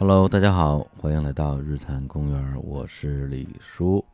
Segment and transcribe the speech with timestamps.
[0.00, 4.04] Hello，大家好，欢迎来到日坛公园，我是李叔。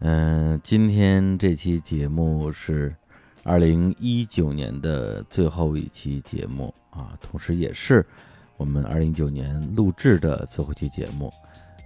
[0.00, 2.94] 嗯，今天这期节目是
[3.42, 8.04] 二零一九年的最后一期节目啊，同时也是
[8.58, 11.32] 我们二零一九年录制的最后一期节目。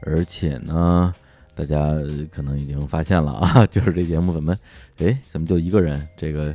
[0.00, 1.14] 而且呢，
[1.54, 1.92] 大家
[2.28, 4.52] 可能已经发现了啊， 就是这节目怎么，
[4.98, 6.04] 哎，怎么就一个人？
[6.16, 6.52] 这个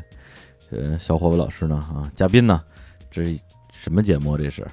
[0.71, 1.77] 呃，小伙子老师呢？
[1.77, 2.61] 啊，嘉宾呢？
[3.09, 3.39] 这是
[3.71, 4.37] 什么节目？
[4.37, 4.67] 这是？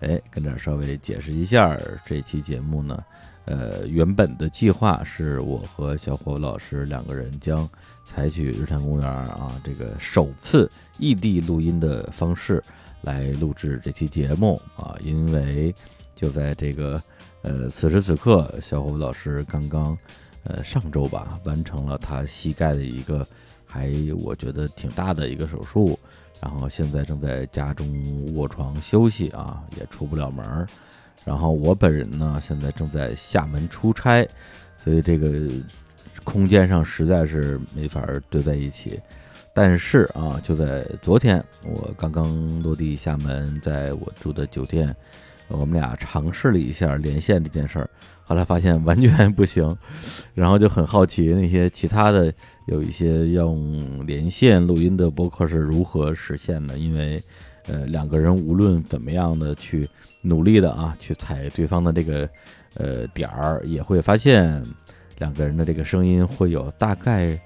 [0.00, 3.04] 哎，跟这儿稍微解释一下，这期节目呢，
[3.46, 7.68] 呃，原本的计划是我和小伙老师两个人将
[8.04, 12.62] 采取日坛公园啊这个首次异地录音的方式
[13.00, 15.74] 来录制这期节目啊，因为
[16.14, 17.02] 就在这个
[17.40, 19.96] 呃此时此刻，小伙老师刚刚
[20.44, 23.26] 呃上周吧完成了他膝盖的一个
[23.64, 25.98] 还我觉得挺大的一个手术。
[26.40, 30.66] 然后现在正在家中卧床休息啊，也出不了门儿。
[31.24, 34.28] 然后我本人呢，现在正在厦门出差，
[34.82, 35.50] 所以这个
[36.22, 39.00] 空间上实在是没法儿堆在一起。
[39.52, 44.94] 但是啊，就在昨天，我刚刚落地厦门，在我住的酒店，
[45.48, 47.88] 我们俩尝试了一下连线这件事儿，
[48.24, 49.76] 后来发现完全不行，
[50.34, 52.32] 然后就很好奇那些其他的。
[52.66, 56.76] 有一些用连线录音的播客是如何实现的？
[56.76, 57.22] 因为，
[57.68, 59.88] 呃，两个人无论怎么样的去
[60.22, 62.28] 努力的啊，去踩对方的这个
[62.74, 64.60] 呃点儿，也会发现
[65.18, 67.40] 两个人的这个声音会有大概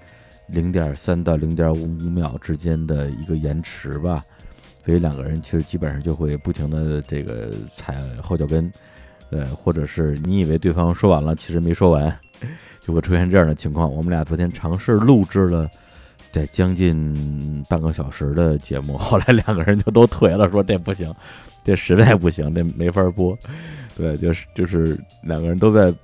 [0.46, 4.24] 零点三到零点五秒之间的一个延迟吧。
[4.84, 8.72] 所以两个人其实基本上就会不停的这个踩后脚跟，
[9.30, 12.18] 呃，或者是你以为对方说完了，其实没说完。
[12.82, 13.92] 就会出现这样的情况。
[13.94, 15.68] 我们俩昨天尝试录制了，
[16.32, 21.14] 在将近半个小时的节目，后来两个人就都退了，说这不行，
[21.62, 23.38] 这实在不行，这没法播。
[23.94, 25.94] 对，就是就是两个人都在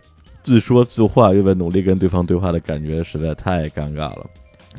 [0.44, 4.26] 自说自话，又在努力跟对方对话的感觉实在太尴尬了。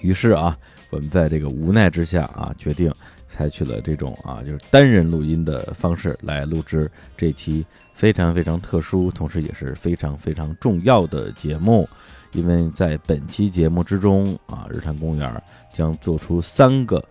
[0.01, 0.55] 于是啊，
[0.91, 2.93] 我们在这个无奈之下啊，决定。
[3.29, 11.87] 采取了这种啊，就是单人录音的方式来录制这期非常非常特殊，同时也是非常非常重要的节目。
[12.33, 15.41] 因为在本期节目之中啊，日坛公园
[15.73, 17.03] 将做出三个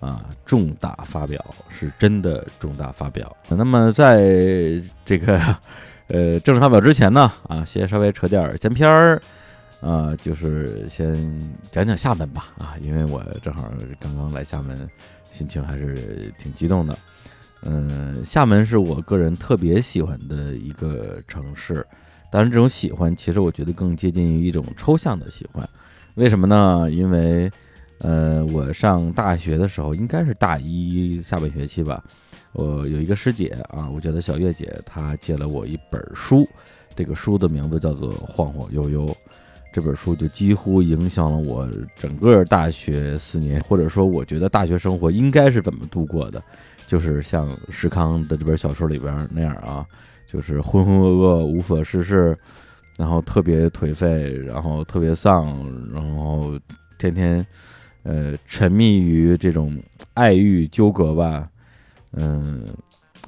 [0.00, 3.36] 啊重大发表，是真的重大发表。
[3.48, 5.38] 那么在这个
[6.08, 9.22] 呃正式发表之前呢，啊，先稍微扯点闲篇儿
[9.80, 11.14] 啊，就是先
[11.70, 14.88] 讲讲厦门吧啊，因为我正好刚刚来厦门。
[15.32, 16.96] 心情还是挺激动的，
[17.62, 21.84] 嗯，厦门是我个人特别喜欢的一个城市，
[22.30, 25.68] 当然这种喜欢其实我觉得更接近于一种抽象的喜欢，
[26.14, 26.88] 为什么呢？
[26.90, 27.50] 因为，
[27.98, 32.04] 呃，我上大学的时候应该是大一下半学期吧，
[32.52, 36.46] 我有一个师姐啊，我觉得小月姐，她借了我一本书，
[36.94, 39.06] 这个书的名字叫做《晃晃悠悠》。
[39.72, 41.66] 这本书就几乎影响了我
[41.96, 46.42] 整个大学四年，或者说，我觉得大学生活应该是怎么度过的，
[46.86, 49.86] 就是像石康的这本小说里边那样啊，
[50.26, 52.36] 就是浑浑噩噩、无所事事，
[52.98, 55.46] 然后特别颓废，然后特别丧，
[55.90, 56.52] 然后
[56.98, 57.44] 天天
[58.02, 61.48] 呃沉迷于这种爱欲纠葛吧，
[62.12, 62.66] 嗯，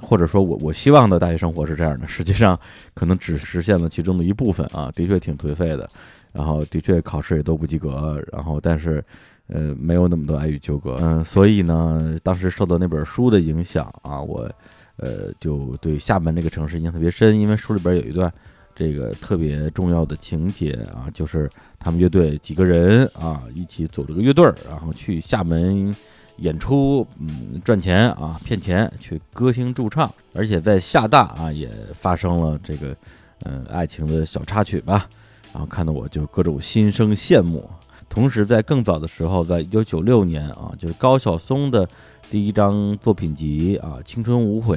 [0.03, 2.59] 或者说我我希望的大学生活是这样的，实际上
[2.93, 5.89] 可能只实现了其中的一部分啊，的确挺颓废的。
[6.35, 9.03] 然后的确考试也都不及格，然后但是，
[9.47, 14.51] 呃，没有那么多爱与纠葛，嗯，所以呢，当时受到那本书的影响啊，我，
[14.97, 18.33] 呃，就对厦门这个城市印象特别深，因为书里边有一段
[18.75, 25.95] 这个特别重要的情节啊，就是他们乐队几个人啊一起组了个乐队，然后去厦门
[26.39, 32.97] 演出，嗯，赚钱啊，骗钱去歌厅驻唱，而且在厦大啊也发生了这个，
[33.45, 35.09] 嗯，爱情的小插曲吧。
[35.55, 37.71] 然后看到我就各种心生羡慕，
[38.09, 41.89] 同时在更早的时候，在一九九六年啊，就是高晓松的
[42.29, 44.77] 第一张作品集啊《青春无悔》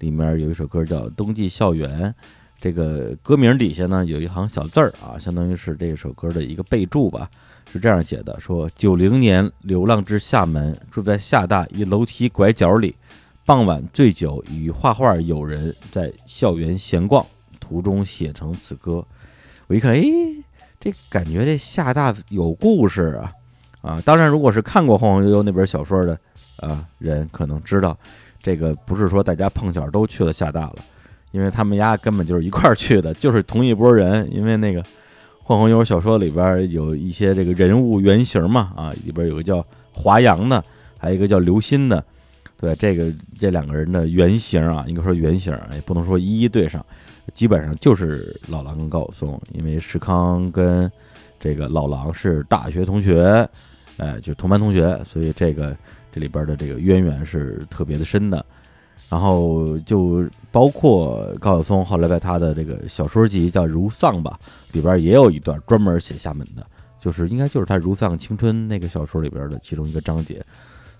[0.00, 2.12] 里面有一首歌叫《冬季校园》，
[2.60, 7.30] 这个歌名底下呢有一行小字儿啊，相当于是这首歌的一个备注吧，
[7.72, 12.96] 是这样写的：说九零年流浪至厦门，住在厦大一楼梯拐角里，
[13.46, 17.24] 傍晚醉酒与画画友人在校园闲逛，
[17.60, 19.06] 途中写成此歌。
[19.70, 20.02] 我一看，哎，
[20.80, 23.32] 这感觉这厦大有故事啊，
[23.82, 24.02] 啊！
[24.04, 26.18] 当然，如果是看过《晃晃悠悠》那本小说的
[26.56, 27.96] 啊人，可能知道，
[28.42, 30.74] 这个不是说大家碰巧都去了厦大了，
[31.30, 34.28] 因为他们家根本就是一块儿去的，就是同一拨人。
[34.34, 34.82] 因为那个
[35.44, 40.60] 《晃晃悠悠》小说里边有一些这个人物原型嘛，啊，里边有个叫华阳的，
[40.98, 42.04] 还有一个叫刘鑫的，
[42.58, 46.84] 对这个这两个人的原型啊，应该说原型，也不能说一一对上，
[47.34, 50.90] 基本上就是老狼跟高晓松，因为石康跟
[51.38, 53.48] 这个老狼是大学同学，
[53.96, 55.76] 哎，就同班同学，所以这个
[56.12, 58.44] 这里边的这个渊源是特别的深的。
[59.08, 64.38] 然后就包括高晓松后来在他的这个小说集叫《如丧》吧，
[64.70, 66.64] 里边也有一段专门写厦门的，
[66.96, 70.40] 就是应该就是他《如丧青春》那个小说里边的其中一个章节，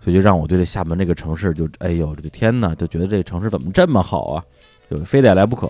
[0.00, 4.44] 所以就让我对这厦门这个城市就哎呦，我的天呐，就觉得这城市怎么这么好啊，
[4.90, 5.68] 就非得来不可。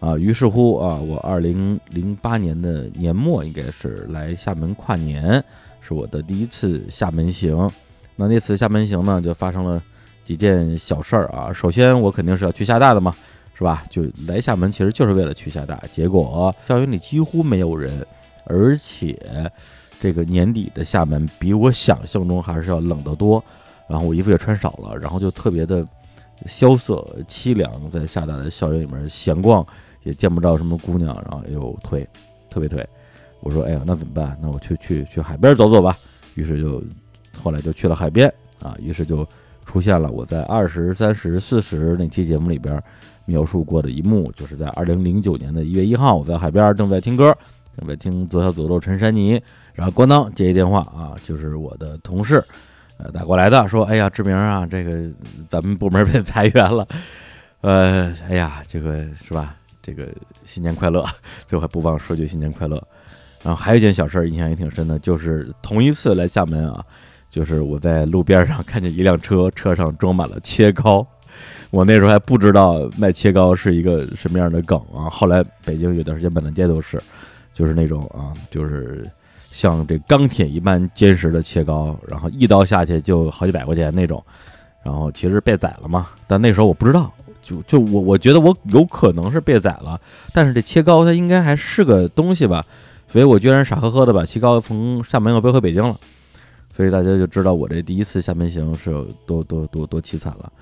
[0.00, 0.16] 啊。
[0.16, 5.42] 于是乎啊，我二零零八年的年末应该是来厦门跨年，
[5.80, 7.70] 是我的第一次厦门行。
[8.16, 9.82] 那那次厦门行呢，就发生了。
[10.24, 13.14] 几件小事儿啊，首先我肯定是要去厦大的嘛，
[13.54, 13.84] 是吧？
[13.88, 18.04] 就来厦门其实就是为了去厦大，结果校园里几乎没有人，
[18.44, 19.16] 而且
[20.00, 23.40] 这个年底的厦门比我想象中还是要冷得多。
[23.88, 25.86] 然后我衣服也穿少了，然后就特别的
[26.46, 29.64] 萧瑟凄凉，在厦大的校园里面闲逛，
[30.06, 32.08] 也见不着什么姑娘，然后又退，
[32.48, 32.82] 特别退。
[33.40, 34.38] 我说，哎呀，那怎么办？
[34.40, 35.98] 那我去去去海边走走吧。
[36.34, 36.82] 于是就
[37.38, 39.28] 后来就去了海边啊，于是就。
[39.68, 42.80] 出现了我在二十三十四十那期节目里边
[43.24, 47.36] 描述过的一幕，就是在二零零九年的一月一号，我在海边正在听歌，
[47.76, 49.42] 正在听左小左路陈珊妮，
[49.74, 52.40] 然后咣当接一电话啊，就是我的同事
[52.96, 55.10] 呃打过来的，说哎呀志明啊，这个
[55.50, 56.86] 咱们部门被 裁员了，
[57.62, 59.56] 呃哎呀这个是吧？
[59.86, 60.08] 这个
[60.44, 61.06] 新年快乐，
[61.46, 62.82] 最后还不忘说句新年快乐。
[63.42, 66.84] 然后还有一件小事印象也挺深的，就是同一次来厦门啊。
[67.30, 71.06] 就是我在路边上看见一辆车，车上装满了切糕。
[71.70, 75.10] 我那时候还不知道卖切糕是一个什么样的梗啊。
[75.10, 77.00] 后来北京有段时间满大街都是，
[77.52, 79.08] 就是那种啊，就是
[79.50, 84.24] 像这钢铁一般坚实的切糕，然后一刀下去就好几百块钱那种。
[84.82, 87.12] 然后其实被宰了嘛，但那时候我不知道，
[87.46, 90.00] 就就我我觉得我有可能是被宰了，
[90.32, 92.66] 但是这切糕它应该还是个东西吧，
[93.06, 95.96] 所以我居然傻呵呵的把切糕从厦门又背回北京了。
[96.74, 100.52] 所以大家就知道我这第一次厦门行是有多多多多凄惨了，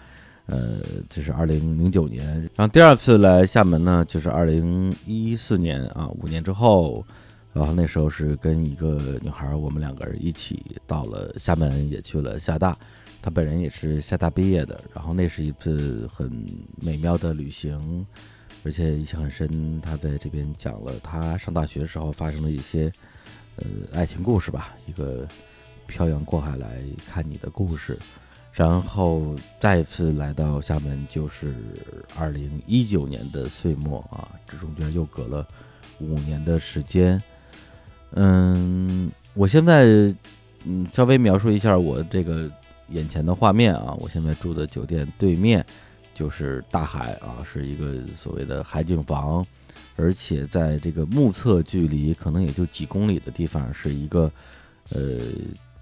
[0.47, 0.79] 呃，
[1.09, 7.05] 这是二零零九年，然后第二次来厦门呢，就是二零一四年啊，五年之后，
[7.53, 12.79] 然后那时候是跟一个女孩，我们两个人一起到了厦门，也去了厦大，
[13.25, 16.31] 他本人也是厦大毕业的，然后那是一次很
[16.77, 18.07] 美妙的旅行，
[18.63, 22.93] 而且印象很深，他在这边讲了他上大学时候发生的一些
[23.57, 25.27] 呃爱情故事吧，一个。
[25.87, 27.99] 漂洋过海来看你的故事，
[28.55, 31.55] 然后再次来到厦门，就是
[32.17, 35.47] 二零一九年的岁末啊，这中间又隔了
[36.01, 37.23] 五年的时间。
[38.13, 39.85] 嗯，我现在
[40.65, 42.51] 嗯稍微描述一下我这个
[42.95, 45.63] 眼前的画面啊，我现在住的酒店对面
[46.15, 49.45] 就是大海啊，是一个所谓的海景房，
[49.97, 54.33] 而且在这个目测距离可能也就几公里的地方是一个
[54.89, 55.19] 呃。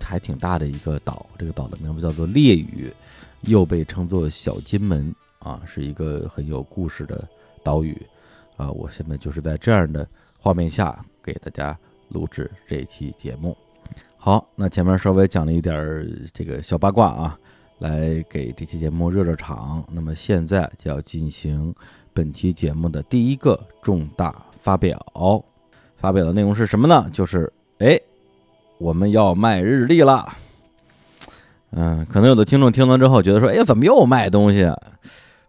[0.05, 2.93] 还挺大的一个岛，这个岛的名字叫做烈屿，
[3.43, 7.26] 又被称作小金门啊，是一个很有故事的
[7.62, 7.97] 岛屿
[8.56, 8.69] 啊。
[8.69, 10.06] 我现在就是在这样的
[10.37, 13.56] 画面下给大家录制这期节目。
[14.24, 17.36] 好，那前面稍微讲了一点这个小八卦啊，
[17.81, 19.84] 来给这期节目热热场。
[19.91, 21.74] 那么现在就要进行
[22.14, 25.05] 本期节目的第一个重大发表，
[25.96, 27.10] 发表的内容是什么呢？
[27.12, 28.00] 就是哎。
[28.79, 30.29] 我们要卖日历了，
[31.70, 34.69] 嗯，可能有的听众听了之后觉得说，哎，怎么又卖东西？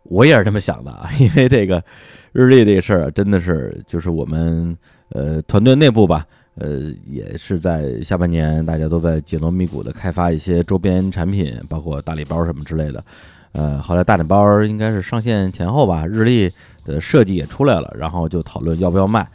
[0.04, 1.84] 我也是这么想的啊，因为这个
[2.32, 4.76] 日历这事儿真的是就是我们
[5.10, 6.26] 呃团队内部吧，
[6.56, 13.04] 呃，也是在下半年大家都在紧锣密鼓的开发一些周边产品，包括大礼包什么之类的。
[13.52, 16.52] 呃，后来大礼包应该是上线前后吧，日历
[16.86, 19.28] 的设计也出来了，然后就讨论要不要卖。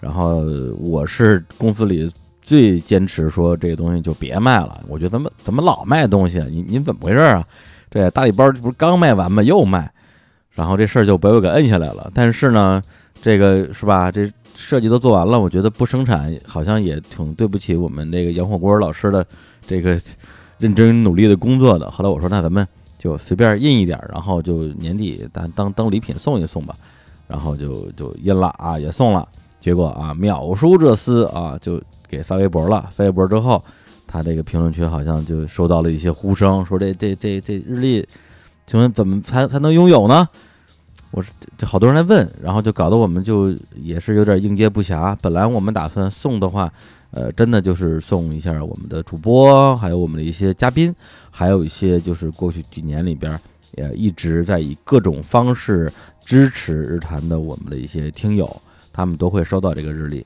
[0.00, 0.42] 然后
[0.78, 2.10] 我是公司里。
[2.44, 6.40] 最坚持说这个东西就别卖了，我觉得怎么怎么老卖东西？
[6.50, 7.46] 你你怎么回事啊？
[7.88, 9.40] 这大礼包不是刚卖完吗？
[9.44, 9.88] 又卖，
[10.50, 12.10] 然后这事儿就被我给摁下来了。
[12.12, 12.82] 但是呢，
[13.22, 14.10] 这个是吧？
[14.10, 19.26] 这设计都做完了，我觉得不生产好像也挺对不起我们那个杨火锅老师的
[19.66, 20.00] 这个
[20.58, 21.90] 认真努力的工作的。
[21.90, 22.66] 后来我说，那咱们
[22.98, 26.76] 就随便印一点，然后就年底当当当礼品送一送吧。
[27.28, 29.26] 然后就就印了啊，也送了。
[29.60, 31.80] 结果啊，秒叔这厮啊就。
[32.12, 33.64] 给发微博了，发微博之后，
[34.06, 38.06] 他这个评论区好像就收到了一些呼声，说这这这这日历，
[38.66, 40.28] 请问怎么才才能拥有呢？
[41.12, 45.14] 我是这好多人来问，然后就搞得我们就也是有点应接不暇。
[45.20, 46.72] 本来我们打算送的话，
[47.10, 50.92] 呃，真的就是送一下我们的主播，还有我们的一些嘉宾，
[51.30, 53.38] 还有一些就是过去几年里边
[53.76, 55.92] 也一直在以各种方式
[56.24, 58.50] 支持日坛的我们的一些听友，
[58.90, 60.24] 他们都会收到这个日历。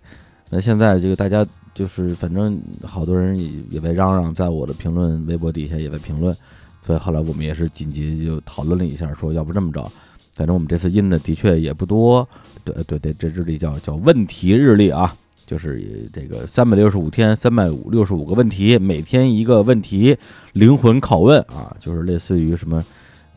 [0.48, 6.32] 那现在这个大家就是反正好多人也也在嚷嚷，在我的评论微博底下也在评论，
[6.80, 9.90] 所以后来我们也是紧急就讨论了一下，说要不这么着，
[10.36, 12.28] 反正我们这次印的的确也不多，
[12.62, 15.16] 对对对，这日历叫叫问题日历啊。
[15.46, 20.14] 就是这个三百六十五天，三百五六十五个问题，每天一个问题，
[20.52, 22.84] 灵魂拷问啊，就是类似于什么，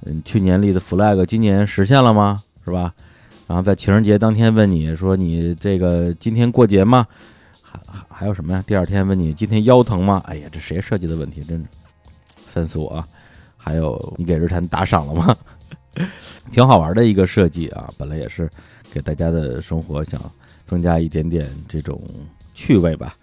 [0.06, 2.44] 嗯，去年立的 flag，今年实现了吗？
[2.66, 2.94] 是吧？
[3.48, 7.08] 然后在情人节当天问你说你这个今天过节吗？
[7.62, 8.64] 还还还有什么呀？
[8.66, 10.22] 第二天问你今天腰疼吗？
[10.26, 11.44] 哎呀，这谁设计的问题？
[11.44, 11.66] 真是
[12.48, 13.08] 烦死我啊！
[13.56, 15.38] 还有你给日产打赏了吗？
[16.52, 18.50] 挺好玩的一个设计啊，本来也是
[18.92, 20.20] 给大家的生活想。
[20.66, 22.00] 增加一点点这种
[22.54, 23.16] 趣味吧，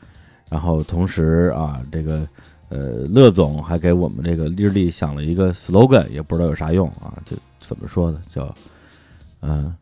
[0.50, 2.26] 然后同时啊，这个
[2.70, 8.20] 呃，乐总还给我们这个日历想了一个 slogan，也不知道有啥用啊，就怎么说呢？
[8.28, 8.52] 叫
[9.42, 9.72] 嗯，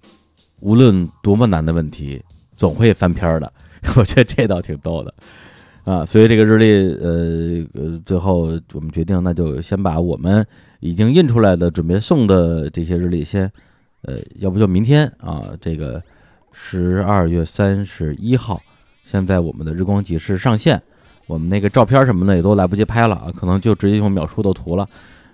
[0.60, 2.22] 无论多么难的问题，
[2.54, 3.50] 总会翻篇的。
[3.96, 5.14] 我觉得这倒挺逗的
[5.84, 6.04] 啊。
[6.04, 6.66] 所以这个日历
[7.02, 10.46] 呃呃，最后我们决定，那就先把我们
[10.84, 13.50] 已经印出来的、准备送的这些日历先
[14.02, 16.02] 呃，要不就明天啊，这个。
[16.56, 18.62] 十二月三十一号，
[19.04, 20.80] 现在我们的日光集市上线，
[21.26, 24.88] 我们那个照片什么的也都来不及拍了啊，可能就直接用秒叔的图了。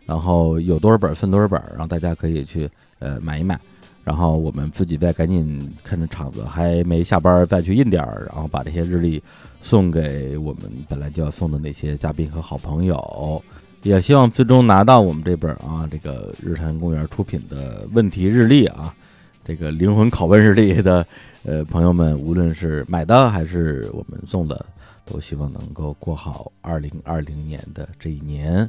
[0.06, 2.66] 然后有多少本分多少本，然后大家可以去
[3.00, 3.60] 呃买一买。
[4.02, 9.22] 然后我们自己再赶紧看着场子还没下班，再去印点儿，然后把这些日历
[9.60, 13.44] 送给我们本来就要送的那些嘉宾和好朋友。
[13.82, 18.94] 也希望最终拿到我们这本啊，这个日坛公园出品的问题日历啊。
[19.42, 21.04] 这个灵魂拷问日历的，
[21.44, 24.64] 呃，朋友们，无论是买的还是我们送的，
[25.04, 28.68] 都希望能够过好二零二零年的这一年。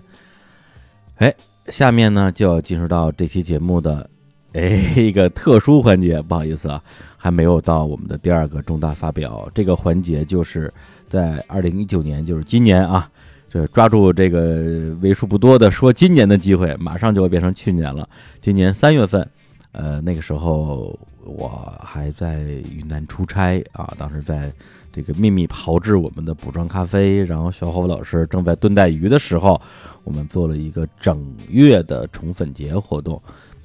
[1.18, 1.32] 哎，
[1.68, 4.10] 下面呢就要进入到这期节目的
[4.54, 4.62] 哎
[4.96, 6.82] 一个特殊环节，不好意思啊，
[7.18, 9.48] 还没有到我们的第二个重大发表。
[9.54, 10.74] 这个环节就是
[11.08, 13.08] 在二零一九年，就是今年啊，
[13.52, 18.08] 这抓住这个为数不多的说今年的机会，马上就会变成去年了。
[18.40, 19.28] 今年三月份。
[19.74, 22.42] 呃，那个时候我还在
[22.76, 24.52] 云南出差啊，当时在
[24.92, 29.62] 这个秘密炮制我们的补妆咖啡，然后小侯老师正在炖带鱼的时候，
[30.04, 33.22] 我们做了一个整月的宠粉节活动，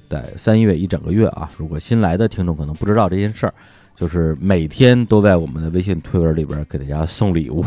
[0.07, 1.51] 在三月一整个月啊。
[1.57, 3.53] 如果新来的听众可能不知道这件事儿，
[3.93, 7.61] 就是每天都在我们的微信推文里边给大家送礼物，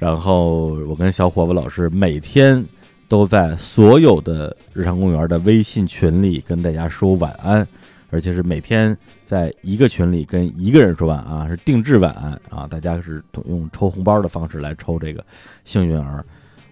[0.00, 2.66] 然后我跟小伙子老师每天。
[3.10, 7.66] 都在所有的日常公园的微信群里跟大家说晚安，
[8.10, 12.68] 而且是每天在一个群里跟一个人说晚安，是定制晚安啊！
[12.68, 15.24] 大家是用抽红包的方式来抽这个
[15.64, 16.24] 幸运儿，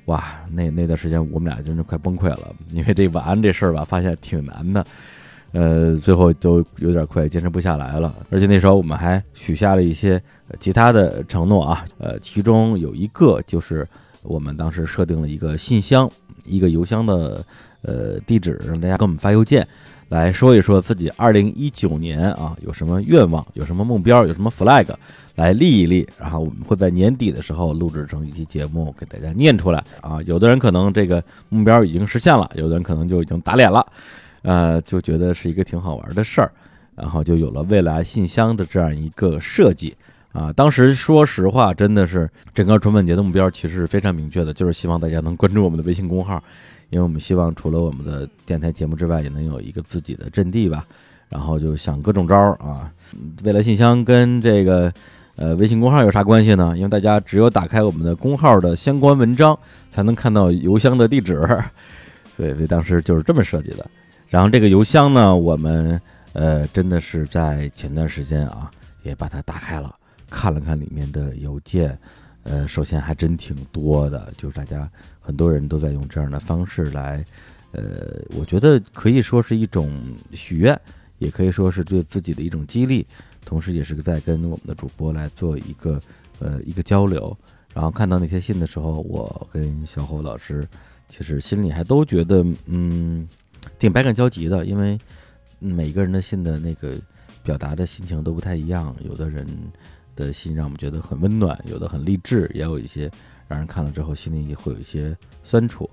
[0.04, 0.24] 哇！
[0.52, 4.86] 那那段时间我们俩真是快崩溃了，因为这晚安这事儿吧，发现挺难的，
[5.52, 8.14] 呃，最后都有点快坚持不下来了。
[8.30, 10.20] 而且那时候我们还许下了一些
[10.60, 13.86] 其他的承诺啊，呃，其中有一个就是
[14.22, 16.10] 我们当时设定了一个信箱。
[16.50, 17.44] 一个邮箱的
[17.82, 19.68] 呃地址，让大家给我们发邮件，
[20.08, 24.86] 来说一说自己二零一九年啊有什么愿望，有什么目标，有什么 flag，
[25.34, 26.08] 来立一立。
[26.18, 30.22] 然后我们会在年底的时候录制成一期节目给大家念出来啊。
[30.24, 33.86] 有的人可能这个目标已经实现了，有的人可能就已经打脸了，
[34.42, 36.50] 呃，就觉得是一个挺好玩的事儿，
[36.94, 39.96] 然后就有了未来信箱的这样一个设计。
[40.32, 46.40] 啊，当时说实话，真的是整个春粉节的目标其实是非常明确的，就是希望大家能关注我们的微信公号，
[46.90, 50.86] 因为我们希望除了我们的电台节目之外，也能有一个自己的阵地吧。
[51.28, 52.92] 然后就想各种招儿啊。
[53.42, 54.92] 未来信箱跟这个
[55.36, 56.72] 呃微信公号有啥关系呢？
[56.76, 59.58] 因为大家只有打开我们的公号的相关文章，
[59.90, 61.46] 才能看到邮箱的地址。
[62.36, 63.84] 对，所以当时就是这么设计的。
[64.28, 66.00] 然后这个邮箱呢，我们
[66.32, 68.70] 呃真的是在前段时间啊，
[69.02, 69.94] 也把它打开了。
[70.30, 71.98] 看了看里面的邮件，
[72.42, 74.86] 呃，首先还真挺多的，就是大家
[75.20, 77.24] 很多人都在用这样的方式来，
[77.72, 79.90] 呃，我觉得可以说是一种
[80.32, 80.78] 许愿，
[81.16, 83.06] 也可以说是对自己的一种激励，
[83.42, 85.98] 同时也是在跟我们的主播来做一个
[86.40, 87.34] 呃一个交流。
[87.72, 90.68] 然后看到那些信的时候，我跟小侯老师
[91.08, 93.26] 其实心里还都觉得嗯
[93.78, 94.98] 挺百感交集的，因为
[95.58, 96.96] 每个人的信的那个
[97.42, 99.46] 表达的心情都不太一样，有的人。
[100.18, 103.08] 的信让我们觉得很温暖，有的很励志，也有一些
[103.46, 105.88] 让人看了之后心里也会有一些酸楚。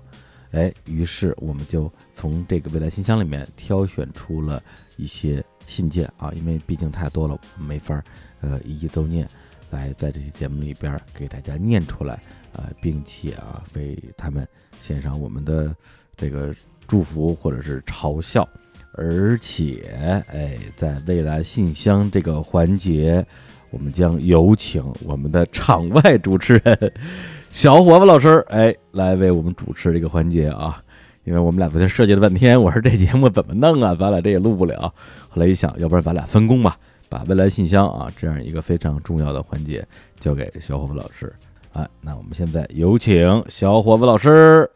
[0.50, 4.60] 哎，于是我们就从这个未来信箱里面挑选出了
[4.96, 8.02] 一些信件啊，因为毕竟太多了，没法
[8.40, 9.28] 呃一一都念。
[9.70, 12.20] 来在这期节目里边给大家念出来
[12.52, 14.44] 啊，并且啊为他们
[14.80, 15.72] 献上我们的
[16.16, 16.52] 这个
[16.86, 18.48] 祝福或者是嘲笑。
[18.92, 23.22] 而且，哎，在未来信箱这个环节，
[23.70, 26.92] 我们将有请我们的场外主持人
[27.50, 30.82] 小伙子老师，哎，来为我们主持这个环节啊。
[31.24, 33.94] 因为我们俩昨天设计了半天，我说这节目怎么弄啊？
[33.94, 34.94] 咱俩这也录不了。
[35.28, 36.78] 后来一想，要不然咱俩分工吧，
[37.10, 39.86] 把未来信箱啊这样一个非常重要的环节
[40.18, 41.30] 交给小伙子老师。
[41.72, 44.70] 哎，那我们现在有请小伙子老师。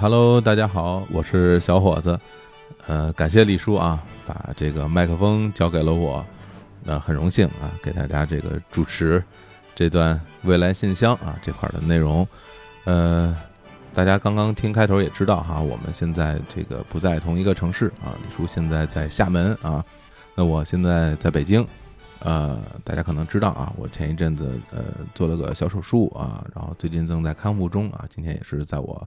[0.00, 2.18] Hello，大家好，我是小伙子。
[2.86, 6.24] 呃，感谢李叔啊，把这个麦克风交给了我，
[6.82, 9.22] 那很荣幸啊，给大家这个主持
[9.74, 12.26] 这段未来信箱啊这块的内容。
[12.84, 13.36] 呃，
[13.92, 19.84] 大家刚刚听开头也知道哈，我们现在这个不在同一个城市啊，李叔现在在厦门啊，
[20.34, 21.62] 那我现在在北京。
[22.20, 24.82] 呃，大家可能知道啊，我前一阵子呃
[25.14, 29.06] 做了个小手术啊，然后最近正在康复中啊，今天也是在我。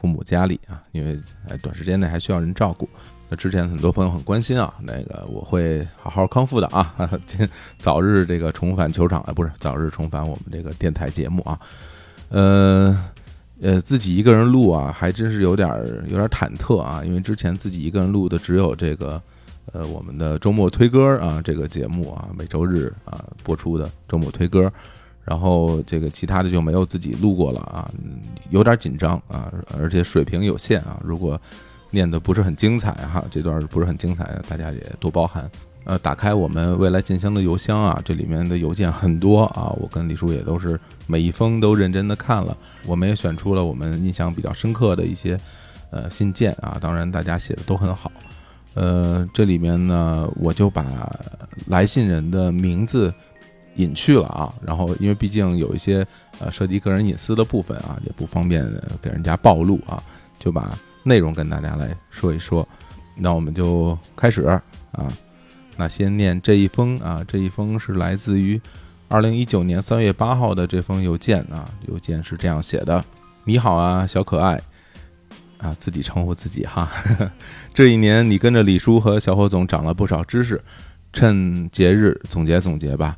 [0.00, 2.88] 父母家里啊，因为哎短时间内还需要人照顾。
[3.28, 6.94] 那之前很多朋友很关心啊，那个我会好好康复的啊，
[7.78, 11.58] 早日这个重返球场啊，不是早日重返我们这个电台节目啊。
[12.28, 13.04] 呃
[13.62, 15.68] 呃，自己一个人录啊，还真是有点
[16.06, 19.20] 有点忐忑啊，因为之前自己一个人录的只有这个
[19.72, 24.70] 呃我们的周末推歌啊这个节目啊，每周日啊播出的周末推歌。
[25.24, 27.90] 然后这个其他的就没有自己录过了啊，
[28.50, 31.00] 有点紧张啊，而且水平有限啊。
[31.02, 31.40] 如果
[31.90, 35.50] 念的不是很精彩哈，这段不是很精彩，大家也多包涵。
[35.84, 42.56] 呃，打开我们未来信箱的邮箱啊，这里面的邮件很多啊，我跟李叔也都是每一封都认真的看了。
[42.86, 45.40] 我们也选出了我们印象比较深刻的一些
[45.90, 48.12] 呃信件啊，当然大家写的都很好。
[48.74, 50.84] 呃，这里面呢，我就把
[51.68, 53.12] 来信人的名字。
[53.76, 56.06] 隐去了啊，然后因为毕竟有一些
[56.38, 58.64] 呃涉及个人隐私的部分啊，也不方便
[59.02, 60.02] 给人家暴露啊，
[60.38, 62.66] 就把内容跟大家来说一说。
[63.16, 64.62] 那我们就开始啊，
[65.76, 68.60] 那先念这一封啊，这一封是来自于
[69.08, 73.04] 二零一九年三月八号的这封邮件啊，邮件是这样写的：
[73.44, 74.60] 你好啊，小可爱
[75.58, 76.90] 啊，自己称呼自己哈。
[77.74, 80.62] 这一年你跟着李叔和小伙总长了不少知识，
[81.12, 83.16] 趁节日总结总结吧。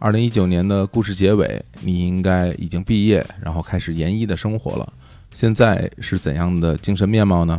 [0.00, 4.92] 二零一九年的故事结尾，你应该已经毕业，然后开始研一的生活了。
[5.32, 7.58] 现在是怎样的精神面貌呢？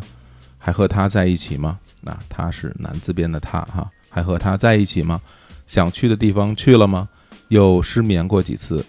[0.58, 1.78] 还和他在一起吗？
[2.00, 5.20] 那他是男字边的他哈，还和他在一起吗？
[5.68, 7.10] 想去的地方去了吗？
[7.50, 8.86] 又失眠过几次？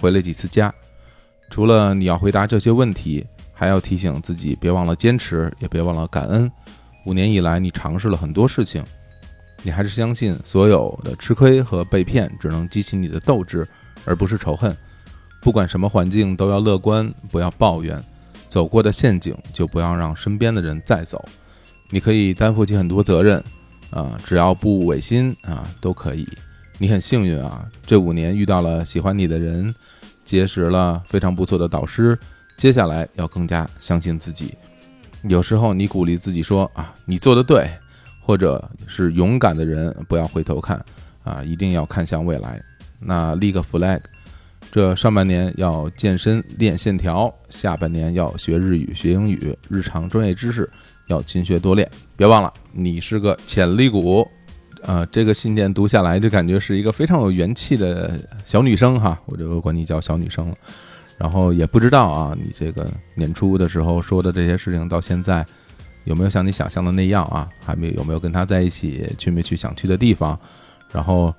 [0.00, 0.74] 回了几次家？
[1.50, 6.50] 除了你要回答这些问题，还要提醒自己别忘了坚持，也别忘了感恩。
[7.06, 8.84] 五年以来，你尝试了很多事情。
[9.62, 13.66] 你还是相信所有的吃亏和被骗只能激起你的斗志，
[14.04, 14.76] 而不是仇恨。
[15.40, 18.02] 不管什么环境都要乐观，不要抱怨。
[18.48, 21.22] 走过的陷阱就不要让身边的人再走。
[21.90, 23.42] 你可以担负起很多责任，
[23.90, 26.26] 啊，只要不违心啊，都可以。
[26.78, 29.74] 你很幸运啊，这五年遇到了喜欢你的人，
[30.24, 32.18] 结识了非常不错的导师。
[32.56, 34.54] 接下来要更加相信自己。
[35.22, 37.68] 有时候你鼓励自己说啊，你做的对。
[38.28, 40.84] 或者是勇敢的人，不要回头看，
[41.24, 42.62] 啊，一定要看向未来。
[43.00, 44.02] 那立个 flag，
[44.70, 50.68] 这上半年要健身练线条，下半年要学日语学英语，日常专业知识
[51.06, 51.90] 要勤学多练。
[52.18, 54.28] 别忘了，你是个潜力股。
[54.82, 60.54] 呃，这个信件读下来就感觉是一个非常有元气的小女生哈，我就管你叫小女生了。
[61.16, 65.46] 然后也不知道啊，你这个年初的时候说的这些事情到现在。
[66.08, 67.48] 有没有像你想象的那样啊？
[67.64, 69.06] 还没有没有跟他在一起？
[69.18, 70.38] 去没去想去的地方？
[70.90, 71.32] 然后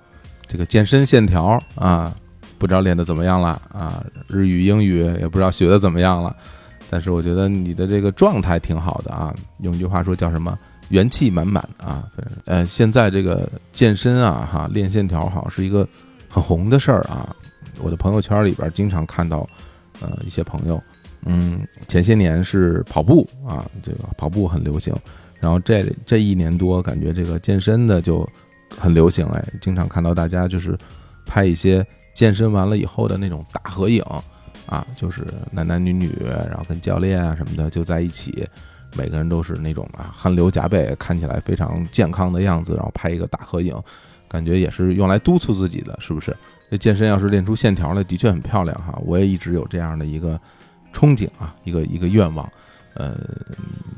[0.45, 2.15] 这个健身线条啊，
[2.60, 4.05] 不知道练的怎么样了啊？
[4.27, 6.36] 日语英语也不知道学的怎么样了。
[6.91, 9.34] 但是我觉得你的这个状态挺好的啊。
[9.60, 10.58] 用一句话说叫什么？
[10.89, 12.08] 元气满满啊！
[12.45, 15.88] 呃，现在这个健身啊，哈，练线条好像是一个
[16.27, 17.36] 很红的事儿啊。
[17.79, 19.47] 我的朋友圈里边经常看到，
[20.01, 20.82] 呃，一些朋友。
[21.25, 24.95] 嗯，前些年是跑步啊，这个跑步很流行，
[25.39, 28.27] 然后这这一年多，感觉这个健身的就
[28.77, 30.77] 很流行哎，经常看到大家就是
[31.25, 34.01] 拍一些健身完了以后的那种大合影
[34.65, 38.47] 啊，就是男男女女，然后跟教练啊什么的就在一起，
[38.95, 43.75] 每个人都是那种啊汗流浃背，看起来非常健康的样子，然后拍一个大合影，
[44.29, 46.34] 感觉也是用来督促自己的，是不是？
[46.71, 50.39] 这健身要是练出线条来，的确很漂亮哈，我也一直有这样的一个。
[50.99, 52.51] 憧憬啊，一个一个愿望，
[52.95, 53.15] 呃，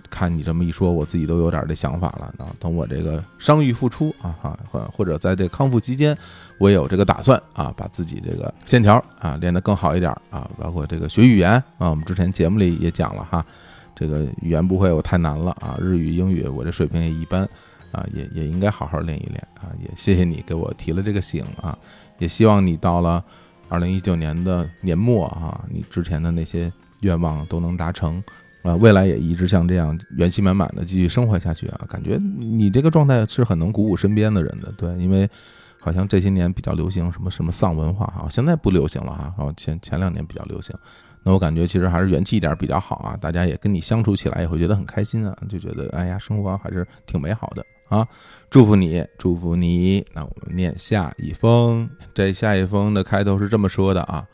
[0.07, 2.53] 看你这么一说，我自己都有点这想法了啊。
[2.59, 6.15] 等我这个伤愈复出啊哈，或或者在这康复期间，
[6.59, 13.43] 我也有这个打算啊，把自己这个线条啊练得更好一点啊，包括这个学语言啊，我们之前节目里也讲了哈，
[13.95, 17.41] 这个语言不会我太难了啊，日语、英语我这水平也一般
[17.91, 19.73] 啊，也也应该好好练一练啊。
[19.81, 21.75] 也谢谢你给我提了这个醒啊，
[22.19, 23.23] 也希望你到了
[23.69, 26.71] 二零一九年的年末啊，你之前的那些。
[27.01, 28.23] 愿望都能达成，
[28.63, 31.81] 啊，未来也一直像这样元气满满的继续生活下去啊！
[31.89, 35.29] 感觉你这个状态是很能鼓舞身边的人的，对，因为
[35.79, 40.75] 好像这些年比较流行什么什么丧文化啊，现在不流行了哈，然后前前两年比较流行，
[41.23, 48.07] 那我感觉其实还是元气一点比较好啊，大家也跟你相处起来也会觉得很开心啊，就觉得哎呀，生活还是挺美好的啊！
[48.49, 50.05] 祝福你，祝福你。
[50.13, 54.25] 那我们念下一封，这下一封的开头是这么说的啊。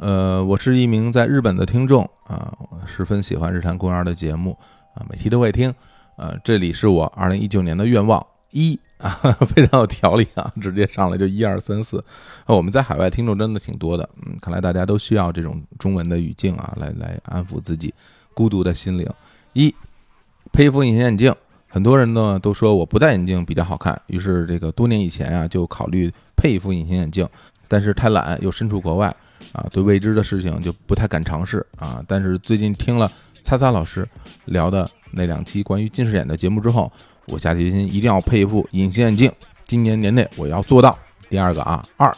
[0.00, 4.56] 呃，我是一名在日本的听众啊，十分喜欢日坛公园的节目
[4.94, 5.72] 啊，每期都会听。
[6.16, 9.10] 呃，这里是我二零一九年的愿望一啊，
[9.46, 12.02] 非常有条理啊， 直接上来就一二三四。
[12.46, 17.92] 我们在海外听众真的挺多的，嗯，看来大家都需要这种中文的语境啊，来来安抚自己
[18.32, 19.06] 孤独的心灵。
[19.52, 19.74] 一，
[20.50, 21.30] 配一副隐形眼镜，
[21.68, 27.28] 很多人呢都说我不戴眼镜比较好看，于是这个多年以前啊就考虑配一副隐形眼镜，
[27.70, 29.14] 但是太懒，又身处国外。
[29.52, 32.04] 啊，对未知的事情就不太敢尝试啊。
[32.06, 33.10] 但是最近听了
[33.42, 34.06] 擦擦老师
[34.44, 36.92] 聊的那两期关于近视眼的节目之后，
[37.26, 39.32] 我下决心一定要配一副隐形眼镜。
[39.64, 40.96] 今年年内我要做到。
[41.30, 42.14] 第二个啊，二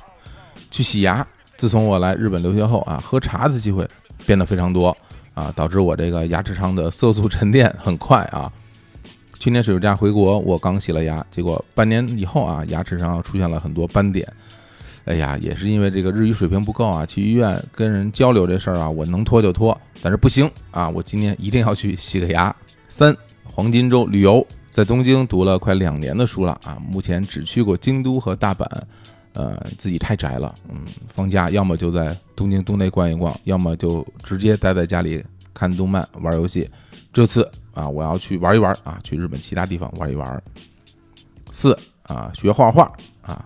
[0.71, 1.25] 去洗牙。
[1.57, 3.89] 自从我来日本留学后啊，喝茶的机会
[4.27, 4.95] 变得非常多
[5.33, 8.53] 啊，导致我这个牙齿上的色素沉淀很快啊。
[9.39, 14.27] 去年暑假回国，我刚洗了牙，结果半年以后啊，牙齿上出现了很多斑点。
[15.05, 22.55] 哎呀，也是因为这个日语水平不够啊，去医院跟人交流这事儿啊，我能拖就拖，但是不行啊，我今年一定要去洗个牙。
[22.89, 28.65] 三，黄金周旅游，在东京读了快两年的书了啊，目前只去过京都和大阪，
[29.33, 36.71] 呃，自己太宅了，嗯，放假要么就在东京都内逛一逛，要么就直接待在家里看动漫、玩游戏。
[37.13, 40.43] 这次啊，我要去玩一玩啊，去日本其他地方玩一玩。
[41.51, 42.85] 四啊，学画画
[43.21, 43.45] 啊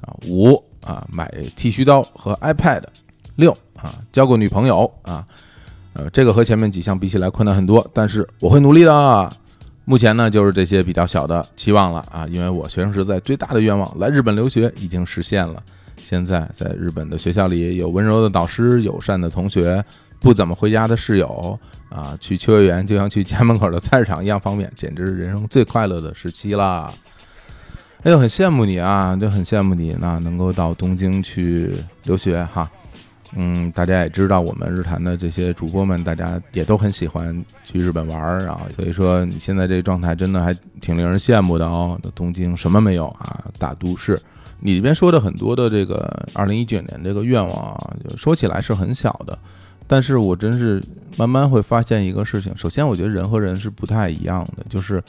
[0.00, 0.64] 啊五。
[0.84, 2.82] 啊，买剃须刀和 iPad，
[3.36, 5.26] 六啊，交个女朋友啊，
[5.94, 9.32] 呃，这个和前面几项比起来困难很多，但是我会努力的。
[9.86, 15.62] 目前呢，就是这些比较小的期望了啊，因为我学生时代最大的愿望来日本留学已经实现了。
[15.98, 19.84] 现在在日本的学校里，有温柔的导师，友善的同学，
[20.20, 21.58] 不怎么回家的室友
[21.90, 26.90] 啊，去秋叶原就像去家门口的菜市场一样方便，简直是人生最快乐的时期啦。
[28.04, 32.70] 哎呦，很羡慕你啊，就很羡慕你，那能够到东京去留学哈。
[33.34, 38.60] 嗯，大家也知道，我们日坛的这些主播们，大家也都很喜欢去日本玩儿啊。
[38.76, 41.98] 所以说，你现在这状态真的还挺令人羡慕的哦。
[42.14, 43.42] 东京什么没有啊？
[43.58, 44.20] 大都市。
[44.60, 49.38] 你这边说的很多的这个二零一九年这个愿望啊，说起来是很小的，
[49.86, 50.82] 但是我真是
[51.16, 52.54] 慢慢会发现一个事情。
[52.54, 55.02] 首先，我觉得人和人是不太一样的，就是。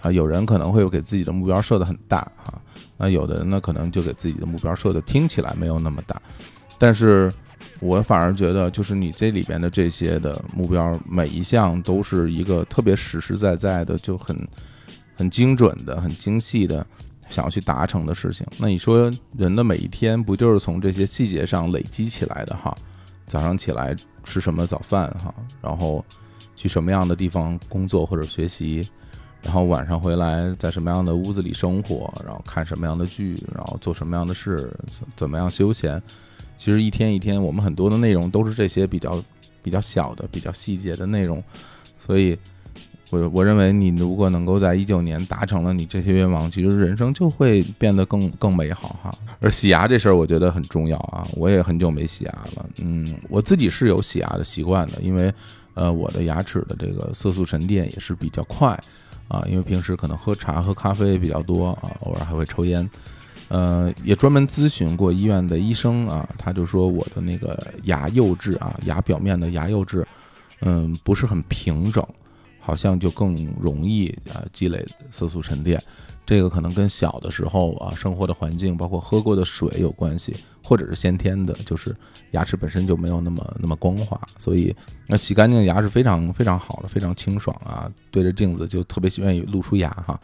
[0.00, 2.60] 啊，有人可能会有给自己的目标设的很大哈，
[2.96, 6.20] 那有的人呢可能就给自己的目标设的听起来没有那么大，
[6.78, 7.32] 但是
[7.80, 14.36] 我反而觉得就是你这里边的这些的目标每一项都是一个特别实实在在的，就很
[15.14, 16.86] 很精准的、很精细的
[17.28, 18.46] 想要去达成的事情。
[18.58, 22.76] 那你说人的每一天不就是从这些细节上累积起来的哈？
[23.26, 26.04] 早上起来吃什么早饭哈，然后
[26.56, 28.88] 去什么样的地方工作或者学习？
[29.42, 34.70] 然后晚上回来，在什么样的屋子里生活，然后看什么样的剧，然后做什么样的事，
[35.16, 36.00] 怎么样休闲？
[36.58, 39.22] 其实一天一天，我们很多的内容都是这些比较
[39.62, 41.42] 比较小的、比较细节的内容。
[41.98, 42.36] 所以，
[43.08, 49.12] 我我认为你如果能够在一九年达成了你这些愿望，其实人生就会变得更更美好哈。
[49.40, 51.26] 而洗牙这事儿，我觉得很重要啊。
[51.32, 55.32] 我也很久没洗牙了，嗯，我自己是有洗牙的习惯的，因为
[55.72, 58.78] 呃，我的牙齿的这个色素沉淀也是比较快。
[59.30, 62.90] 啊，因为平时可能喝茶喝咖啡比较多啊，偶尔还会抽烟，
[63.46, 70.04] 呃，也专门咨询过医院的医生啊，他就说我的那个牙釉质啊，牙表面的牙釉质，
[70.62, 72.04] 嗯，不是很平整，
[72.58, 75.80] 好像就更容易啊积累色素沉淀。
[76.30, 81.92] 这个可能跟小的时候啊生活的环境，包括喝过的水有关系，或者是先天的，就是
[82.30, 84.72] 牙齿本身就没有那么那么光滑，所以
[85.08, 90.20] 那洗干净牙是非常非常好的，非常清爽啊，对着镜子就特别愿意露出牙哈。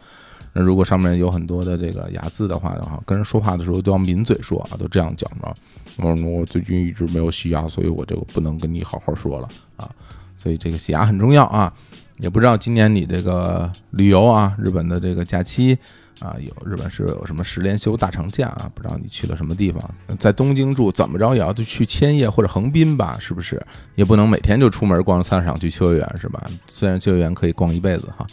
[0.53, 5.53] 那如果上面有很多的这个牙渍的话的话，跟人说话的时候都要抿嘴说啊，都这样讲嘛。
[5.97, 9.91] 嗯，我最近一直没有洗牙，所以我就不能跟你好好说了啊。
[10.37, 11.73] 所以这个洗牙很重要啊。
[12.17, 15.77] 也不知道今年你这个旅游啊，日本的这个假期
[16.19, 18.69] 啊，有日本是有什么十连休大长假啊？
[18.73, 19.83] 不知道你去了什么地方？
[20.17, 23.17] 在东京住，怎么着也要去千叶或者横滨吧？
[23.19, 23.63] 是不是？
[23.95, 26.41] 也不能每天就出门逛菜市场去秋叶原是吧？
[26.65, 28.25] 虽然秋叶原可以逛一辈子哈。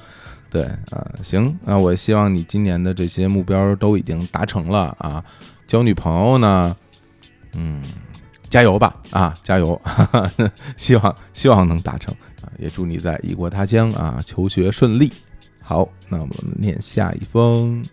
[0.51, 5.23] 对啊，行，那我希望你今年的这些目标都已经达成了啊。
[5.67, 6.77] 交女朋友呢，
[7.55, 7.83] 嗯，
[8.49, 9.81] 加油吧啊，加油！
[10.77, 12.15] 希望希望能达成，
[12.59, 15.13] 也祝你在异国他乡啊求学顺利。
[15.61, 17.85] 好，那我们念下一封。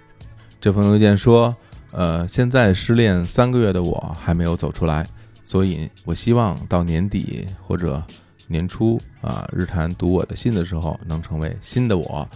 [0.59, 1.55] 这封邮件说，
[1.91, 5.07] 呃，现在失恋三个月的我还没有走出来，
[5.43, 8.03] 所以我希望到年底或者
[8.47, 12.27] 年初啊，日坛读我的信的时候，能成为新的我。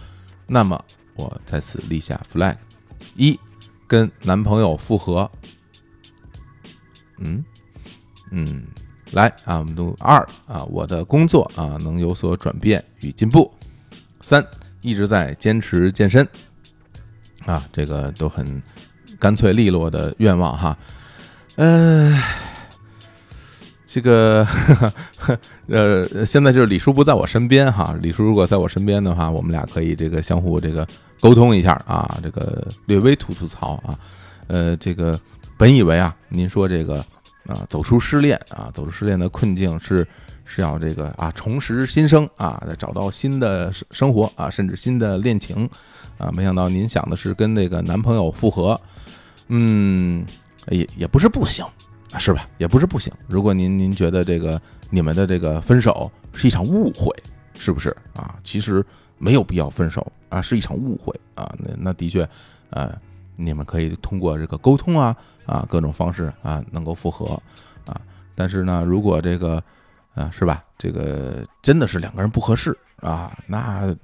[0.46, 0.82] 那么
[1.14, 2.56] 我在此立下 flag：
[3.14, 3.38] 一，
[3.86, 5.30] 跟男朋友复合。
[7.18, 7.44] 嗯
[8.30, 8.64] 嗯，
[9.12, 10.16] 来啊，我们读二
[10.46, 13.52] 啊，我的工作啊能有所转变与进步。
[14.20, 14.44] 三，
[14.80, 16.26] 一直在坚持健身。
[17.44, 18.60] 啊，这个都很
[19.20, 20.76] 干脆利落的愿望哈。
[21.54, 22.20] 呃，
[23.86, 24.44] 这个
[25.68, 27.96] 呃，现在就是李叔不在我身边哈。
[28.02, 30.86] 李叔如果在我身边的话，我们俩可以这个相互这个
[31.20, 33.96] 沟通一下啊，这个略微吐吐槽啊。
[34.48, 35.18] 呃，这个
[35.56, 37.04] 本以为啊，您说这个
[37.48, 40.06] 啊，走出失恋啊，走出失恋的困境是
[40.44, 45.68] 是要这个啊，重拾新生啊，再找到新的生活啊，甚至新的恋情。
[46.18, 48.80] 啊，没想到您想的是跟那个男朋友复合，
[49.48, 50.24] 嗯，
[50.70, 51.62] 也也不是不行，
[52.16, 52.48] 是吧？
[52.56, 53.12] 也不是不行。
[53.28, 57.14] 如果您您觉得这个你们的这个分手是一场误会，
[57.58, 58.36] 是不是啊？
[58.42, 58.82] 其实
[59.18, 61.54] 没有必要分手啊，是一场误会啊。
[61.58, 62.26] 那那的确，
[62.70, 62.96] 呃，
[63.36, 65.14] 你们可以通过这个沟通啊
[65.46, 67.40] 啊各种方式啊能够复合
[67.86, 68.00] 啊。
[68.34, 69.62] 但是呢，如果这个
[70.14, 73.94] 啊是吧，这个真的是两个人不合适啊，那。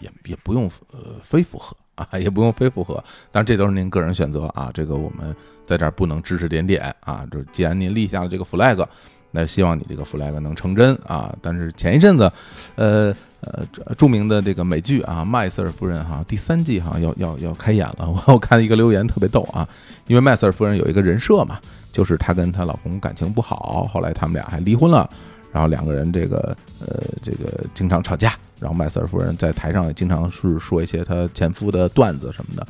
[0.00, 7.26] 也也不用呃非复合啊，也不用非复合，当然这都是您个人选择啊，这个我们在这儿不能指指点点啊。
[7.32, 8.86] 就既然您立下了这个 flag，
[9.30, 11.34] 那希望你这个 flag 能成真啊。
[11.40, 12.30] 但是前一阵子，
[12.74, 18.08] 呃呃，著名的这个美剧啊，《麦瑟尔夫人》哈，第三季哈要要要开演了。
[18.08, 19.68] 我 我看一个留言特别逗啊，
[20.06, 21.58] 因为麦瑟尔夫人有一个人设嘛，
[21.90, 25.08] 就是她跟她老公感情不好，后来他们俩还离婚了。
[25.52, 32.66] 然后两个人这个呃这个经常吵架，然后麦瑟尔夫人在台上也经常是说一些她前夫的段子什么的，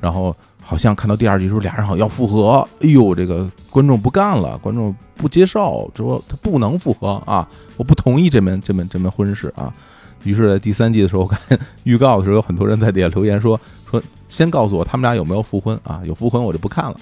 [0.00, 9.72] 然后好像看到第二集时候俩人好像要复合，哎呦这个观众不干了，观众不接受，说他不能复合啊，我不同意这门这门这门婚事啊。
[10.24, 11.40] 于是，在第三季的时候，我看
[11.84, 13.58] 预告的时候，有很多人在底下留言说
[13.88, 16.96] 说先告诉我他们俩有没有复婚啊，有复婚我就不看了。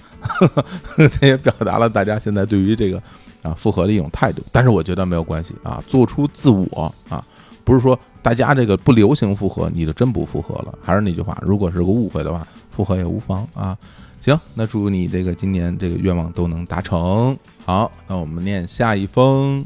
[1.21, 3.03] 这也表达了大家现在对于这个。
[3.43, 7.27] 啊，复合的一种态度，但是我觉得没有关系啊，做出自我啊，
[7.65, 10.73] 不是说大家这个不流行复合，你就真不复合了。
[10.81, 13.77] 还是那句话，如果是个误会的话，复合也无妨啊。
[14.21, 17.37] 行，那祝你这个今年这个愿望都能达成。
[17.65, 19.65] 好，那我们念下一封。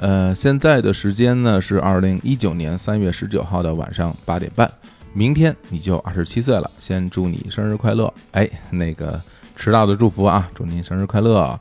[0.00, 4.70] 呃，现在的时间呢是二零一九年三月十九号的晚上八点半，
[5.12, 8.12] 明天你就二十七岁了，先祝你生日快乐。
[8.30, 9.20] 哎，那个
[9.54, 11.60] 迟到的祝福啊，祝您生日快乐。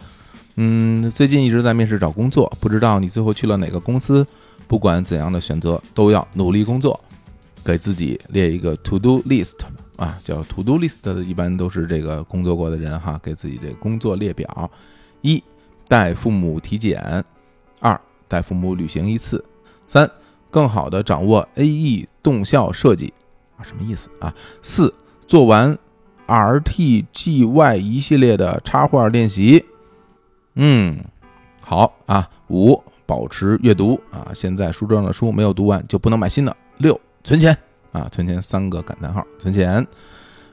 [0.56, 4.25] 嗯，最近一直在面试找工作，不知道你最后去了哪个公司。
[4.69, 6.97] 不管怎样的选择，都要努力工作，
[7.62, 9.58] 给自己列一个 to do list
[9.97, 14.71] 啊，叫 to do list 的，一般都是这个工作过的人哈，给自己这工作列表：
[15.19, 15.43] 一
[15.89, 17.21] 带父母体检；
[18.30, 19.38] 带父母旅行一次；
[19.86, 20.10] 三
[20.50, 23.13] 更好的掌握 AE 动效设计
[23.58, 24.34] 啊，什么意思啊？
[24.62, 24.94] 四
[25.28, 25.78] 做完
[26.28, 29.65] RTGY 一系列的插画练习。
[30.54, 31.04] 嗯，
[31.60, 32.30] 好啊。
[32.50, 34.32] 五，保持阅读啊。
[34.34, 36.56] 现在书桌上的书没有读完就不能买新的。
[36.78, 37.56] 六，存钱
[37.92, 39.86] 啊，存钱三个感叹号，存钱。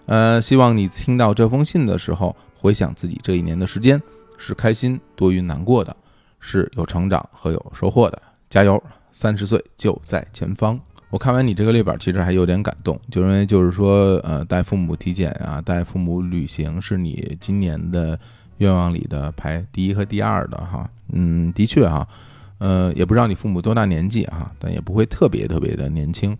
[0.04, 4.00] 呃，希望你听到这封信的时候，回想自己这一年的时间，
[4.36, 5.96] 是开心多于难过的，
[6.40, 8.20] 是有成长和有收获的。
[8.48, 10.80] 加油，三十岁就在前方。
[11.10, 18.18] 我看完你这个列表，其实还有点感动，就因为就是说，呃，带父母体检啊，带父母旅行，是你今年的。
[18.58, 22.08] 愿望里的排第一和第二的哈，嗯，的确哈，
[22.56, 26.34] 呃，也不知道你父母多大年纪哈，但也不会特别特别的年轻，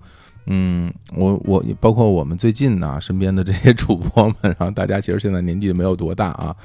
[0.46, 6.56] 嗯，我我包括我们最近呢身边的这些主播们，然后大家其实现在年纪没有多大啊，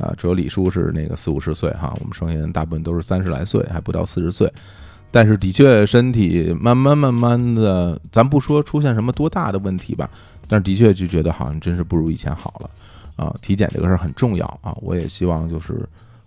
[0.00, 4.52] 啊，只有李叔是那个四五十岁哈，我们剩下人大部分都是三十来岁，还不到四十岁，
[5.10, 10.08] 但是的确身体慢慢慢慢的，咱不说出现什么多大的问题吧，
[10.48, 12.70] 但是的确就觉得好像真是不如以前好了。
[13.16, 14.74] 啊，体检这个事儿很重要啊！
[14.80, 15.86] 我也希望就是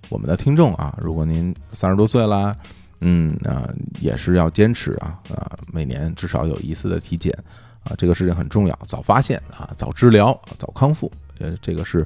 [0.09, 2.55] 我们的听众啊，如果您三十多岁啦，
[2.99, 3.67] 嗯啊，
[3.99, 7.35] 也是要坚持啊啊，每年至少有一次的体检
[7.83, 12.05] 啊，这个事情很重要，早发现啊，早治疗，早康复，呃，这个是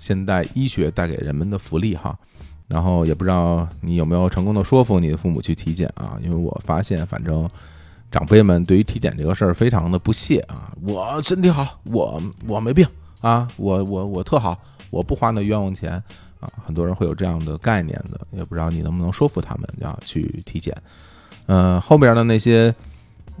[0.00, 2.18] 现代医学带给人们的福利哈。
[2.66, 6.18] 然后也不知道你有没有成功的说服你的父母去体检啊？
[6.22, 7.48] 因为我发现，反正
[8.10, 10.72] 长辈们对于体检这个事儿非常的不屑啊。
[10.82, 12.86] 我身体好，我我没病
[13.20, 14.56] 啊，我我我特好，
[14.90, 15.92] 我不花那冤枉钱
[16.40, 16.48] 啊。
[16.64, 20.76] 很多人会有这样的概念的，也不知道你能不能说服他们要去体检。
[21.46, 22.74] 嗯，后边的那些。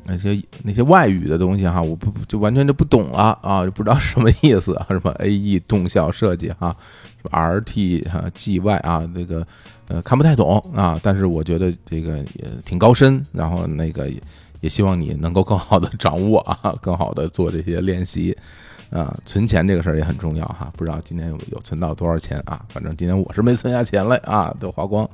[0.04, 6.74] 那些那些外语的东西哈，我不就完全就不懂了啊，就不知道什么意思，什么 A E 动效设计哈，
[7.22, 9.46] 什么 R T 哈 G Y 啊，那个
[9.88, 14.22] 呃看不太懂啊，但是我觉得这个也挺高深，然后那个也
[14.60, 18.36] 也希望你能够更好的掌握啊， 更好的做这些练习
[18.90, 25.08] 啊，存钱这个事儿也很重要哈，不知道今天有有存到多少钱啊，反正今天我是没存下钱来啊，都花光，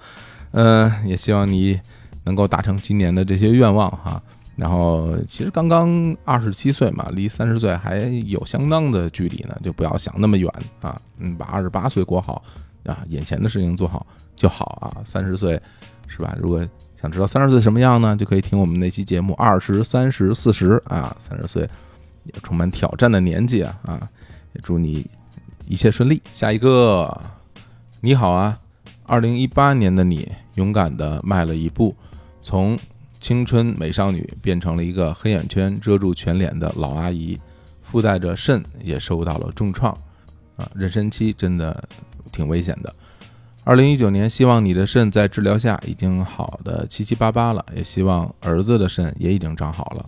[0.53, 1.79] 嗯，也希望你
[2.25, 4.23] 能够达成今年的这些愿望哈。
[4.57, 12.43] 然后其实刚刚二十七岁嘛，离三十岁还有相当的距离呢，就不要想那么远啊，嗯，把二十八岁过好
[12.85, 15.05] 啊，眼前的事情做好就好啊。
[15.05, 15.61] 三十岁
[16.07, 16.35] 是吧？
[16.41, 16.67] 如果
[16.99, 21.15] 想知道三十岁什么样呢，就可以听我们那期节目《二十三十四十》啊。
[21.19, 21.69] 三十岁
[22.25, 24.09] 也充满挑战的年纪啊啊！
[24.55, 25.07] 也祝你
[25.67, 26.23] 一切顺利。
[26.33, 27.15] 下一个，
[28.01, 28.59] 你好啊，
[29.05, 31.95] 二零一八年的你勇敢的迈了一步，
[32.41, 32.79] 从。
[33.21, 37.39] 青春美少女变成了一个黑眼圈遮住全脸的老阿姨，
[37.83, 39.93] 附带着肾也受到了重创，
[40.57, 41.83] 啊，妊娠期真的
[42.31, 42.95] 挺危险的。
[43.65, 50.07] 二零一九年，希望你的肾在治疗下已经好的七七八八了，也希望儿子的肾也已经长好了。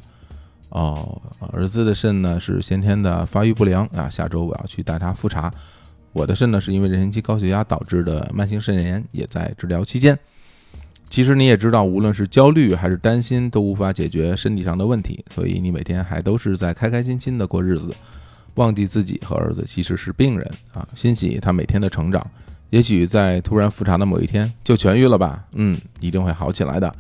[0.68, 1.21] 哦，
[1.53, 5.53] 儿子的肾呢是先天的发育不良啊，下周我要去带他复查。
[6.12, 10.16] 我的肾呢是因为妊娠期高血压导致的慢性肾炎，也在治疗期间。
[11.11, 17.94] 其实你也知道，无论是焦虑还是担心，都无法解决身体上的问题，所以你每天还都是在开开心心的过日子，
[18.57, 22.25] 忘记自己和儿子其实是病人啊，欣喜他每天的成长。
[22.71, 26.94] 也许在突然复查的某一天就痊愈了吧，嗯，一定会好起来的。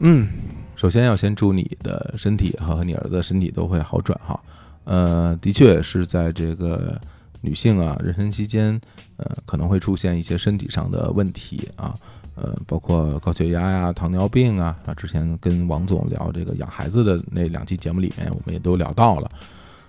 [0.00, 0.28] 嗯，
[0.74, 4.38] 首先要先祝你的身体和你儿子身体都会好转哈。
[4.84, 7.00] 呃，的确是在这个
[7.40, 8.80] 女性啊妊娠期间，
[9.18, 11.94] 呃，可能会出现一些身体上的问题啊。
[12.40, 19.30] 呃，包括高血压呀、糖尿病啊，啊，之前跟王总聊这个养孩子的那两期节目里面，我们也都聊到了，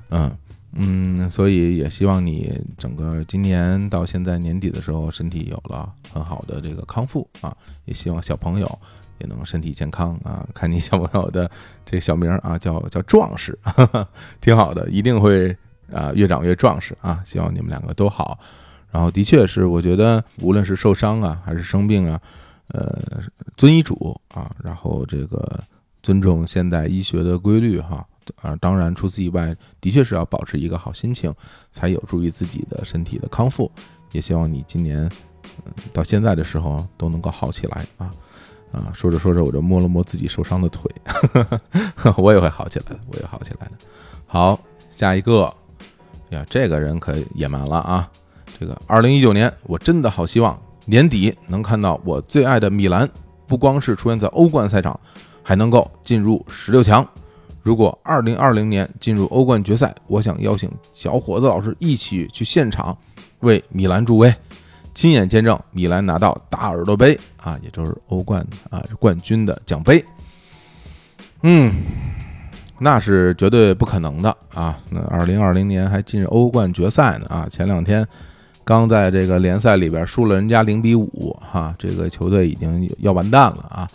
[0.10, 0.38] 嗯
[0.74, 8.80] 嗯，所以也希望你整个今年到现在年底的时候，身体有了很好的这个康复啊，也希望小朋友
[9.20, 10.48] 也能身体健康啊。
[10.54, 11.50] 看你小朋友的
[11.86, 13.58] 这小名啊，叫叫壮士，
[14.42, 15.56] 挺好的，一定会
[15.92, 17.22] 啊越长越壮实啊。
[17.26, 18.40] 希望你们两个都好。
[18.92, 22.20] 然后的确是，我觉得无论是受伤啊，还是生病啊，
[22.70, 23.22] 呃，
[23.56, 25.64] 遵医嘱啊，然后这个
[26.02, 28.06] 尊重现代医学的规律哈
[28.42, 31.34] 啊，当然除此以外，的确是要保持一个好心情，
[31.72, 33.72] 才有助于自己的身体的康复。
[34.12, 35.08] 也希望你今年
[35.94, 38.12] 到现在的时候都能够好起来啊
[38.72, 38.92] 啊！
[38.94, 40.92] 说着说着，我就摸了摸自己受伤的腿，
[42.18, 43.74] 我也会好起来的，我也好起来的。
[44.26, 45.54] 好，下一个
[46.30, 48.10] 呀，这个人可野蛮了啊！
[48.60, 53.10] 这个二零一九年，我真的好希望年底能看到我最爱的米兰，
[53.48, 55.00] 不光是出现在欧冠赛场，
[55.42, 57.08] 还能够进入十六强。
[57.64, 62.98] 如果二零二零年进入欧冠决赛，我想邀请小伙子老师一起去现场
[63.40, 64.34] 为米兰助威，
[64.94, 70.04] 亲眼见证米兰拿到大耳朵杯啊，也就是欧冠啊冠军的奖杯。
[71.44, 71.74] 嗯，
[72.78, 74.78] 那是绝对不可能的啊！
[74.90, 77.48] 那二零二零年还进入欧冠决赛呢啊！
[77.50, 78.06] 前两天。
[78.64, 83.90] 刚在这个联赛里边输了人家零比五，哈，这个球队已经要完蛋了啊！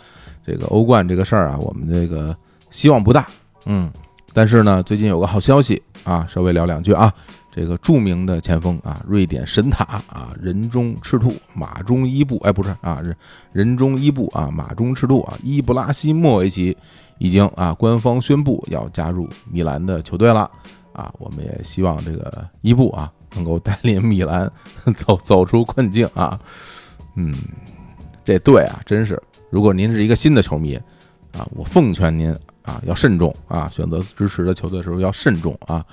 [0.44, 2.36] 这个欧冠这个事儿啊，我们这个
[2.70, 3.26] 希望不大，
[3.66, 3.90] 嗯。
[4.32, 7.12] 但是呢，最近有个好消息啊，稍微聊两句啊。
[7.52, 13.16] 这个著名的前锋啊，瑞典神塔啊，人中赤兔，马中伊布，哎，不是啊，人
[13.52, 16.76] 人中伊布啊，马中赤兔啊，伊布拉希莫维奇
[17.18, 20.50] 已经啊官方宣布要加入米兰的球队了
[20.92, 21.14] 啊！
[21.18, 23.12] 我们也希望这个伊布啊。
[23.34, 24.50] 能够带领米兰
[24.96, 26.38] 走走出困境啊，
[27.16, 27.36] 嗯，
[28.24, 29.20] 这队啊，真是，
[29.50, 30.76] 如果您是一个新的球迷
[31.32, 32.30] 啊，我奉劝您
[32.62, 35.84] 啊，要慎重啊，选择支持的球队的时候要慎重啊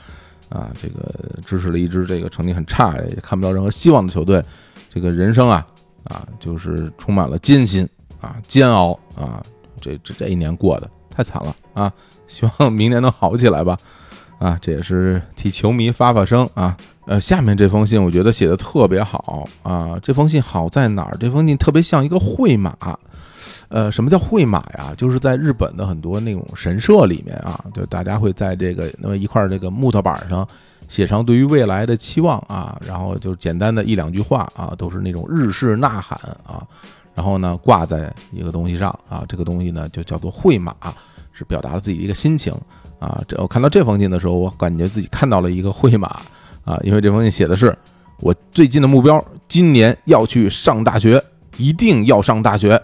[0.50, 4.44] 啊，这个支持了一支这个成绩很差也看不到任何希望的球队，
[4.90, 5.66] 这个人生啊
[6.04, 7.88] 啊，就是充满了艰辛
[8.20, 9.44] 啊煎熬啊，
[9.80, 11.92] 这这这一年过的太惨了啊，
[12.28, 13.78] 希望明年能好起来吧。
[14.40, 16.76] 啊，这也是替球迷发发声啊！
[17.06, 20.00] 呃，下面这封信我觉得写的特别好啊！
[20.04, 21.18] 这封信好在哪儿？
[21.20, 22.76] 这封信特别像一个绘马。
[23.70, 24.94] 呃，什么叫绘马呀？
[24.98, 30.48] 就是在日本的很多那种神社里面啊，就大家会在这个那么一块这个木头板上
[30.90, 36.68] 写上对于未来的期望啊，然后就简单的一两句话啊，都是那种日式呐喊啊，
[37.16, 40.76] 然后呢挂在一个东西上啊，这个东西呢就叫做绘马，
[41.32, 42.54] 是表达了自己的一个心情
[43.00, 43.24] 啊。
[43.26, 46.22] 这我看到这封信的时候，我感觉自己看到了一个绘马
[46.64, 47.76] 啊，因为这封信写的是
[48.20, 51.24] 我最近的目标，今年要去上大学，
[51.58, 52.82] 一定要上大学。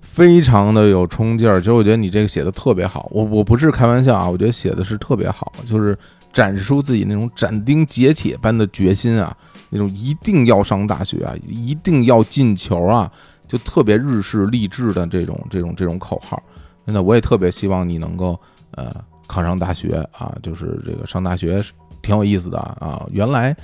[0.00, 5.96] 非常的有冲劲儿，其实我觉得你这个写的特别好，我我不是开玩笑啊，我觉得写的是特别好，就是
[6.32, 9.34] 展示出自己那种斩钉截铁般的决心啊，
[9.70, 13.10] 那种一定要上大学啊，一定要进球啊，
[13.46, 16.42] 就特别日式励志的这种这种这种口号。
[16.84, 18.38] 真的，我也特别希望你能够
[18.72, 18.92] 呃
[19.28, 21.62] 考上大学啊，就是这个上大学
[22.10, 23.06] 挺有意思的啊。
[23.12, 23.56] 原来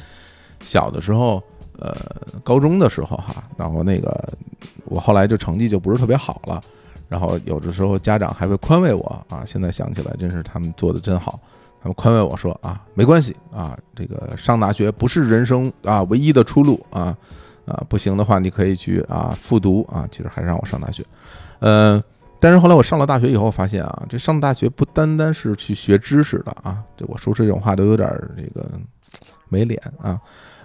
[0.65, 1.43] 小的时候。
[1.79, 1.95] 呃，
[2.43, 4.33] 高中的时候哈，然后那个
[4.87, 6.59] 我后来就成绩就不是特别好了，
[7.07, 9.45] 然后有的时候家长还会宽慰我啊。
[9.45, 11.39] 现在想起来，真是他们做的真好，
[11.83, 17.15] 他们宽慰我说啊，没关系啊，这个上大学不是人生啊唯一的出路啊
[17.67, 21.05] 啊，不行的话你可以去啊复读啊，其实还是让我上大学。
[21.59, 22.03] 呃，
[22.47, 28.71] 但是后来我上了大学以后发现啊，这上大学不单单是去学知识的啊，这我说这种话都有点这个
[29.49, 30.17] 没脸啊。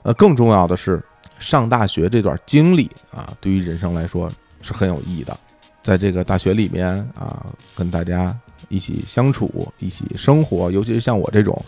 [0.03, 1.03] 呃，更重要的是，
[1.39, 5.35] 上大学这段经历啊，对于人生来说是很有意义的。
[5.81, 8.37] 在这个大学里面啊，跟大家
[8.69, 11.59] 一起相处、一起生活，尤其是像我这种，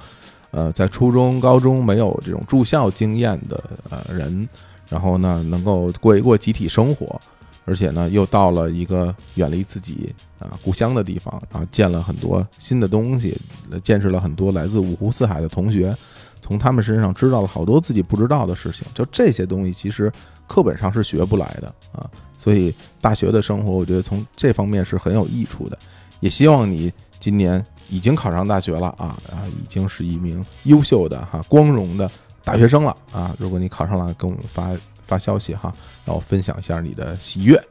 [0.51, 4.47] 呃，在初中、高中没有这种住校经验的呃人，
[4.87, 7.19] 然后呢，能够过一过集体生活，
[7.65, 13.39] 而且呢，又到了一个远离自己啊故乡的地方，然后见了很多新的东西，
[13.83, 15.95] 见识了很多来自五湖四海的同学。
[16.41, 20.11] 从他们身上知道了好多自己不知道的事情，就这些东西其实
[20.45, 22.09] 课本上是学不来的啊。
[22.35, 25.79] 所以大学的生活，我觉得从这方面是很有益处的。
[26.19, 32.11] 也希望你今年已经考上大学了啊啊，已经是一名优秀的哈光荣的
[32.43, 33.33] 大学生了啊。
[33.39, 34.71] 如果你考上了，跟我们发
[35.05, 35.73] 发消息哈，
[36.05, 37.61] 让我分享一下你的喜悦。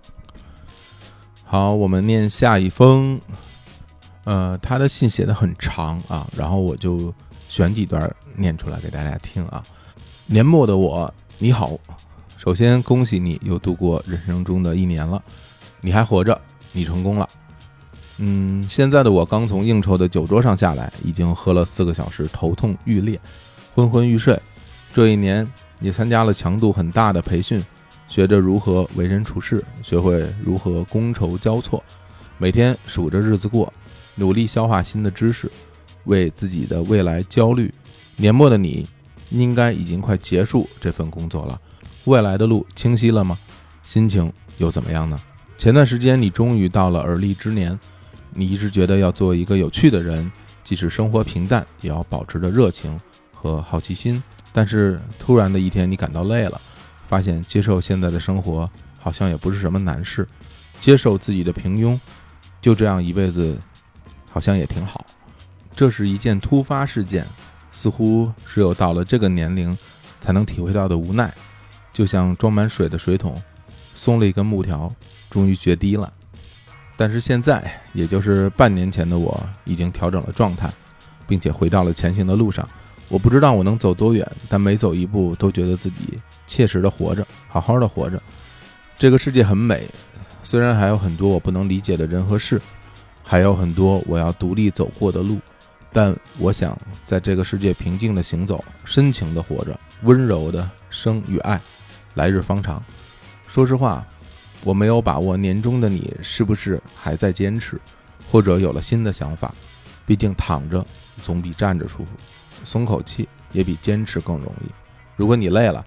[1.44, 3.20] 好，我们念下一封，
[4.24, 7.12] 呃，他的信写的很长啊，然后我就
[7.48, 8.14] 选几段。
[8.34, 9.62] 念出来给大家听啊！
[10.24, 11.78] 年末的我，你好。
[12.38, 15.22] 首先恭喜你又度过人生中的一年了，
[15.82, 16.40] 你还活着，
[16.72, 17.28] 你成功了。
[18.16, 23.20] 嗯，现在的我刚从应酬的酒桌上下来，已经喝了四个小时，头痛欲裂，
[23.74, 24.40] 昏昏欲睡。
[24.94, 27.64] 这一年，你参加了强度很大的培训，
[28.08, 31.82] 学着如何为人处事，学会如何觥筹交错，
[32.36, 33.72] 每天数着日子过，
[34.16, 35.50] 努力消化新的知识，
[36.04, 37.72] 为自己的未来焦虑。
[38.16, 38.86] 年末的你，
[39.30, 41.58] 应该已经快结束这份工作了，
[42.04, 43.38] 未来的路清晰了吗？
[43.84, 45.18] 心情又怎么样呢？
[45.56, 47.78] 前段时间你终于到了而立之年，
[48.34, 50.30] 你一直觉得要做一个有趣的人，
[50.62, 53.00] 即使生活平淡，也要保持着热情
[53.32, 54.22] 和好奇心。
[54.52, 56.60] 但是突然的一天，你感到累了，
[57.08, 60.28] 发现接受现在的生活好像也不是什么难事，
[60.78, 61.98] 接受自己的平庸，
[62.60, 63.58] 就这样一辈子，
[64.30, 65.06] 好像也挺好。
[65.74, 67.26] 这是一件突发事件。
[67.74, 69.74] 似乎只有到了这个年龄，
[70.20, 71.32] 才能体会到的无奈，
[71.90, 73.40] 就像装满水的水桶
[73.94, 74.94] 松了一根木条，
[75.30, 76.12] 终于决堤了。
[76.98, 80.70] 但是现在，也就是半年前的我，已经调整了状态，
[81.26, 82.68] 并且回到了前行的路上。
[83.12, 88.20] 我不知道我能走多远，但每走一步，都觉得自己切实的活着，好好的活着。
[88.96, 89.86] 这个世界很美，
[90.42, 92.58] 虽然还有很多我不能理解的人和事，
[93.22, 95.38] 还有很多我要独立走过的路。
[95.92, 101.60] 但我想，在这个世界平静的行走，深情的活着，温柔的生与爱，
[102.14, 102.82] 来日方长。
[103.46, 104.02] 说实话，
[104.64, 107.78] 我没有把握年终的你是不是还在坚持，
[108.30, 109.54] 或者有了新的想法。
[110.06, 110.84] 毕竟躺着
[111.22, 112.06] 总比站着舒服，
[112.64, 114.70] 松口气也比坚持更容易。
[115.16, 115.84] 如果你累了，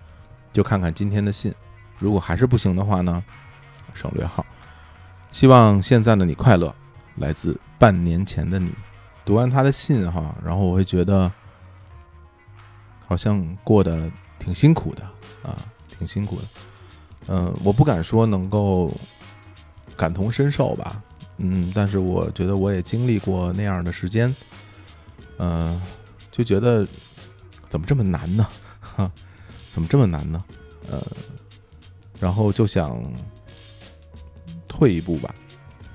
[0.52, 1.54] 就看看今天的信。
[2.00, 3.24] 如果还是不行的话呢？
[3.94, 4.46] 省略号。
[5.32, 6.74] 希望现在的你快乐。
[7.18, 8.74] 来自半年前的你。
[9.24, 11.32] 读完他的信哈，然后我会觉得
[13.08, 15.02] 好像过得挺辛苦的
[15.42, 15.58] 啊，
[15.88, 16.44] 挺辛苦的。
[17.28, 18.94] 嗯，我不敢说能够
[19.96, 21.02] 感同身受吧，
[21.38, 24.36] 嗯，但是我觉得我也经历过那样的时间，
[25.40, 25.82] 嗯，
[26.36, 26.86] 就觉得
[27.70, 28.46] 怎么这么难呢？
[28.82, 29.10] 哈，
[29.72, 30.44] 怎么这么难呢？
[30.92, 31.02] 呃，
[32.20, 33.02] 然后就想
[34.68, 35.34] 退一步吧，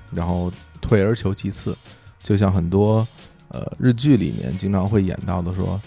[0.09, 1.77] 然后退而求其次，
[2.23, 3.07] 就像很多。
[3.53, 5.79] 呃，日剧里面经常会演到的说，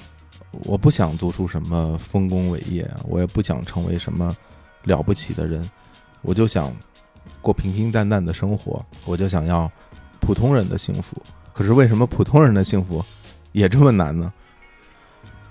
[0.64, 4.36] 我不想做出什么丰功伟业，我也不想成为什么
[4.82, 5.68] 了不起的人，
[6.20, 6.70] 我就想
[7.40, 9.68] 过平平淡淡的生活，我就想要
[10.20, 11.16] 普通人的幸福。
[11.54, 13.02] 可是为什么普通人的幸福
[13.52, 14.30] 也这么难呢？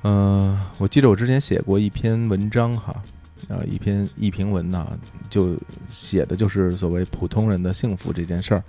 [0.03, 2.93] 嗯，我记得我之前写过一篇文章哈，
[3.47, 4.97] 啊，一篇一评文呢，
[5.29, 5.57] 就
[5.89, 8.63] 写的就是所谓普通人的幸福这件事儿。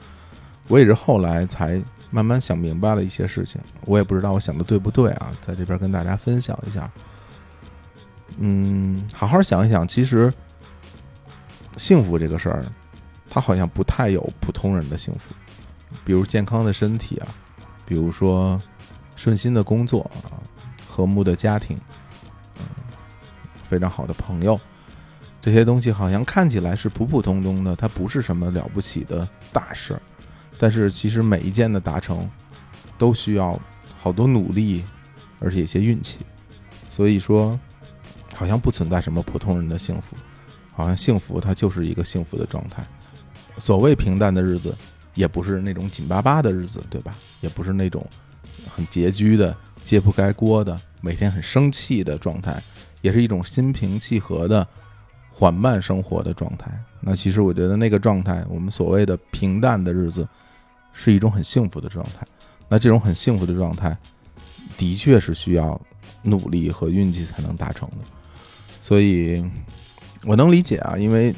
[0.69, 6.91] 我也是后来才慢慢想明白了一些事情，我也不知道我想的对不对啊，在这边跟大家分享一下。
[8.39, 10.33] 嗯，好好想一想，其实
[11.77, 12.65] 幸福这个事儿，
[13.29, 15.35] 它好像不太有普通人的幸福，
[16.05, 17.29] 比如健康的身体啊，
[17.85, 18.61] 比如说
[19.17, 20.39] 顺心的工作啊，
[20.95, 21.77] 和睦的家庭，
[22.57, 22.65] 嗯，
[23.65, 24.61] 非常好的朋友，
[25.41, 30.03] 这些东西好像看起来是普普通通的，它不是什么了不起的大事儿。
[30.57, 32.31] 但是其实每一件的达成，
[32.97, 33.61] 都需要
[33.97, 34.85] 好多努力，
[35.41, 36.19] 而且一些运气。
[36.89, 37.59] 所以说，
[38.33, 40.15] 好像不存在什么普通人的幸福，
[40.73, 42.87] 好像幸福它就是一个幸福的状态。
[43.59, 44.73] 所谓平淡的日子，
[45.15, 47.17] 也不是那种紧巴巴的日子，对吧？
[47.41, 48.07] 也不是那种
[48.73, 52.61] 很拮据的、揭不开锅的、每天很生气的状态，
[53.03, 54.67] 也是一种心平气和的
[55.31, 56.71] 缓慢生活的状态。
[57.01, 60.27] 那其实我觉得那个状态，我们所谓的平淡的日子。
[60.97, 62.25] 是一种很幸福的状态，
[62.69, 63.99] 那这种很幸福的状态，
[64.77, 65.81] 的确是需要
[66.23, 68.05] 努力和运气才能达成的，
[68.81, 69.45] 所以
[70.25, 71.35] 我能理解啊，因为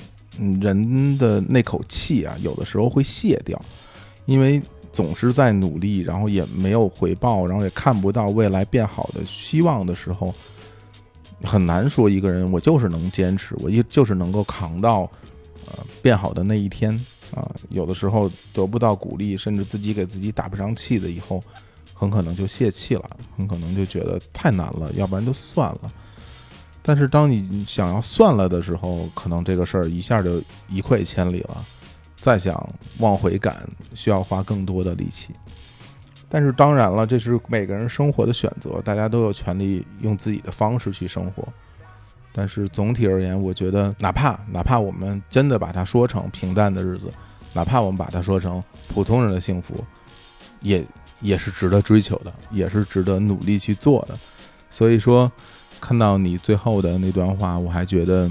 [0.61, 3.59] 人的那口气啊，有的时候会泄掉，
[4.27, 4.61] 因为
[4.97, 10.35] 总是在努力，然后也没有回报，然后也看不到未来变好的希望的时候，
[11.45, 15.01] 很难说一个人我就是能坚持，我一就是能够扛到
[15.67, 16.99] 呃变好的那一天。
[17.33, 21.43] 啊，有的时候得不到鼓励，甚至自己给自己打不上气的，以后
[21.93, 25.93] 很可能就泄气了，很可能就觉得太难了，要不然就算了。
[26.83, 30.41] 但是当你想要算了的时候，可能这个事儿一下就
[30.71, 31.67] 一溃千里了，
[32.27, 32.69] 再想
[32.99, 33.65] 往回赶，
[33.95, 35.33] 需要花更多的力气。
[36.29, 41.47] 但是当然了，这是每个人生活的选择，大家都有权利用自己的方式去生活。
[42.33, 47.13] 但是总体而言，我觉得哪怕哪怕我们真的把它说成平淡的日子，
[47.53, 49.85] 哪怕我们把它说成普通人的幸福，
[50.59, 50.85] 也
[51.21, 54.19] 也是值得追求的，也是值得努力去做的。
[54.69, 55.31] 所以说，
[55.81, 58.29] 看到你最后的那段话，我还觉得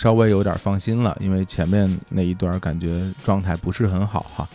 [0.00, 4.48] 稍微有点放心了，因为前面那一段感觉状态不是很好哈，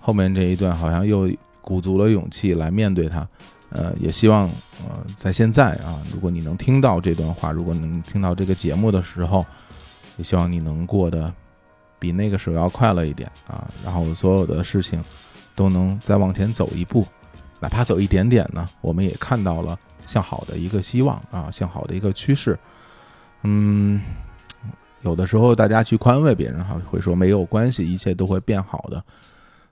[0.00, 1.30] 后面这一段好像又
[1.60, 3.24] 鼓足了勇气来面对它。
[3.68, 4.48] 呃，也希望
[4.80, 9.46] 呃，在现在啊，如果你能听到这段话，如果能听到这个节目的时候，
[10.16, 11.32] 也希望你能过得
[12.00, 15.00] 比那个时候要快乐一点啊，然后所有的事情
[15.54, 17.06] 都能再往前走一步，
[17.60, 22.58] 哪怕走一点点呢，我们也看到了向好的一个希望啊，向好的一个趋势。
[23.44, 24.02] 嗯，
[25.02, 29.02] 有的时候大家去宽慰别人哈，会说没有关系，一切都会变好的。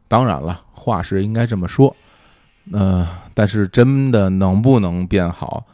[0.09, 1.95] 当然了，话是应该这么说。
[2.73, 5.65] 呃，但是真的能不能变好，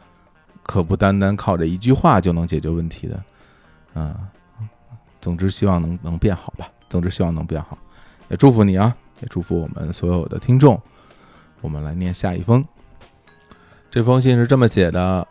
[0.63, 3.23] 可不单单靠这一句话就能解决问题的，
[4.01, 4.15] 啊，
[5.19, 6.69] 总之希望能能变好吧。
[6.87, 7.77] 总之希望能变好，
[8.29, 10.79] 也祝福你啊，也祝福我们所有的听众。
[11.61, 12.63] 我们来念下一封，
[13.89, 15.27] 这封信是这么写的：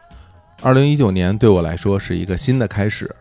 [0.62, 3.14] 二零一九年对我来说是一个新的开始，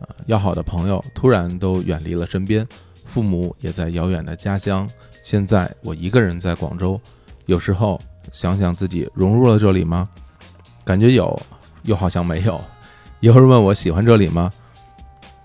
[0.00, 2.66] 啊，要好的朋友突然都远离了身边，
[3.04, 4.88] 父母也在遥远的家乡，
[5.22, 7.00] 现在我一个人在广州。
[7.46, 10.08] 有时候想想自己融入了这里吗？
[10.84, 11.40] 感觉有，
[11.82, 12.62] 又好像没有。
[13.20, 14.52] 有人问我喜欢这里吗？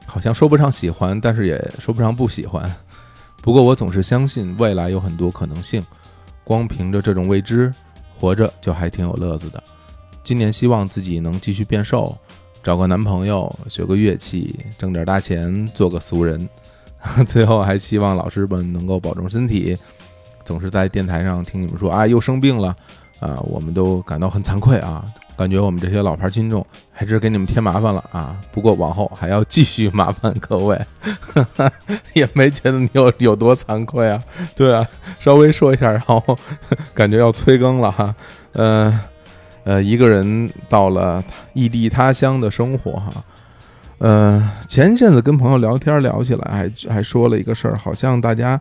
[0.06, 2.70] 好像说不上喜欢，但是也说不上不喜欢。
[3.42, 5.84] 不过我总是相信未来有很多可能性。
[6.44, 7.74] 光凭着这种未知，
[8.20, 9.64] 活着就还挺有乐子的。
[10.24, 12.16] 今年希望自己能继续变瘦，
[12.64, 16.48] 找个男朋友，学个乐器，挣点大钱，做个俗人。
[17.28, 19.78] 最后还希望老师们能够保重身体。
[20.46, 22.76] 总是在电台上听你们说啊，又生病了，
[23.20, 25.04] 啊，我们都感到很惭愧啊，
[25.38, 28.40] 感觉我们这些老牌听众还是给你们添麻烦了啊。
[28.54, 30.82] 不过往后还要继续麻烦各位，
[32.14, 34.24] 也没觉得你有有多惭愧啊。
[34.56, 34.88] 对啊，
[35.20, 36.22] 稍微说一下，然后
[36.94, 38.16] 感觉要催更了哈。
[38.54, 39.00] 呃
[39.64, 43.14] 呃，一个人到了异地他乡的生活哈。
[44.00, 48.60] 呃，前一阵子跟朋友聊天聊起来，还还说了一个事儿，好像大家。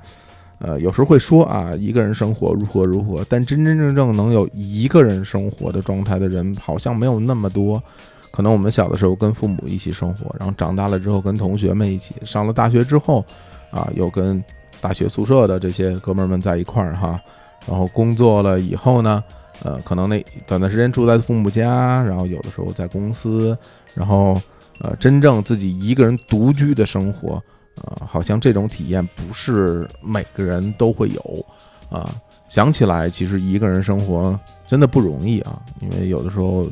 [0.64, 7.82] 呃，有时候会说啊，一个人生活如何如何，但真真正正能有一个人生活的状态的人，好像没有那么多。
[8.30, 13.24] 可能我们小的时候跟父母一起生活，然后长大了之后跟同学们一起，上了大学之后，
[13.72, 14.40] 啊，又跟
[14.80, 17.20] 大学宿舍的这些哥们儿们在一块儿哈，
[17.66, 19.20] 然后工作了以后呢，
[19.64, 23.56] 呃，可能那短段时间住在父母家，然后有的时候在公司，
[23.94, 24.40] 然后
[24.80, 27.34] 呃，真正自己一个人独居的生活，
[27.76, 31.46] 啊，好像这种体验不是每个人都会有
[31.88, 32.12] 啊。
[32.48, 36.68] 想起来，其实一个人生活真的不容易啊，因为有的时候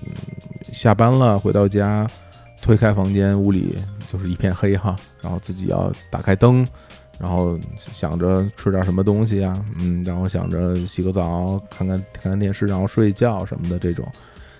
[0.72, 2.06] 下班了回到家，
[2.60, 3.78] 推开房间，屋里
[4.12, 6.66] 就是一片黑哈，然后自己要打开灯。
[7.20, 14.08] 然后想着吃点什么东西啊，嗯，然后想着洗个澡，看看看看电视，然后睡觉什么的这种。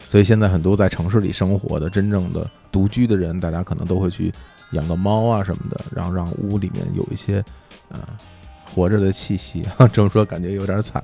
[0.07, 4.31] 所以现在很多在城市里生活的真正的独居的人，大家可能都会去
[4.73, 7.43] 养个猫啊什么的，然后让屋里面有一些
[7.89, 7.99] 呃
[8.75, 9.65] 活着的气息。
[9.91, 11.03] 这么说感觉有点惨，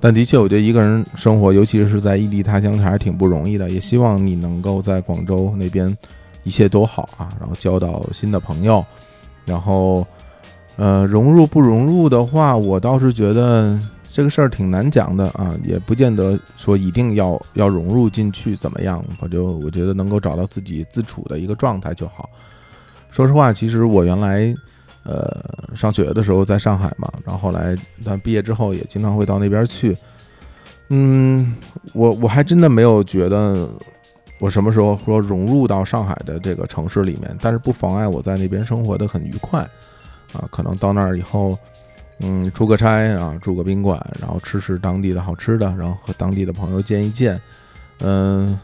[0.00, 3.68] 但的确我觉得一个人生活，尤其是在异地他乡，还是挺不容易的。
[3.68, 5.94] 也希望你能够在广州那边
[6.44, 8.82] 一切都好啊，然后交到新的朋友，
[9.44, 10.06] 然后。
[10.78, 13.76] 呃，融入不融入的话，我倒是觉得
[14.12, 22.30] 这个事儿挺难讲的啊，也不见得说一定要要融入进去怎么样，我就我觉得能够找到自己自处的一个状态就好。
[23.10, 24.54] 说实话，其实我原来
[25.02, 29.96] 呃上学的时候在上海嘛，然后后来但毕业之后也经常会到那边去。
[30.90, 31.56] 嗯，
[31.92, 33.68] 我我还真的没有觉得
[34.38, 39.68] 我什么时候说融入到上海的这个城市里面，但是不妨碍我在那边生活的很愉快。
[40.32, 41.58] 啊，可能到那儿以后，
[42.20, 47.40] 嗯，出个差啊，住个宾馆，然后吃吃当地的好吃的，然后和当地的朋友见一见，
[48.00, 48.58] 嗯，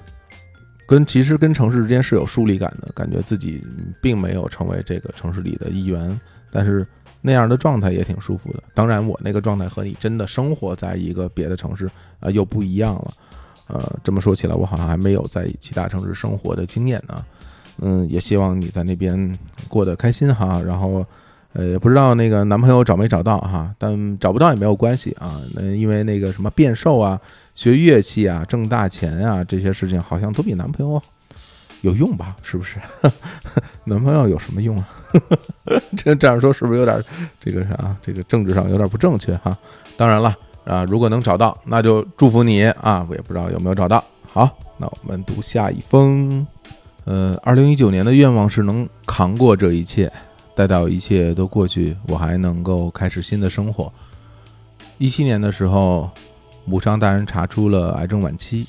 [0.86, 3.64] 跟其实跟城市之间是有疏离感的，感觉自己
[4.02, 6.86] 并没有成为这个城市里的一员，但是
[7.22, 8.62] 那样的状态也挺舒服的。
[8.74, 11.90] 当然，我那个状态和你真的生活在一个别的城市
[12.20, 13.14] 啊又不一样了。
[13.68, 17.24] 呃，这么说起来，我好像还没有在其他城市生活的经验呢。
[17.80, 19.38] 嗯，也希望你在那边
[19.68, 21.06] 过得开心哈，然后。
[21.54, 25.40] 呃，也不知道那个男朋友找没找到哈，但找不到也没有关系啊。
[25.54, 27.18] 那因为那个什么变瘦啊、
[27.54, 31.00] 学乐器啊、挣大钱啊这些事情，好像都比男朋友
[31.82, 32.34] 有用吧？
[32.42, 32.78] 是不是？
[33.84, 34.88] 男朋友有什么用啊？
[35.96, 37.00] 这这样说是不是有点
[37.38, 37.96] 这个啥？
[38.02, 39.56] 这个政治上有点不正确哈？
[39.96, 43.06] 当然了啊，如果能找到，那就祝福你啊。
[43.08, 44.02] 我也不知道有没有找到。
[44.32, 46.44] 好，那我们读下一封。
[47.04, 50.10] 呃，二零一九年的愿望是能扛过这一切。
[50.54, 53.92] 待到一切都过去，我还能够开始新的生活。
[54.98, 56.10] 一七年的时候，
[56.64, 58.66] 母上大人查出了癌症晚期，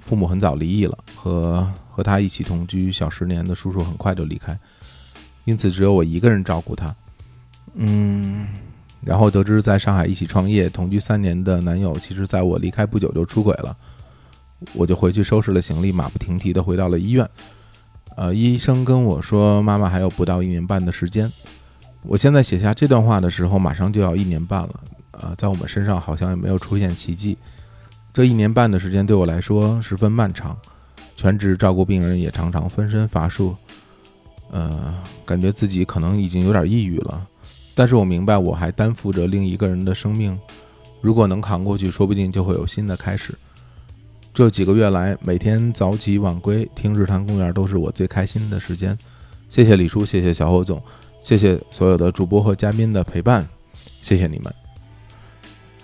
[0.00, 4.58] 父母很早离异了，和和他一起同居小十年的叔叔很快就离开，
[5.44, 6.92] 因此只有我一个人照顾他。
[7.74, 8.48] 嗯，
[9.00, 13.76] 然后得知在上海一起创业、同居三年的男友，其实在我离开不久就出轨了，
[14.74, 17.28] 我就回去收拾了行李，马不停蹄地回到了医院。
[18.18, 21.32] 呃，医生跟我说，妈妈还有不到一年半的时间。
[22.02, 24.80] 我现在写下这段话的时候，马上就要一年半了。
[25.12, 27.38] 啊，在我们身上好像也没有出现奇迹。
[28.12, 30.58] 这一年半的时间对我来说十分漫长，
[31.14, 33.54] 全职照顾病人也常常分身乏术。
[34.50, 37.24] 呃，感觉自己可能已经有点抑郁了。
[37.76, 40.36] 但是我明白，我还担负着另一个人的生命。
[41.00, 43.32] 如果能扛过去，说不定就会有新的开始。
[44.38, 48.96] 这几个月来，每天早起晚归听日坛公园都是我最开心的时间。
[49.48, 50.80] 谢谢李叔，谢谢小侯总，
[51.24, 53.44] 谢谢所有的主播和嘉宾的陪伴，
[54.00, 54.54] 谢谢你们。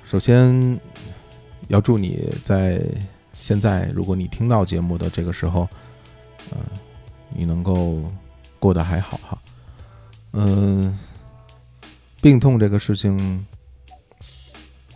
[0.06, 0.78] 首先，
[1.66, 2.80] 要祝你在
[3.32, 5.68] 现在，如果你听到节目的这个时候，
[6.52, 6.58] 嗯，
[7.34, 8.04] 你能够
[8.60, 9.36] 过得还好哈。
[10.30, 10.96] 嗯，
[12.20, 13.44] 病痛这个事情，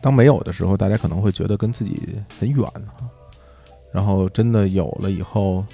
[0.00, 2.00] 当没有的时候，大家可能会觉得跟自己
[2.38, 3.04] 很远哈。
[3.90, 5.64] 然后真的有了以后，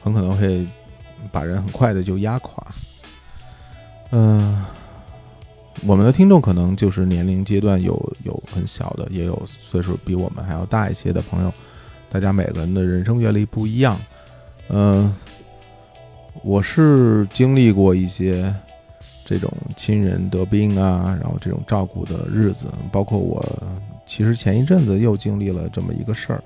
[0.00, 0.66] 很可能会
[1.32, 2.64] 把人很快的就压垮。
[4.12, 4.64] 嗯，
[5.84, 11.52] 我们的听众可能就是年龄阶段有有很小的，也有岁数比我们还要大一些的朋友。
[12.08, 13.98] 大家每个人的人生阅历不一样。
[14.68, 15.12] 嗯，
[16.44, 18.54] 我是经历过一些
[19.24, 23.44] 这种亲人得病啊，然后这种照顾的日子，包括我。
[24.06, 26.42] 其实前一阵子又经历了这么一个事儿，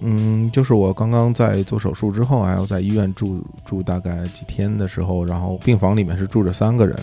[0.00, 6.98] 嗯，就是我刚刚在做手术之后，还要在医院住住大概几天的时候，然后病房里面是住着三个人，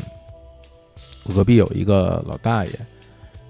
[1.24, 2.80] 我隔壁有一个老大爷，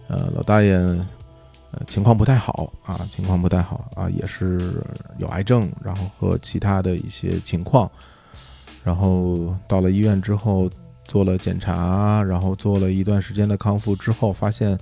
[0.07, 4.75] 呃，老大爷呃情况不太好啊，情况不太好啊，也是
[5.17, 7.89] 有癌症，然后和其他的一些情况，
[8.83, 10.69] 然后到了医院之后
[11.03, 14.77] 做了检查，然后做了一段时间的康复之后，发现。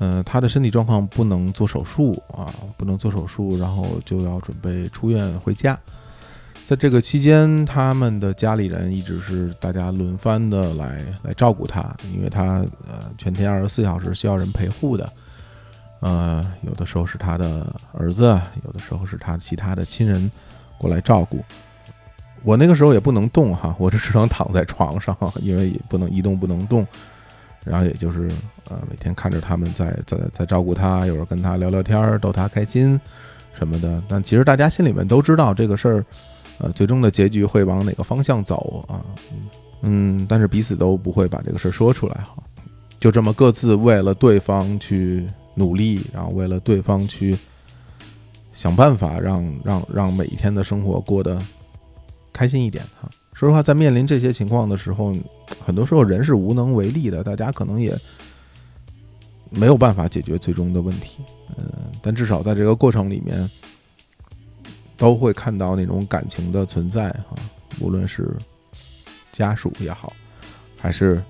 [0.00, 5.78] 嗯，他的身体状况不能做手术啊，不能做手术，然后就要准备出院回家。
[6.64, 15.12] 在这个期间，他们的家里人一直是大家轮番的来来照顾他，因为他呃全天二十四小时需要人陪护的。
[16.00, 20.30] 呃，有的时候是他的儿子，有的时候是他其他的亲人
[20.78, 21.44] 过来照顾。
[22.42, 26.86] 我那个时候也不能动哈，我就只能躺在床上，因为也不能移动，不能动。
[27.64, 28.30] 然后也就是
[28.68, 33.00] 呃，每天看着他们在在在照顾他，有时候跟他聊聊天，逗他开心
[33.54, 34.02] 什么的。
[34.08, 36.04] 但其实大家心里面都知道这个事儿，
[36.58, 39.04] 呃，最终的结局会往哪个方向走啊？
[39.82, 42.42] 嗯，但是彼此都不会把这个事儿说出来哈，
[42.98, 47.38] 就这么各自为了对方去努力，然后为了对方去
[48.52, 51.40] 想办法，让让让每一天的生活过得。
[52.32, 53.10] 开心一点哈。
[53.40, 55.14] 说实话，在面临这些情况的时候，
[55.64, 57.98] 很多时候人是无能为力的，大家可能也
[59.48, 61.20] 没有办法解决最终的问题。
[61.56, 63.50] 嗯，但至少在这个过程里面，
[64.98, 67.34] 都会看到那种感情的存在哈。
[67.80, 68.30] 无论是
[69.32, 70.12] 家属也好，
[70.78, 71.22] 还是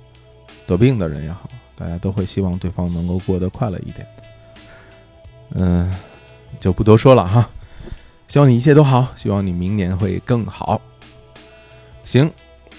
[0.67, 4.05] 得病的人也好，大家都会希望对方能够过得快乐一点。
[5.51, 5.95] 嗯，
[6.59, 7.49] 就不多说了哈。
[8.27, 10.83] 希望你一切都好，希望你明年会更好。
[12.05, 12.31] 行，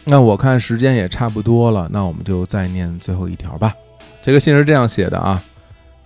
[0.04, 3.74] 那我看时间也差不多了，那我们就再念最后一条吧。
[4.22, 5.44] 这个信是这样写的啊：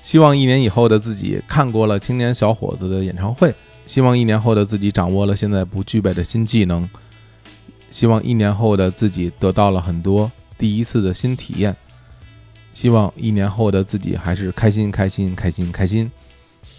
[0.01, 3.53] 希望一年以后的自己看过了青年小伙子的演唱会，
[3.86, 6.88] 希望一年后的自己掌握了现在不具备的新技能，
[7.89, 11.76] 希望一年后的自己得到了很多第一次的新体验，
[12.74, 16.11] 希望一年后的自己还是开心开心开心开心，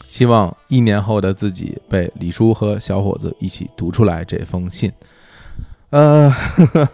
[0.06, 4.92] 希望一年后的自己被李叔和小伙子一起读出来这封信。
[5.90, 6.32] 呃，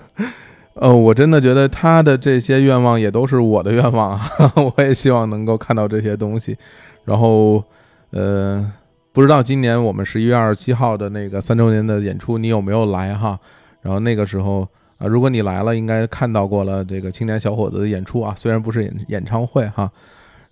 [0.74, 4.20] 呃，我真的觉得他的这些愿望也都是我的愿望，
[4.76, 6.56] 我也希望能够看到这些东西。
[7.04, 7.62] 然后，
[8.10, 8.70] 呃，
[9.12, 13.38] 不知道今年我们十一月二十七号的那个三周年的演出，你有没有来哈？
[13.80, 14.68] 然后那个时候
[14.98, 19.90] 啊，如果你来了，应该看到过了这个青年小伙子的演出啊，虽然不是演演唱会哈。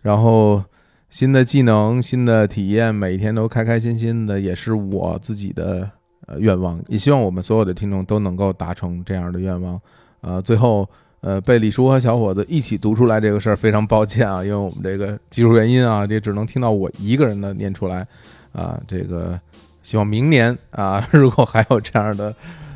[0.03, 0.65] 然后
[1.11, 5.91] 新的技能、新的体验，每天都开开心心的，也是我自己的。
[6.39, 9.81] 愿望也希望我们所有的听众都能够达成这样的愿望。
[10.21, 10.89] 呃，最后，
[11.21, 18.07] 呃，被李叔和小伙子一起读出来这个事儿，非常抱歉啊，因为我们这个技术原因啊，这只能听到我一个人的念出来。
[18.53, 19.39] 啊，这个
[19.83, 22.35] 希望明年啊， 如果还有这样的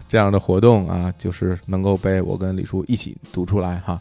[0.09, 4.01] 这样的活动啊，就是能够被我跟李叔一起读出来哈。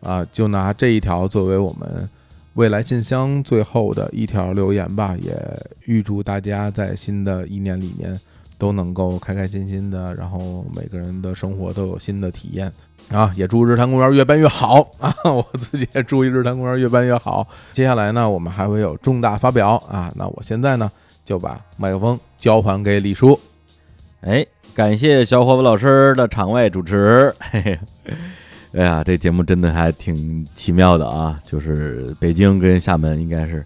[0.00, 2.08] 啊，就拿这一条作为我们
[2.54, 5.34] 未来信箱最后的一条留言吧，也
[5.86, 8.20] 预祝大家在新的一年里面。
[8.64, 12.72] 都能够开开心心的，然后每个人的生活都有新的体验
[13.10, 13.30] 啊！
[13.36, 15.14] 也祝日坛公园越办越好啊！
[15.24, 17.46] 我自己也祝日坛公园越办越好。
[17.72, 20.10] 接下来呢，我们还会有重大发表啊！
[20.16, 20.90] 那我现在呢，
[21.26, 23.38] 就把麦克风交还给李叔。
[24.22, 27.34] 哎，感谢小伙子老师的场外主持。
[27.38, 27.78] 嘿嘿，
[28.72, 31.38] 哎呀，这节目真的还挺奇妙的啊！
[31.44, 33.62] 就是北京跟厦门应该是。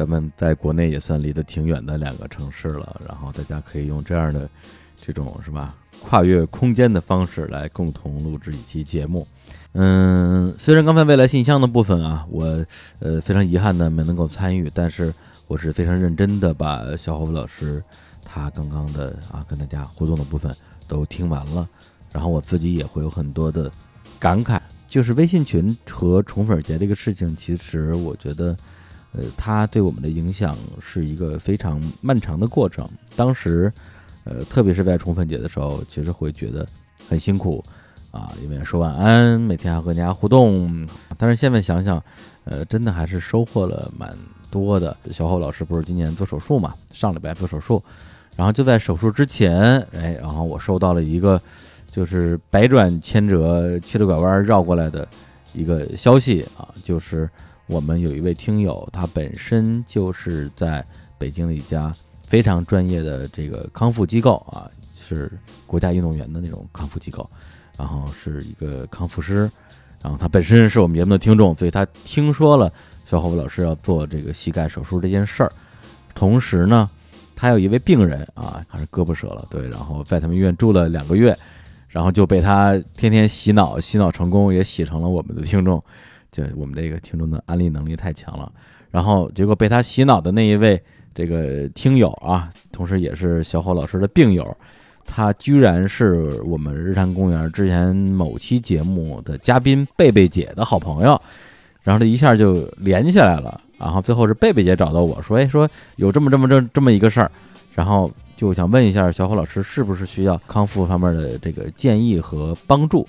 [0.00, 4.48] 咱们在国内也算离得挺远的两个城市了，然后大家可以用这样的
[4.96, 9.28] 这种是吧，跨越空间的方式来共同录制一期节目。
[9.72, 12.64] 嗯，虽然刚才未来信箱的部分啊，我
[13.00, 15.12] 呃非常遗憾的没能够参与，但是
[15.46, 17.84] 我是非常认真的把小伙子老师
[18.24, 20.56] 他刚刚的啊跟大家互动的部分
[20.88, 21.68] 都听完了，
[22.10, 23.70] 然后我自己也会有很多的
[24.18, 28.56] 感慨，就是微信群和宠粉节这个事情，其实我觉得。
[29.12, 32.88] 呃，它对我们的影响是一个非常漫长的过程。
[33.16, 33.72] 当时，
[34.22, 36.64] 呃，特别是在宠粉节的时候，其实会觉得
[37.08, 37.64] 很辛苦
[38.12, 40.86] 啊，因为说晚安，每天还和大家互动。
[41.18, 42.00] 但是现在想想，
[42.44, 44.16] 呃，真的还是收获了蛮
[44.48, 44.96] 多的。
[45.10, 47.82] 小侯老师不是今年做手术嘛，上礼拜做手术，
[48.36, 51.42] 然后就在手术之前，哎，然后我收到了一个
[51.90, 55.08] 就是百转千折、七了拐弯绕过来的
[55.52, 57.28] 一个消息啊，就是。
[57.70, 60.84] 我们有一位听友，他本身就是在
[61.16, 61.94] 北京的一家
[62.26, 65.30] 非常专业的这个康复机构啊，是
[65.68, 67.30] 国家运动员的那种康复机构，
[67.78, 69.48] 然后是一个康复师，
[70.02, 72.72] 然后他本身是我们节目的听众，所以他听说了
[73.04, 75.52] 小伙子老师要做这个膝盖手术这件事儿，
[76.12, 76.90] 同时呢，
[77.36, 81.38] 他有一位病人啊，还是胳膊折了，对，然后在他们医院住了两个月，
[81.86, 85.80] 然后就被他天天洗脑，洗脑成功，也洗成了我们的听众。
[86.30, 88.50] 就我们这个听众的安利能力太强了，
[88.90, 90.80] 然后结果被他洗脑的那一位
[91.12, 94.56] 这个听友啊，同时也是小伙老师的病友，
[95.04, 101.20] 他居然是我们日坛公园之前某期节目的嘉宾贝贝姐的好朋友，
[101.82, 107.30] 然后这一下就连起来了，然后最后是贝贝姐找到我说，哎，说有这么这么这这么一个事儿，
[107.74, 113.04] 然后就想问一下小伙老师是不是需要康复方面的这个建议和帮助？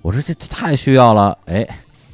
[0.00, 1.68] 我说这这太需要了，哎。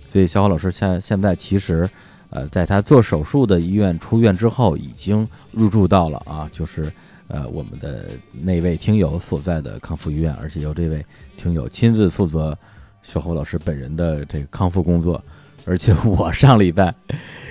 [0.08, 1.88] 所以小伙老师现现在其实，
[2.30, 6.90] 呃，在他做手术的医院出院之后，已经入住到了啊，就是
[7.28, 11.04] 呃我们的那位听友所在的康复医院，而且由这位
[11.36, 12.56] 听友亲自负责
[13.02, 15.22] 小侯老师本人的这个康复工作。
[15.64, 16.94] 而且我上礼拜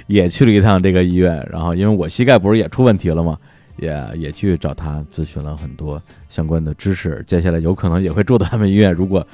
[0.07, 3.37] 也去了一趟这个医院，然后因为我膝盖不是也出问题了吗？
[3.77, 7.23] 也也去找他咨询了很多相关的知识。
[7.27, 9.25] 接下来有可能也会住到他们医院，如果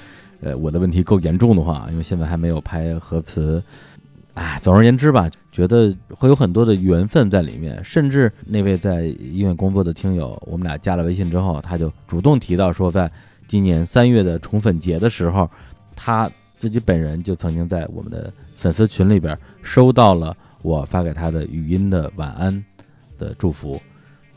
[0.43, 3.63] 呃我的问题够严重的话，因为现在还没有拍核磁。
[4.33, 7.79] 哎，总而言之吧，觉得会有很多的缘分在里面。
[7.83, 13.09] 甚至那位在医院工作的听友，我们俩加了微信之后，他就主动提到说，在
[13.47, 15.47] 今年三月的宠粉节的时候，
[15.95, 16.27] 他
[16.57, 22.65] 自己本人就曾经在我们的粉丝群里边收到了我发给他的语音的晚安
[23.19, 23.79] 的祝福。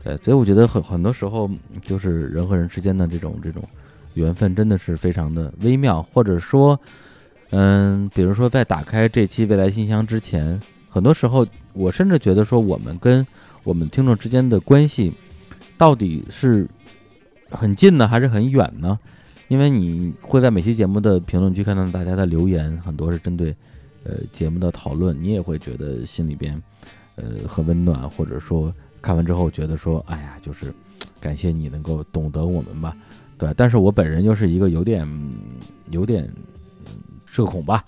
[0.04, 1.50] 对，所以我觉得很很多时候，
[1.80, 3.66] 就是人和人之间的这种这种
[4.16, 6.78] 缘分，真的是非常的微妙，或者说。
[7.50, 13.24] 嗯，比如说在打开这期未来信箱之前，很多时候我甚至觉得说，我们跟
[13.62, 15.12] 我们听众之间的关系
[15.78, 16.68] 到底是
[17.48, 18.98] 很近呢，还是很远呢？
[19.46, 23.54] 因为你会在每期节目的评论区看到大家的留言，很多是针对
[24.02, 26.60] 呃节目的讨论，你也会觉得心里边
[27.14, 30.74] 呃很温暖，或者说看完之后觉得说，哎呀，就是
[31.20, 32.96] 感谢你能够懂得我们吧，
[33.38, 33.52] 对。
[33.56, 35.06] 但是我本人又是一个有点
[35.90, 36.30] 有点。
[37.28, 37.84] 社恐吧，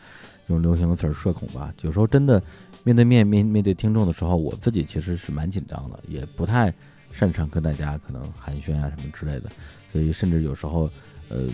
[0.49, 1.73] 用流行的词儿，社恐吧。
[1.81, 2.43] 有时候真的
[2.85, 6.71] 面对面面面对听众的时候，我自己其实是蛮紧张的，也不太
[7.13, 9.51] 擅长跟大家可能寒暄啊什么之类的。
[9.91, 10.91] 所以甚至有时候，
[11.31, 11.49] 呃，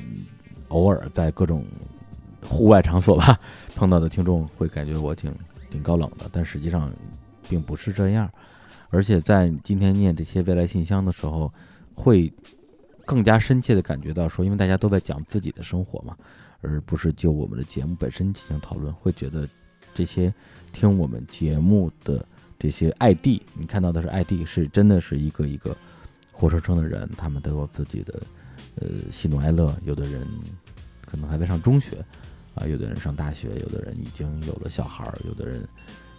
[0.68, 1.64] 偶尔在各种
[2.42, 3.38] 户外场所吧
[3.76, 5.32] 碰到的听众会感觉我挺
[5.70, 6.92] 挺高冷的，但实际上
[7.48, 8.28] 并不是这样。
[8.90, 11.52] 而且在今天念这些未来信箱的时候，
[11.94, 12.32] 会
[13.06, 16.16] 更加深切的感觉到说，因为大家都在讲自己的生活嘛。
[16.66, 19.46] 而不是就我们的节目本身进行讨论，会觉得
[19.94, 20.32] 这些
[20.72, 22.24] 听我们节目的
[22.58, 25.76] 这些 ID，你看到的是 ID，是真的是一个一个
[26.32, 28.22] 活生生的人，他们都有自己的
[28.76, 29.76] 呃喜怒哀乐。
[29.84, 30.26] 有的人
[31.04, 32.02] 可能还在上中学
[32.54, 35.68] 啊，有的人上大学，有的人已经有了小孩儿，有的人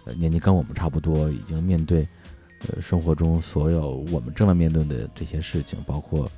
[0.06, 2.08] 呃年纪跟我们差不多，已经面对
[2.68, 6.30] 呃生活中所有我们正在面对的这些事情，包括。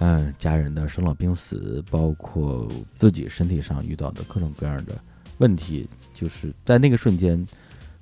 [0.00, 4.94] 嗯，家人的生老病死，包括自己身体上遇到的各种各样的
[5.38, 7.46] 问题，就是在那个瞬间，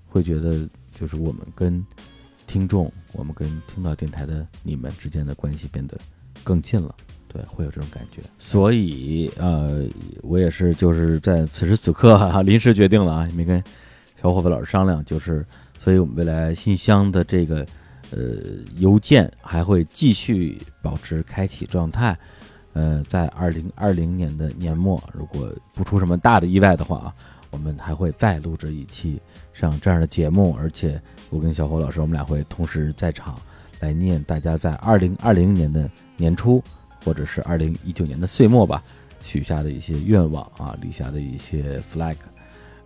[0.08, 1.84] 会觉得就是我们跟
[2.46, 5.96] 听众，我们跟听到电台的你们之间的关系变得
[6.42, 6.92] 更近了，
[7.28, 8.20] 对，会有这种感觉。
[8.38, 9.86] 所以，呃，
[10.22, 13.62] 我也是就是在此时此刻哈，临时决定了啊，没跟
[14.20, 15.46] 小伙子老师商量，就是，
[15.78, 17.64] 所以我们未来信箱的这个。
[18.12, 22.16] 呃，邮件还会继续保持开启状态。
[22.74, 27.14] 呃，在二零二零年的年末，如果不出什么大的意外的话啊，
[27.50, 29.20] 我们还会再录制一期
[29.52, 30.54] 像这样的节目。
[30.58, 33.38] 而且，我跟小火老师，我们俩会同时在场
[33.80, 36.62] 来念大家在二零二零年的年初，
[37.04, 38.82] 或者是二零一九年的岁末吧，
[39.22, 42.16] 许下的一些愿望啊，立下的一些 flag。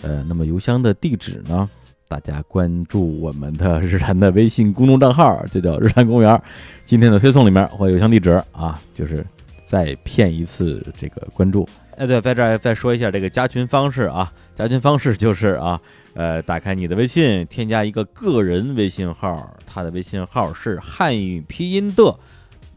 [0.03, 1.71] 呃，那么邮箱的地址呢？
[2.09, 6.41] 大家关注我们的日坛的微信公众账号，就叫日坛公园。
[6.85, 9.27] 今天的推送里面会有邮箱地址啊，就是
[9.67, 11.69] 再骗一次这个关注。
[11.97, 15.81] 哎，对，在这儿再说一下这个加群方式啊，加群方式就是啊，
[16.15, 22.17] 呃，打开你的微信，添加一个个人微信号，他的微信号是汉语拼音的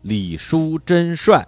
[0.02, 1.46] 李叔真帅。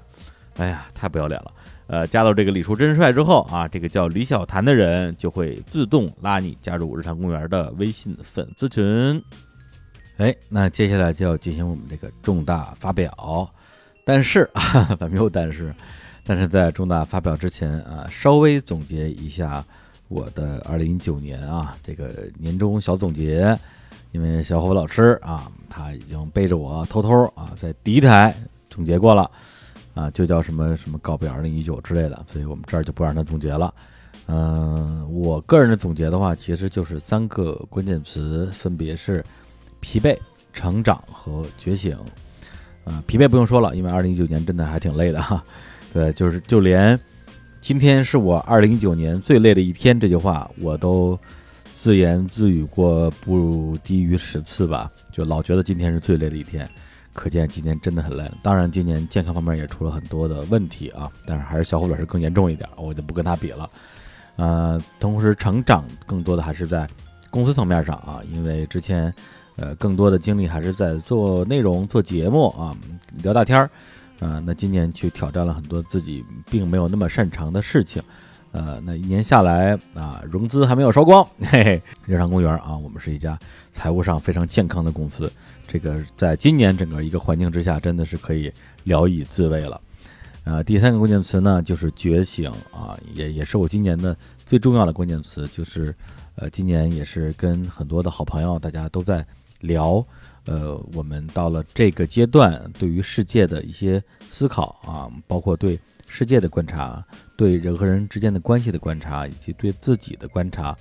[0.58, 1.52] 哎呀，太不要脸了。
[1.92, 9.22] 呃，加到这个李叔真帅之后啊，这个叫李小谭的人就会自动拉你加入日常公园的微信粉丝群。
[10.16, 13.54] 哎，那接下来就要进行我们这个重大发表，
[14.06, 15.76] 但是啊，咱们又但是，
[16.24, 19.62] 但是在重大发表之前啊，稍微总结一下
[20.08, 23.54] 我的二零一九年啊这个年终小总结，
[24.14, 28.34] 因为小伙老师啊，他已经背着我偷偷啊在第一台
[28.70, 29.30] 总结过了。
[29.94, 33.74] 啊，就叫什么什么告别二零一九之类的，所以我们这儿就不让他总结了。
[34.28, 39.24] 嗯，我个人的总结的话，其实就是三个关键词，分别是
[39.80, 40.18] 疲惫、
[40.54, 41.98] 成长和觉醒。
[42.84, 45.44] 啊，疲惫不用说了，因为二零一九年真的还挺累的哈。
[45.94, 47.00] 对，就是就连
[47.60, 51.20] 今天是我二零一九年最累的一天这句话，我都
[51.76, 56.70] 自言自语过不低于十次吧，就老觉得今天是最累的一天。
[57.14, 63.70] 可见今年真的很累，当然今年健康方面也出了很多的问题啊，但是还是小虎老师更严重一点，我就不跟他比了。
[64.38, 66.88] 呃，同时成长更多的还是在
[67.30, 69.14] 公司层面上啊，因为之前
[69.58, 72.76] 呃更多的精力还是在做内容、做节目啊、
[73.22, 73.70] 聊大天儿，
[74.20, 78.02] 啊，那今年去挑战了很多自己并没有那么擅长的事情，
[78.54, 83.38] 呃，那一年下来啊，融资还没有烧光，嘿嘿，日常公园啊，我们是一家
[83.74, 85.32] 财务上非常健康的公司。
[85.72, 88.52] 这个在今年整个一个环境之下，真的是可以
[88.84, 89.80] 聊以自慰了。
[90.44, 94.14] 呃，第三个关键词呢，就是觉醒啊，也也是我今年的
[94.46, 95.96] 最重要的关键词，就是
[96.36, 99.26] 呃，今年也是跟很多的好朋友，大家都在
[99.62, 100.06] 聊，
[100.44, 107.02] 呃，我们到了这个阶段，对于世界的一些思考啊，包括对世界的观察，
[107.38, 110.78] 对人和人之间的关系的观察，以及对自己的观察，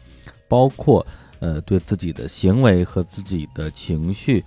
[0.48, 1.06] 包括
[1.38, 4.44] 呃，对自己的行为和自己的情绪。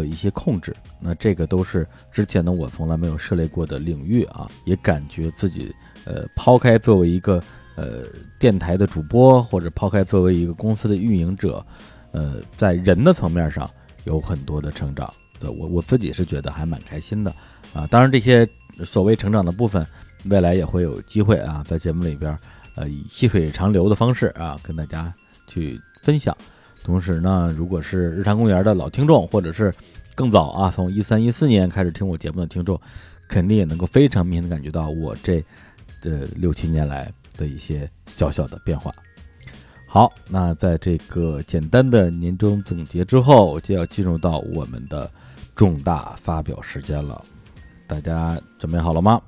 [0.00, 5.72] 的一些控制，那这个都是之前呢我从来没有涉猎过的领域啊，也感觉自己
[6.04, 7.40] 呃抛开作为一个
[7.76, 8.02] 呃
[8.38, 11.64] 电台的主播，或者抛开作为一个公司的运营者，
[12.10, 13.70] 呃，在人的层面上
[14.02, 17.32] 有很多的成长，对我我自己是觉得还蛮开心的
[17.72, 17.86] 啊。
[17.86, 18.48] 当然这些
[18.84, 19.86] 所谓成长的部分，
[20.24, 22.36] 未来也会有机会啊，在节目里边
[22.74, 25.14] 呃以细水长流的方式啊跟大家
[25.46, 26.36] 去分享。
[26.84, 29.74] 同时呢，如果是日坛公园的老听众，或者是
[30.14, 32.78] 更早啊，从一三一四年开始听我节目的听众，
[33.26, 35.42] 肯定也能够非常明显的感觉到我这
[36.00, 38.94] 这六七年来的一些小小的变化。
[39.86, 45.10] 好，那在这个简单的年终总结之后，就要进入到我们的
[45.56, 47.24] 重大发表时间了。
[47.86, 49.20] 大家准备好了吗？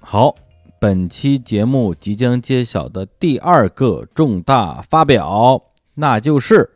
[0.00, 0.34] 好，
[0.80, 5.62] 本期节目即将揭晓的第二个重大发表。
[5.94, 6.70] 那就是，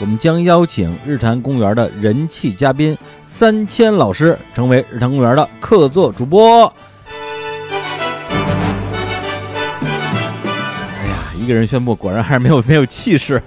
[0.00, 6.66] 我们将邀请日坛公园的人气嘉宾三千老师成为日坛公园的客座主播。
[11.00, 13.40] 哎呀，一个人宣布，果然还是没有没有气势。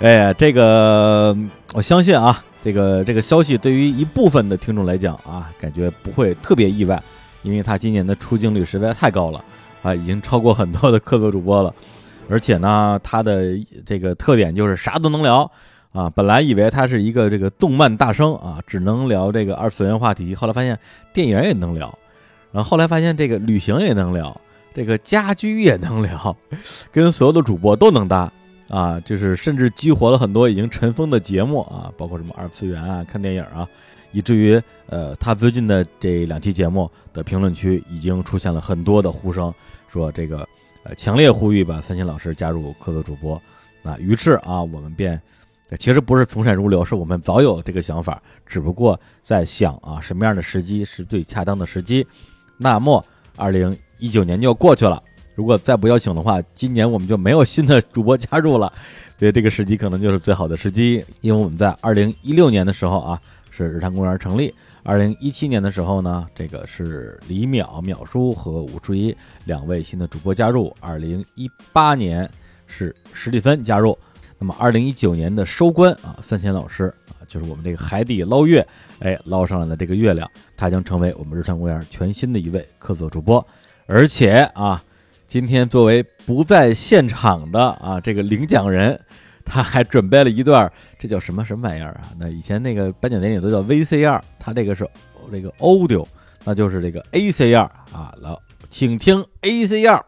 [0.00, 1.36] 哎呀，这个
[1.74, 2.42] 我相信啊。
[2.62, 7.02] 这个这个消息对于一部分的听众来讲啊，感觉不会特别意外，
[7.42, 9.42] 因为他今年的出镜率实在太高了
[9.82, 11.74] 啊，已经超过很多的客座主播了，
[12.28, 15.50] 而且呢，他的这个特点就是啥都能聊
[15.92, 16.10] 啊。
[16.10, 20.78] 本来以为他是一个这个动漫大生啊，只能聊这个二次元话题，后来发现
[21.14, 21.98] 电影也能聊，
[22.52, 24.38] 然后后来发现这个旅行也能聊，
[24.74, 26.36] 这个家居也能聊，
[26.92, 28.30] 跟所有的主播都能搭。
[28.70, 33.68] 啊，就是甚至激活了很多已经尘封的节目啊，包括什么二次元啊、看电影啊，
[34.12, 39.52] 以至于呃，他最近的这两期节目的评论区已经出现了很多的呼声，
[39.88, 40.48] 说这个
[40.84, 43.34] 呃，强烈呼吁把三星老师加入客座主播
[43.82, 43.98] 啊。
[43.98, 45.20] 于是啊，我们便
[45.76, 52.06] 其实不是从善如流，是我们早有这个想法，只不过在想啊，什么样的时机是最恰当的时机。
[52.56, 53.04] 那么，
[53.36, 55.02] 二零一九年就要过去了。
[55.40, 58.70] 如果再不邀请的话，今年我们就没有新的主播加入了，
[59.18, 61.02] 所以这个时机可能就是最好的时机。
[61.22, 63.18] 因为我们在二零一六年的时候啊，
[63.50, 69.16] 是日坛公园成立；二零一七年的时候呢，这个是李淼、淼叔和武初一
[69.46, 72.30] 两位新的主播加入；二零一八年
[72.66, 73.96] 是史蒂芬加入。
[74.38, 78.66] 那么二零一九年的收官啊，三千老师啊，就是我们这个海底捞月，
[78.98, 83.42] 哎，捞上来的这个月亮，他将成为我们日坛公园全新的一位客座主播，
[83.86, 84.84] 而且啊。
[85.30, 89.00] 今天作为不在现场的啊，这个领奖人，
[89.44, 90.68] 他还准备了一段，
[90.98, 92.10] 这叫什么什么玩意儿啊？
[92.18, 94.84] 那以前那个颁奖典礼都叫 VCR，他这个是
[95.30, 96.04] 这个 Audio，
[96.42, 97.60] 那就是这个 ACR
[97.92, 98.12] 啊。
[98.20, 98.36] 来，
[98.68, 100.02] 请听 ACR。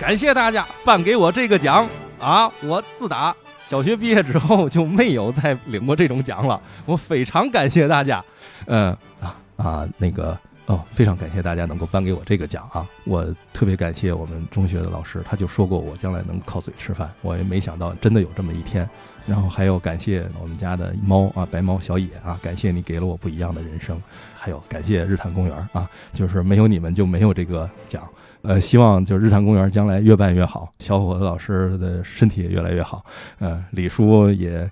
[0.00, 1.86] 感谢大家颁给我这个奖
[2.18, 2.50] 啊！
[2.62, 3.36] 我自打。
[3.66, 8.22] 小学毕业之后就没有再领过这种奖了，我非常感谢大家。
[8.66, 12.86] 嗯啊啊，那个哦，非常感谢大家能够颁给我这个奖啊！
[13.04, 18.88] 我特别感谢我们中学的老师，他就说过我将来能靠嘴吃饭，我也没想到真的有这么一天。
[19.26, 23.98] 然后还有感谢我们家的猫啊，白猫小野啊，感谢你给了我不一样的人生。
[24.36, 28.06] 还有感谢日坛公园啊，就是没有你们就没有这个奖。
[28.46, 33.02] 呃，希望就日坛公园将来越办越好，小伙子老师的身体也越来越好。
[33.38, 34.70] 呃，李叔也，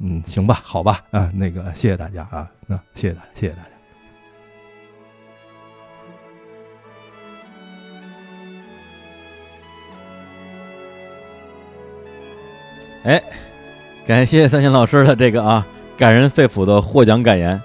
[0.00, 3.68] 嗯，行吧，好吧，啊，那个谢谢大家啊，那谢谢大家，谢谢大家。
[13.04, 13.22] 哎，
[14.08, 15.64] 感谢三星老师的这个啊
[15.96, 17.62] 感人肺腑的获奖感言。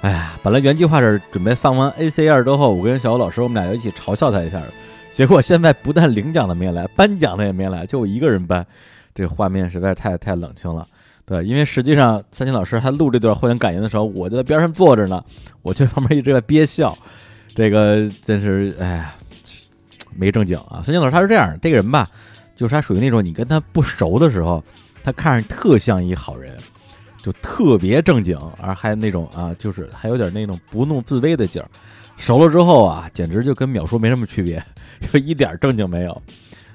[0.00, 4.60] 哎呀，本来原计划是准备放完 ACR 之后，我跟小欧老师我们俩就一起嘲笑他一下。
[5.18, 8.64] 结果现在不但领奖的没来，颁奖的也没来，就我一个人颁，
[9.12, 10.86] 这画面实在太太冷清了，
[11.26, 15.20] 对，因为实际上三星老师他录这段获奖感言的时候，我就在边上坐着呢，
[15.62, 16.96] 我就旁边一直在憋笑，
[17.48, 19.14] 这个真是哎呀，
[20.14, 20.80] 没正经啊。
[20.84, 22.08] 三金老师他是这样，这个人吧，
[22.54, 24.62] 就是他属于那种你跟他不熟的时候，
[25.02, 26.56] 他看上去特像一好人，
[27.20, 31.68] 就特别正经，而还有那种啊，就是还有点那种不怒自威的劲儿。
[32.16, 34.62] 熟了之后啊，简直就跟秒叔没什么区别，
[35.00, 36.22] 就一点正经没有。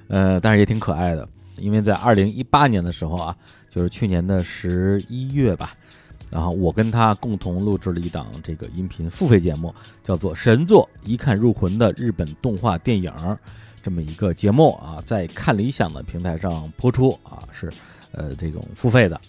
[0.07, 3.35] 呃，但是也挺可爱的，因为在二零一八年的时候啊，
[3.69, 5.75] 就是去年的十一月吧。
[6.31, 13.11] 然后我跟他共同录制了一档这个音频付费节目，叫做《神作一看入魂的日本动画电影》
[13.83, 17.71] 这么一个节目啊，在看理想的平台上播出啊，是
[18.11, 19.19] 呃这种付费的。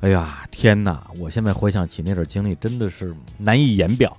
[0.00, 1.06] 哎呀，天哪！
[1.18, 4.14] 我现在回想起那段经历，真的是难以言表。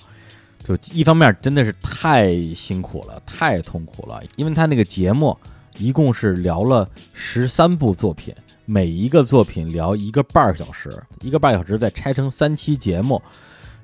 [0.65, 5.37] 就一方面真的是太辛苦了，太痛苦了，因为他那个节目
[5.77, 8.33] 一共是聊了十三部作品。
[8.65, 10.91] 每一个作品聊一个半小时，
[11.21, 13.21] 一个半小时再拆成三期节目，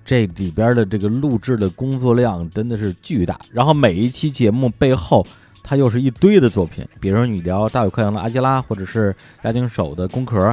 [0.04, 3.40] 这里边的这个录制的工作量真的是巨大。
[3.52, 5.24] 然后每一期节目背后，
[5.62, 10.48] 它又是一堆的作品，比如说你聊大有克洋的《阿基拉》，或者是家庭手的《宫壳》，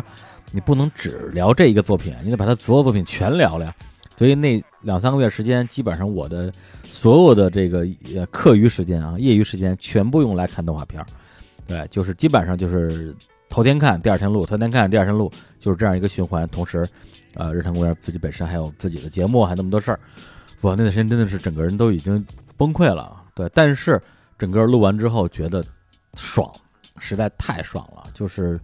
[0.50, 3.72] 你不能只聊这一个作品，你得把它所有作品全聊聊。
[4.18, 6.52] 所以那两三个月时间，基本上我的
[6.90, 11.06] 所有的这个呃课余时间啊、业余时间，全部用来看动画片儿。
[11.66, 13.14] 对，就是基本上就是。
[13.50, 16.46] 头天看，第二天录；头天看，第二天录，就是这样一个循环。
[16.50, 16.86] 同时，
[17.32, 19.98] 呃，日坛公园自己本身还有自己的节目，还那么多事儿。
[20.60, 22.22] 我那段时间真的是整个人都已经
[22.58, 23.22] 崩溃了。
[23.34, 23.98] 对，但是
[24.38, 25.64] 整个录完之后觉得
[26.12, 26.52] 爽，
[26.98, 28.04] 实在太爽了。
[28.12, 28.60] 就是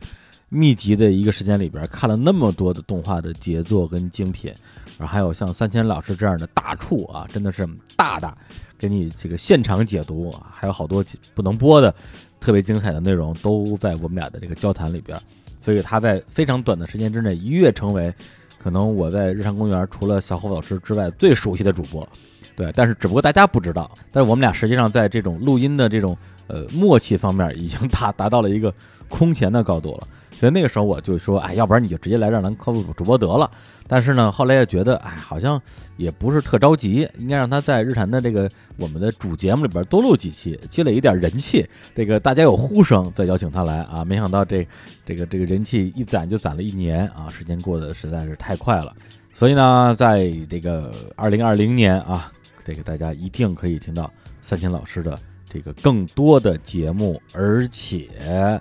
[0.50, 4.52] 密集的一个时间里边看了那么多的动画的杰作跟精品，
[4.98, 8.36] 然后还有像三千老师这样的大处啊，真的是大大
[8.78, 11.94] 给你这个现场解读，还有好多不能播的。
[12.40, 15.18] 特别精彩的内容都在我们俩的这个交谈里边，
[15.62, 18.14] 所以他在非常短的时间之内一跃成为
[18.58, 22.06] 可能我在日常公园除了小虎老师之外最熟悉的主播。
[22.54, 26.14] 对，但是只不过大家不知道，但是我们俩实际上在这种录音的这种
[26.46, 28.72] 呃默契方面已经达达到了一个
[29.08, 30.06] 空前的高度了。
[30.44, 33.50] 所以那个时候我就说，哎，要不然你就直接来让咱客户主播得了。
[33.86, 35.58] 但是呢，后来又觉得，哎，好像
[35.96, 41.66] 也不是特着急，应该让他在日坛的这个我们的主节目里边多录几期，积累一点人气。
[41.94, 44.04] 这个大家有呼声，再邀请他来啊。
[44.04, 44.68] 没想到这
[45.06, 48.94] 这个这个人气一攒就攒了一年啊，时间过得实在是太快了。
[49.32, 52.30] 所以呢，在这个二零二零年啊，
[52.62, 55.18] 这个大家一定可以听到三秦老师的
[55.48, 58.60] 这个更多的节目，而且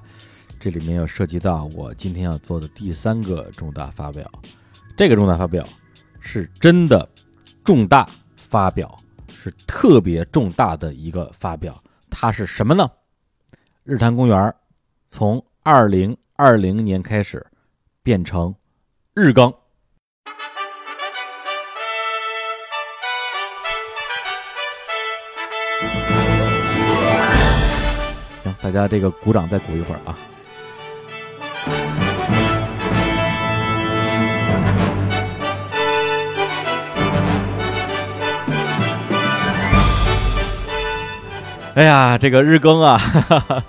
[0.64, 4.32] 这里面要涉及到我今天要做的第三个重大发表。
[4.96, 5.68] 这个重大发表
[6.22, 7.06] 是真的
[7.66, 8.98] 重大发表，
[9.28, 11.84] 是特别重大的一个发表。
[12.10, 12.90] 它是什么呢？
[13.84, 14.56] 日坛公园
[15.12, 17.46] 从二零二零年开始
[18.02, 18.56] 变成
[19.14, 19.54] 日更。
[28.62, 30.18] 大家这个鼓掌再鼓一会儿啊。
[41.76, 43.64] 哎呀，这个日更啊，哈 哈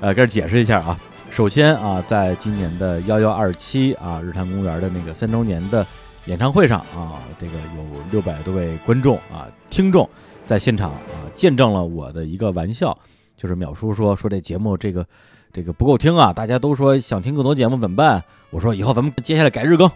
[0.00, 0.98] 呃，跟这解释一下啊。
[1.30, 5.86] 首先啊，在今年的幺幺二七啊，日坛公园的那个三周年的
[6.26, 10.06] 演唱会上啊，这个有六百多位观众啊、听众
[10.46, 12.96] 在现场啊，见证了我的一个玩笑，
[13.38, 15.06] 就是淼叔说说这节目这个
[15.50, 18.22] 这个不够听啊，大家都说想听更多节目怎么办？
[18.50, 19.90] 我说以后咱们接下来改日更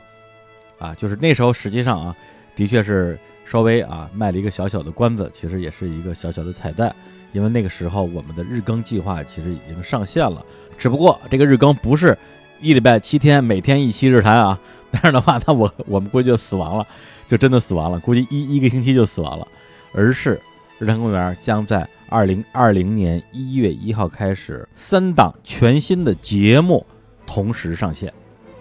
[0.79, 2.17] 啊，就是那时候实际上啊，
[2.57, 3.19] 的确是。
[3.45, 6.95] 稍微啊卖了一个小小的关子，其实也是一个小小的彩蛋，
[7.33, 10.43] 因为那个时候我们的日更计划其实已经上线了，
[10.79, 12.17] 只不过这个日更不是
[12.63, 14.59] 一礼拜七天每天一期日谈啊，
[14.91, 16.87] 那样的话，那我我们估计就死亡了，
[17.27, 19.47] 就真的死亡了，估计一一个星期就死亡了，
[19.93, 20.41] 而是
[20.79, 26.87] 日坛公园将在二零二零年一月一号开始三档全新的节目
[27.27, 28.11] 同时上线，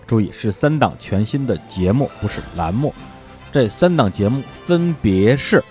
[0.05, 2.93] 注意是三档全新的节目，不是栏目。
[3.51, 5.61] 这三档节目分别是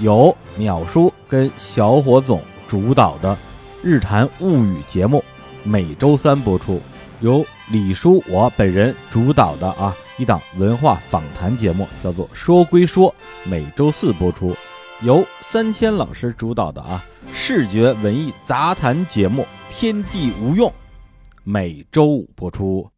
[0.00, 3.34] 由淼叔跟小火总主导的
[3.82, 5.22] 《日谈物语》节目，
[5.62, 6.80] 每周三播出；
[7.20, 13.08] 由李叔我本人主导的啊一档文化访谈节目，叫做《说归说》，
[13.48, 14.52] 每周四播出；
[15.02, 20.68] 由三千老师主导的啊视觉文艺杂谈节目《天地无用》，
[21.44, 22.90] 每周五播出。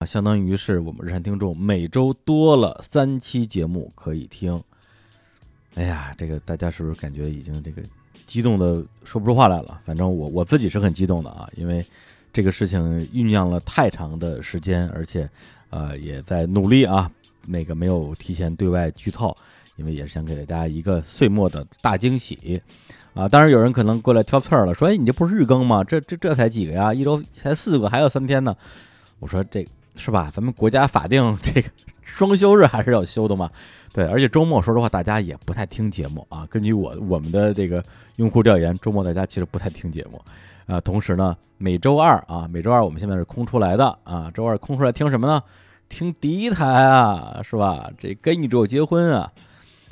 [0.00, 4.62] 啊相当于是我们日常听众每周多了三期节目可以听。
[5.74, 7.82] 哎呀，这个大家是不是感觉已经这个
[8.24, 9.78] 激动的说不出话来了？
[9.84, 11.84] 反正我我自己是很激动的啊，因为
[12.32, 15.28] 这个事情酝酿了太长的时间，而且
[15.68, 17.12] 呃也在努力啊，
[17.46, 19.36] 那个没有提前对外剧透，
[19.76, 22.62] 因为也是想给大家一个岁末的大惊喜
[23.12, 23.28] 啊。
[23.28, 25.84] 当然有人可能过来挑刺儿了，说：“哎，你这不是日更吗？
[25.84, 26.94] 这这这才几个呀？
[26.94, 28.56] 一周才四个，还有三天呢。”
[29.20, 29.68] 我说：“这
[30.00, 30.30] 是吧？
[30.34, 31.68] 咱们国家法定 这个
[32.02, 33.50] 双休日还是要休的嘛。”
[33.92, 36.46] 对，而且周末说实话，大家也不太听节目啊。
[36.48, 37.84] 根据我我们的这个
[38.16, 40.22] 用户调研，周末大家其实不太听节目
[40.66, 40.80] 啊。
[40.80, 44.30] 同时呢，每周二啊，每周二我们现在是空出来的啊。
[44.32, 45.42] 周二空出来听什么呢？
[45.88, 47.90] 听第一台啊，是吧？
[47.98, 49.32] 这跟宇宙结婚啊，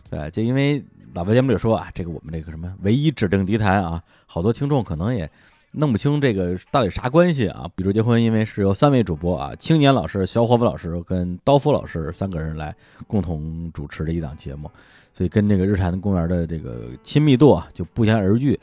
[0.08, 0.80] 对，就因为
[1.12, 5.28] 老白节目里说啊，这个我们这个什么唯一指定敌台啊，好多听众可能也
[5.72, 7.68] 弄不清这个到底啥关系啊。
[7.74, 12.74] 比如结婚因为是由三位主播啊，青年老师、小伙子老师跟刀夫老师三个人来
[13.06, 14.70] 共同主持的一档节目，
[15.12, 18.58] 所以跟这个日坛公园的这个亲密度啊就不言而喻。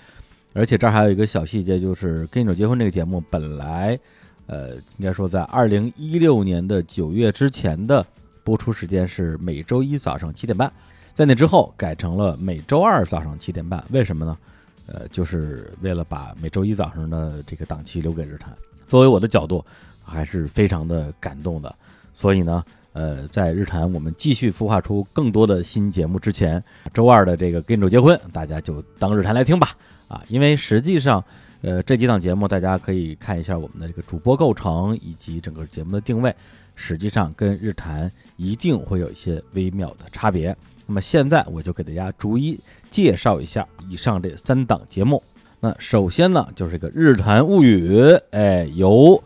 [0.53, 3.99] 而且这儿还有一个小细节，就是跟宇宙结婚这个节目本来。
[4.47, 8.05] 呃，应该说，在二零一六年的九月之前的
[8.43, 10.71] 播出时间是每周一早上七点半，
[11.15, 13.83] 在那之后改成了每周二早上七点半。
[13.89, 14.37] 为什么呢？
[14.85, 18.55] 呃，就是为了把每周一早上的这个档期留给日坛。
[18.87, 19.63] 作为我的角度，
[20.03, 21.75] 还是非常的感动的。
[22.13, 22.63] 所以呢，
[22.93, 26.63] 呃，在日坛我们继续孵化出更多的新节目之前，
[26.93, 29.75] 周二的这个跟周结婚，大家就当日坛来听吧。
[30.07, 31.23] 啊，因为实际上。
[31.61, 36.35] 呃，这几档节目大家可以看一下我们的这个主播构成以及整个节目的定位，
[36.75, 40.55] 实际上跟日坛一定会有一些微妙的差别。
[40.85, 42.59] 那么现在我就给大家逐一
[42.89, 45.21] 介绍一下以上这三档节目。
[45.59, 47.97] 那首先呢，就是这个《日坛物语》，
[48.31, 49.21] 哎，由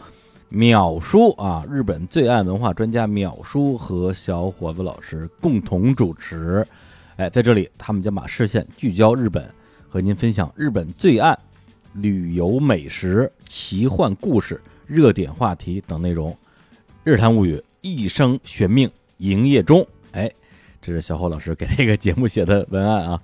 [0.52, 6.66] 淼叔啊，日本最爱文化专家淼叔和小伙子老师共同主持。
[7.18, 9.44] 哎，在这里他们将把视线聚焦日本，
[9.90, 11.38] 和您分享日本最爱。
[11.94, 16.32] 旅游、美食、奇幻故事、热点话题等内容，
[17.04, 19.86] 《日谈物语》一生悬命营业中。
[20.12, 20.32] 哎，
[20.82, 23.22] 这是小侯老师给这个节目写的文案啊。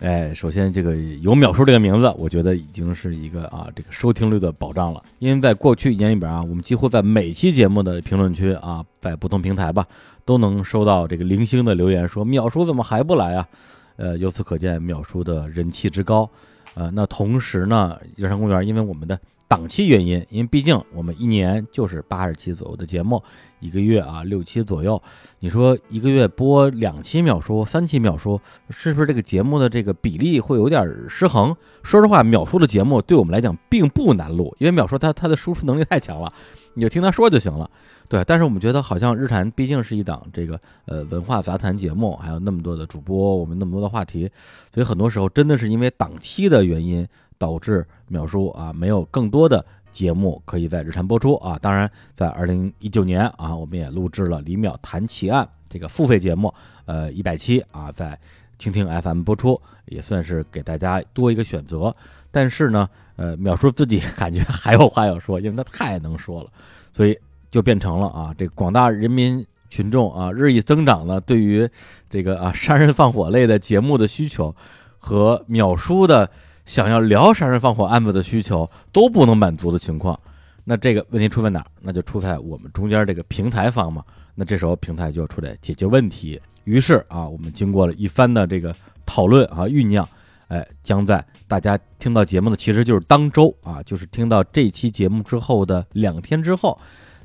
[0.00, 5.02] 哎，首先这个有秒叔这个名字，我觉得已经是一个啊这个收听率的保障了。
[5.20, 9.86] 因为在过去一年里边啊，我们几乎在每期节目的评论区啊，在不同平台吧，
[10.26, 13.48] 都能收到这个零星的留言，说秒叔怎么还不来啊？
[13.96, 16.28] 呃，由此可见秒叔的人气之高。
[16.74, 19.18] 呃，那同时呢，日常公园因为我们的
[19.48, 23.22] 档期原因，因为毕竟我们一年就是八十期左右的节目，
[23.60, 25.00] 一个月啊六期左右，
[25.38, 28.40] 你说一个月播两期秒叔、三期秒叔，
[28.70, 31.54] 是不是这个节目的这个比例会有点失衡？
[31.82, 36.32] 说实话，秒叔的节目对我们来讲并不难录，因为秒叔他他的输出能力太强了，
[36.74, 37.70] 你就听他说就行了。
[38.08, 44.30] 对，但是我们觉得好像日坛毕竟是一档这个呃文化杂谈节目，还有那么多的主播，我们那么多的话题，
[44.72, 47.04] 所以很多时候真的是因为档期的原因，
[47.38, 51.58] 导致淼叔啊没有更多的节目可以在日坛播出啊。
[51.60, 56.52] 当然，在二零一九年啊，我们也录制了李淼谈奇案这个付费节目，
[56.84, 58.18] 呃一百期啊，在
[58.58, 61.94] 蜻蜓 FM 播出，也算是给大家多一个选择。
[62.30, 66.50] 但是呢，呃，淼叔自己感觉还有话要说，因为他太能说了，
[66.92, 67.18] 所以。
[67.48, 71.66] 就变成了啊，这广大人民群众啊，日益增长了对于
[72.10, 74.54] 这个啊杀人放火类的节目的需求，
[74.98, 76.28] 和秒叔的
[76.66, 80.18] 想要聊杀人放火案子的需求都不能满足的情况，
[80.64, 81.66] 那这个问题出在哪儿？
[81.80, 84.04] 那就出在我们中间这个平台方嘛。
[84.34, 86.38] 那这时候平台就要出来解决问题。
[86.64, 88.76] 于是啊，我们经过了一番的这个
[89.06, 90.06] 讨论啊酝酿，
[90.48, 96.78] 哎，将在大家听到节目的其实就是当周啊，就是听到这期节目之后的两天之后。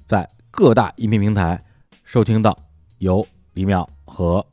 [0.07, 1.63] 在各大音频平台
[2.03, 2.57] 收听到
[2.97, 4.45] 由李淼和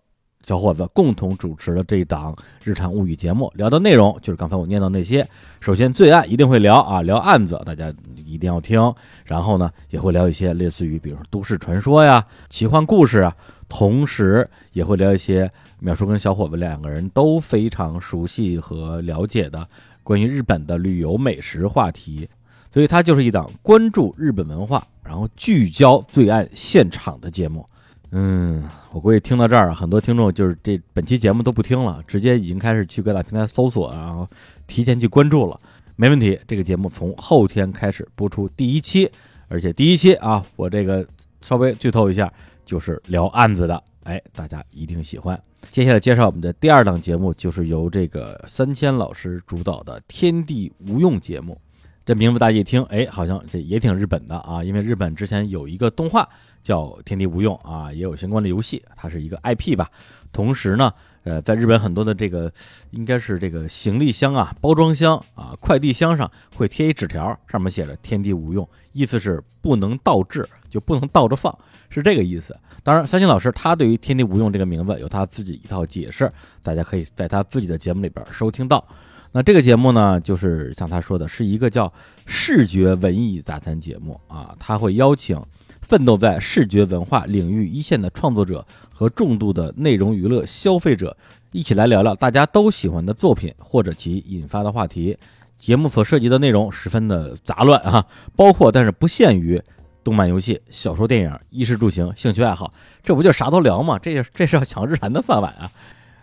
[0.49, 2.33] 小伙子共同主持的这一档
[2.65, 5.29] 《日常物语》节目，聊的内容就是刚才我念到那些。
[5.61, 7.93] 首先，罪案一定会聊啊，聊案子，大家
[8.25, 8.81] 一定要听。
[9.27, 13.37] 然后呢，也会聊一些类似于，比如说都市传说呀、奇幻故事啊，
[13.69, 15.53] 同时也会聊一些
[15.83, 19.69] 淼叔跟小伙子两个人都非常熟悉和了解的
[20.03, 22.27] 关于日本的旅游美食话题。
[22.73, 27.69] 所以它就是一档关注日本文化，然后聚焦罪案现场的节目。
[28.11, 34.27] 嗯，我估计听到这儿，很多听众就是这本期节目都不听了，直接已经开始去各大平台搜索，然后
[34.67, 35.61] 提前去关注了。
[35.97, 39.11] 没问题，这个节目从后天开始播出第一期，
[39.49, 41.07] 而且第一期啊，我这个
[41.43, 42.33] 稍微剧透一下，
[42.65, 45.39] 就是聊案子的，哎，大家一定喜欢。
[45.71, 51.61] 接下来介绍我们的第二档节目，就是由这个三千老师主导的《天地无用》节目。
[52.07, 56.27] 这名字大家一听，哎，好像这也挺日本的啊，因为日本之前有一个动画
[56.69, 59.91] 叫《天地无用》啊，也有相关的游戏，它是一个 IP 吧。
[60.31, 60.93] 同时呢，
[61.23, 62.53] 呃，在日本很多的这个
[62.91, 71.59] 应该是这个行李箱啊、包装箱啊、快递箱上会贴一纸条，上面写着“天地无用”，意思是不能倒置，就不能倒着放，
[71.89, 72.55] 是这个意思。
[72.83, 76.31] 当然，三星老师他对于“天地无用”这个名字有他自己一套解释，
[76.63, 78.87] 大家可以在他自己的节目里边收听到。
[79.33, 81.91] 那这个节目呢，就是像他说的，是一个叫
[82.27, 85.43] 视觉文艺杂谈节目啊，他会邀请
[85.89, 88.63] 奋斗在视觉文化领域一线的创作者
[88.93, 91.17] 和重度的内容娱乐消费者
[91.51, 95.17] 一起来聊聊大家都喜欢的作品或者其引发的话题。
[95.57, 98.05] 节目所涉及的内容十分的杂乱啊，
[98.37, 99.59] 包括但是不限于
[100.05, 102.71] 动漫、游戏、小说、电影、衣食住行、兴趣爱好，
[103.03, 103.99] 这不就啥都聊吗？
[103.99, 105.73] 这这是要抢日坛的饭碗啊！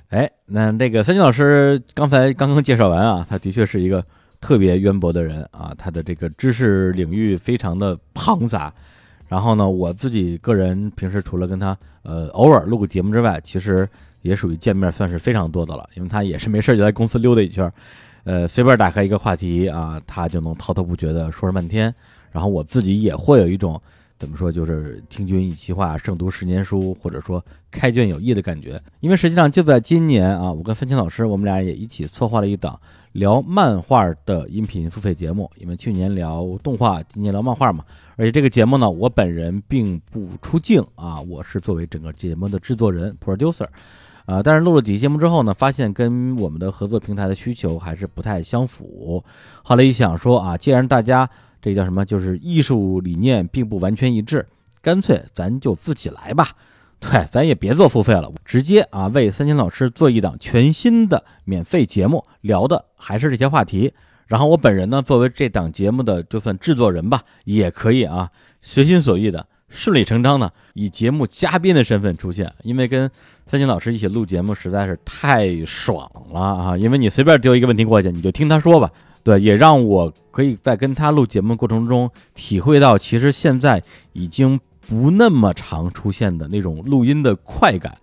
[0.09, 4.05] 哎，那这个三金老师刚才刚刚介绍完啊，他的确是一个
[4.39, 8.71] 特别渊博的人啊，他的这个知识领域非常的庞杂。
[9.27, 13.88] 然后呢，我自己个人平时除了跟他呃偶尔录个节目之外，其实
[14.22, 17.72] 也属于见面算是非常多的了，因为他也是没事就在公司溜达一圈，
[18.23, 21.93] 呃，随便打开一个话题啊，他就能滔滔不绝的说上半天。
[22.31, 23.81] 然后我自己也会有一种
[24.19, 28.80] 怎么说，就是听君一席话，胜读十年书，或者说开卷有益的感觉。
[28.99, 32.80] 因为实际上就在今年啊，我跟范青老师，我们俩也一起策划了一档
[33.15, 35.49] 聊漫画的音频付费节目。
[35.55, 37.83] 因为去年聊动画，今年聊漫画嘛。
[38.17, 43.67] 而且这个节目呢，我本人并不出镜啊，我是作为整个节目的制作人 producer，
[44.25, 49.23] 啊，但是录了几期节目之后呢，发现跟我们的合作平台的需求还是不太相符。
[49.63, 51.29] 后来一想说啊，既然大家
[51.61, 52.03] 这叫什么？
[52.05, 54.45] 就是艺术理念并不完全一致，
[54.81, 56.49] 干脆咱就自己来吧。
[57.11, 63.94] 对，咱也别做付费了，直接啊为三千老师做一档全新的免费节目，聊的还是这些话题。
[64.26, 68.27] 然后我本人呢，作为这档节目的就算制作人吧，也可以啊
[68.61, 72.52] 随心所欲的、顺理成章的以节目嘉宾的身份出现。
[72.64, 73.10] 因为跟
[73.45, 76.76] 三星老师一起录节目实在是太爽了啊！
[76.76, 78.90] 因为你随便丢一个问题过去，你就听他说吧。
[79.22, 83.82] 对，也让我可以在跟他录节目过程中体会到，其实现在
[84.14, 87.98] 已经不那么常出现的那种录音的快感。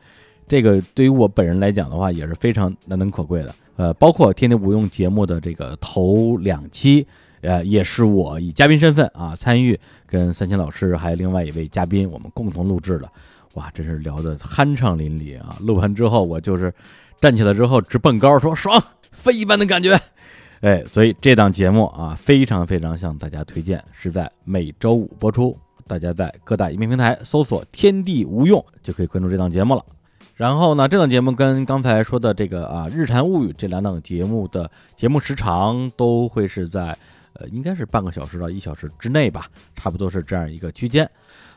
[0.49, 3.55] 这个对于我本人来讲的话，也是非常难能可贵的。
[3.77, 7.07] 呃，包括《天天无用》节目的这个头两期，
[7.41, 13.11] 呃，也是我以嘉宾身份啊参与，跟三千老师还有另外一位嘉宾我们共同录制的。
[13.55, 15.57] 哇，真是聊得酣畅淋漓啊！
[15.61, 16.73] 录完之后，我就是
[17.21, 19.99] 站起来之后直蹦高，说爽，飞一般的感觉。
[20.61, 25.57] 哎，所以这档节目啊，非常非常向大家推荐，是在每周五播出。
[25.87, 29.85] 大家在各大音频平台搜索“天地无用”就可以关注这档节目了。
[30.35, 36.97] 然后呢，这档节目跟刚才说的这个啊《日谈物语》这两档节目的节目时长都会是在
[37.35, 41.09] 呃，应该是半个小时到一小时之内吧，差不多是这样一个区间。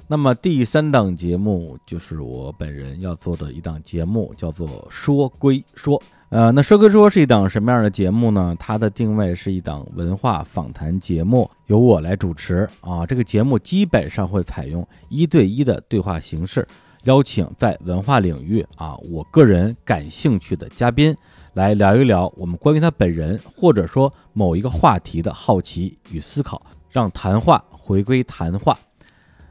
[0.07, 5.99] 那么第三档节目就是我本人要做的一档节目，叫做《说归说》。
[6.29, 8.55] 呃，那说归说是一档什么样的节目呢？
[8.59, 13.05] 它的定位是一档文化访谈节目，由我来主持啊。
[13.05, 16.67] 这个节目基本上会采用一对一的对话形式，
[17.03, 21.15] 邀请在文化领域啊我个人感兴趣的嘉宾
[21.53, 28.77] 来聊一聊我们关于他本人或者说某一个话题的好奇与思考，让谈话回归谈话。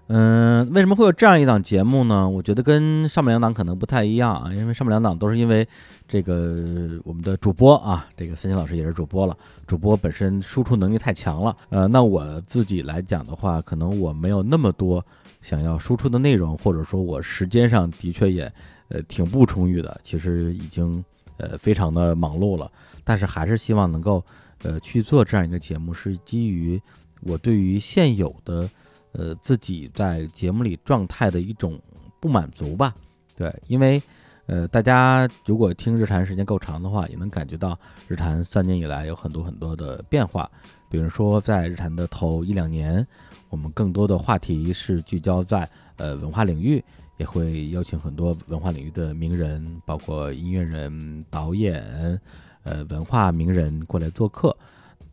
[0.08, 2.28] 嗯，为什么会有这样一档节目呢？
[2.28, 5.66] 我觉得跟上面两档可能不太一样啊，因为上面两档都是因为
[6.06, 9.34] 这个我们的主播啊，这个三星老师也是主播了，
[9.66, 11.56] 主播本身输出能力太强了。
[11.70, 15.02] 呃，那我自己来讲的话，可能我没有那么多
[15.40, 18.52] 想要输出的内容，或者说我时间上的确也
[18.88, 21.02] 呃挺不充裕的，其实已经
[21.38, 22.70] 呃非常的忙碌了，
[23.04, 24.22] 但是还是希望能够
[24.62, 26.78] 呃去做这样一个节目，是基于
[27.22, 28.68] 我对于现有的。
[29.14, 31.80] 呃，自己在节目里状态的一种
[32.20, 32.94] 不满足吧，
[33.36, 34.02] 对，因为，
[34.46, 37.78] 呃，大家如果听日坛时间够长的话，也能感觉到
[38.08, 40.50] 日坛三年以来有很多很多的变化。
[40.90, 43.06] 比如说，在日坛的头一两年，
[43.50, 46.82] 我们更多的话题是聚焦在呃文化领域，
[47.16, 52.20] 也会邀请很多文化领域的名人，包括音乐人、导演，
[52.64, 54.56] 呃，文化名人过来做客。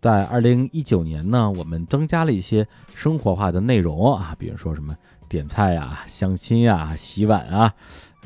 [0.02, 4.98] 在二零一九年呢，我们增加了一些生活化的内容啊，比如说什么
[5.30, 7.72] 点菜啊、相亲啊、洗碗啊、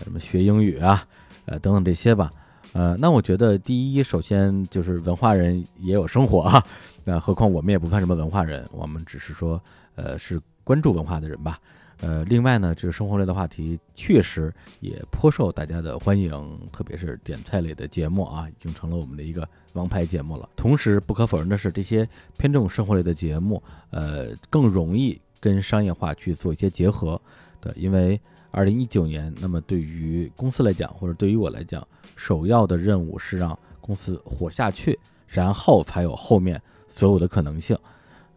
[0.01, 1.05] 什么学英语啊，
[1.45, 2.31] 呃等等这些吧。
[2.71, 6.65] 呃，那我觉得第一，首先就是文化人也有生活啊，
[7.03, 9.61] 那何况我们也不算什么文化人，我们只是说
[9.95, 11.59] 呃是关注文化的人吧。
[12.01, 16.29] 呃，另外呢，这个生活类的话题确实也颇受大家的欢迎，
[16.71, 20.47] 特别是点菜类的节目啊，已经成了我们的一个王牌节目了。
[20.55, 22.07] 同时，不可否认的是，这些
[22.37, 23.61] 偏重生活类的节目，
[23.91, 27.19] 呃，更容易跟商业化去做一些结合。
[27.61, 28.19] 对，因为
[28.51, 31.85] 二零一九年，那么对于公司来讲，或者对于我来讲，
[32.15, 37.77] 首要的任务是让公司活下去，然后才有后面所有的可能性。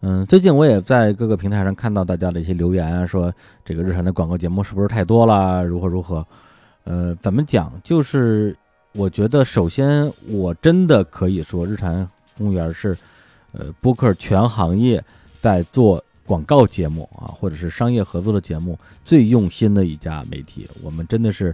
[0.01, 3.33] 嗯，最近我也在各个平台上看到大家的一些留言啊，说
[3.65, 6.25] 这个日产的广告节目是不是太多了，如何如何？
[6.85, 7.73] 呃，怎么讲？
[7.83, 8.57] 就是
[8.93, 12.97] 我觉得，首先我真的可以说，日产公园是
[13.51, 15.03] 呃播客全行业
[15.41, 20.69] 在做广告节目啊，或者是商业合作的节目最用心的一家媒体。
[20.81, 21.53] 我们真的是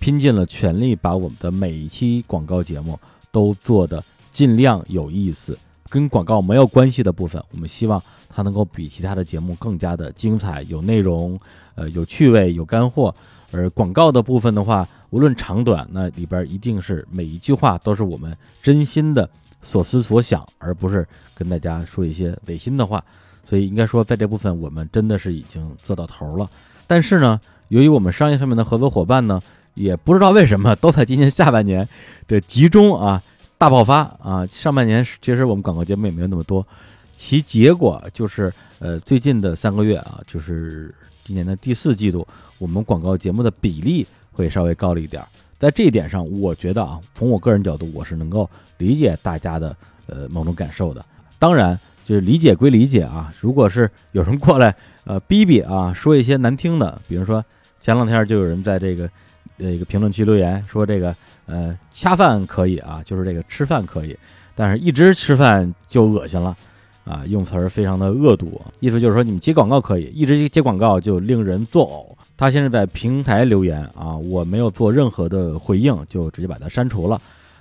[0.00, 2.98] 拼尽了全力，把我们的每一期广告节目
[3.32, 5.58] 都做的尽量有意思。
[5.88, 11.38] 跟广告没有关系的部分，我们希望它能够比其他的节目更加的精彩，有内容，
[11.74, 13.14] 呃，有趣味，有干货。
[13.52, 19.28] 而广告的部分的话，无论长短，那里边一定是每一句话都是我们真心的
[19.62, 23.02] 所思所想，而不是跟大家说一些违心的话。
[23.48, 26.50] 所以应该说，在这部分我们真的是已经做到头了。
[26.88, 29.40] 但是呢，由于我们商业上面的合作伙伴呢，
[29.74, 31.88] 也不知道为什么都在今年下半年
[32.26, 33.22] 这集中啊。
[33.58, 34.46] 大爆发啊！
[34.50, 36.66] 上半年其实我们广告节目也没有那么多，
[37.14, 42.26] 其结果就是呃，最近的三个月啊，就是今年的第四季度，
[42.58, 45.24] 我们广告节目的比例会稍微高了一点。
[45.58, 49.74] 在这一点上，我觉得啊，从我个人角度，我是能够理解大家的
[50.06, 51.02] 呃某种感受的。
[51.38, 57.42] 当然，就是理解归理解啊，如果是有人过来呃逼逼啊，说一些难听的，比如说
[57.80, 59.08] 前两天就有人在这个
[59.56, 61.16] 呃一个评论区留言说这个。
[61.46, 64.16] 呃，恰饭可以啊，就是这个吃饭可以，
[64.54, 66.56] 但是一直吃饭就恶心了，
[67.04, 72.16] 啊，用词儿非常的恶毒，意思就是说你们接广告可以，一直接广告就令人作呕。
[72.36, 77.20] 他现在在平台留言啊，我没有做任何的回应，就直接把它删除了。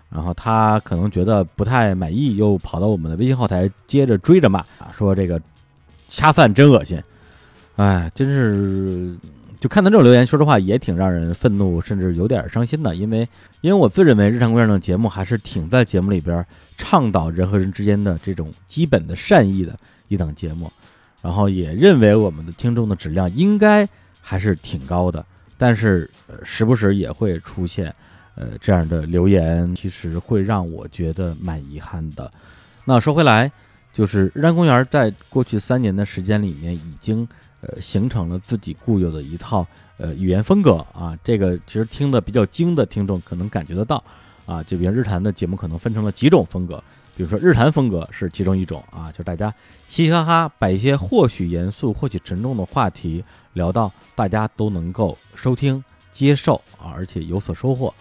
[0.09, 5.39] 然后他可能觉得不太满意，又跑到我们的微信后台接着追着骂啊，说这个
[6.09, 6.99] 恰饭真恶心，
[7.75, 9.15] 哎，真是。
[9.59, 12.95] 就看到这种留言，说实话也挺让人愤怒，甚至有点伤心的。
[12.95, 13.27] 因为，
[13.61, 16.45] 因为我自认为《日常公园》的节目还是挺在节目里边
[16.77, 19.77] 倡导人和人之间的这种基本的善意的
[20.07, 20.71] 一档节目，
[21.21, 23.87] 然后也认为我们的听众的质量应该
[24.21, 25.25] 还是挺高的。
[25.57, 26.09] 但是，
[26.43, 27.93] 时不时也会出现，
[28.35, 32.31] 呃，这样的留言，其实会让我觉得蛮遗憾的。
[32.83, 33.51] 那说回来，
[33.93, 37.27] 就是《日常公园》在过去三年的时间里面已经。
[37.67, 39.65] 呃，形成了自己固有的一套
[39.97, 44.03] 呃语言风格啊，这个其实听的比较精的听众可能感觉得到
[44.45, 46.83] 啊，就比如日坛的节目可能分成了几种风格，
[47.15, 49.53] 比如说日坛风格是其中一种啊，就是大家
[49.87, 53.23] 嘻嘻哈哈把一些或许严肃或许沉重的话题
[53.53, 55.83] 聊到大家都能够收听
[56.13, 57.91] 接受啊，而且有所收获。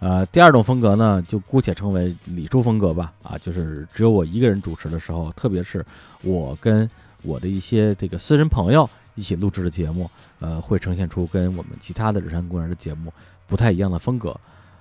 [0.00, 5.86] 呃，第二种风格呢，就姑且称为李叔风格吧啊，就是只有我一个人主持的时候，特别是
[6.22, 6.90] 我跟
[7.22, 8.90] 我的一些这个私人朋友。
[9.14, 10.10] 一起录制的节目，
[10.40, 13.12] 呃，会呈现出跟我们其他的日山公园的节目
[13.46, 14.38] 不太一样的风格。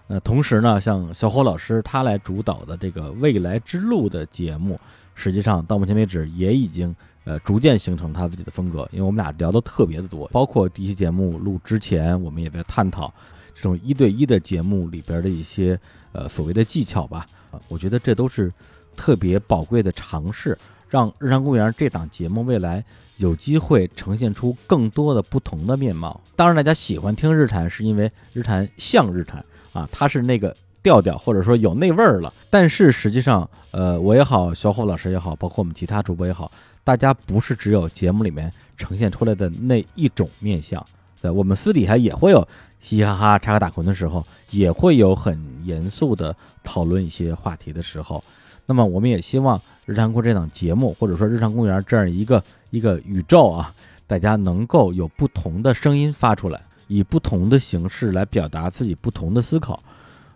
[0.08, 4.80] 呃，同时呢，像小火老师他来主导的这个未来之路的节目，
[5.16, 6.94] 实际上到目前为止也已经
[7.24, 8.88] 呃逐渐形成他自己的风格。
[8.92, 13.14] 因为我们俩聊的特别的多，包括第一期节目录之前，我们也在探讨
[13.54, 15.80] 这种一对一的节目里边的一些
[16.12, 17.26] 呃所谓的技巧吧。
[17.70, 18.52] 我觉得这都是
[18.96, 20.58] 特别宝贵的尝试，
[20.90, 22.84] 让日常公园这档节目未来。
[23.22, 26.20] 有机会呈现出更多的不同的面貌。
[26.36, 32.34] 当然，大家喜欢听日坛，是因为日坛像日坛啊，它是那个调调，或者说有那味儿了。
[32.50, 36.52] 但是实际上，呃，我也好，小虎老师也好，包括我们其他主播也好，
[36.84, 40.84] 大家不是只有节目里面呈现出来的那一种面相。
[41.22, 42.42] 对，我们私底下也会有
[42.80, 48.24] 嘻嘻哈哈、插科打诨的时候，也会有很严肃的讨论一些话题的时候。
[48.66, 52.44] 那么，我们也希望日常公这档节目，或者说日常公园这样一个。
[52.72, 53.72] 一个宇宙啊，
[54.08, 59.84] 大家能够有不同的声音发出来，以不同的形式来表达自己不同的思考。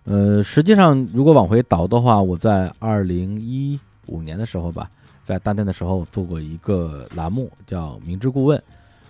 [0.03, 4.87] 呃，实际上如果往回倒的话，我在二零一五年的时候吧，
[5.23, 8.61] 在大店的时候做过一个栏目叫“明知故问”，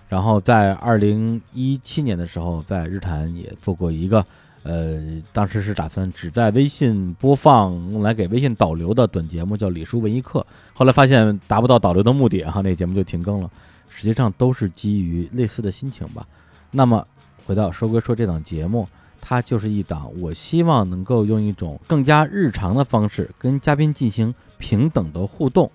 [0.07, 4.26] 然后在二零一七年的时候，在日坛也做过一个。
[4.68, 10.40] 呃，当时是打算只在微信播放，用来给微信导流的短节目，叫《李叔文艺课》。
[10.74, 13.52] 后来发现达不到导流的目的，然后那节目就停更了。
[13.88, 16.28] 实际上都是基于类似的心情吧。
[16.72, 17.08] 那么
[17.46, 18.90] 回到说归说，这档节目
[19.22, 25.70] 它就是一档，我希望能够用一种更加日常的方式跟嘉宾进行平等的互动，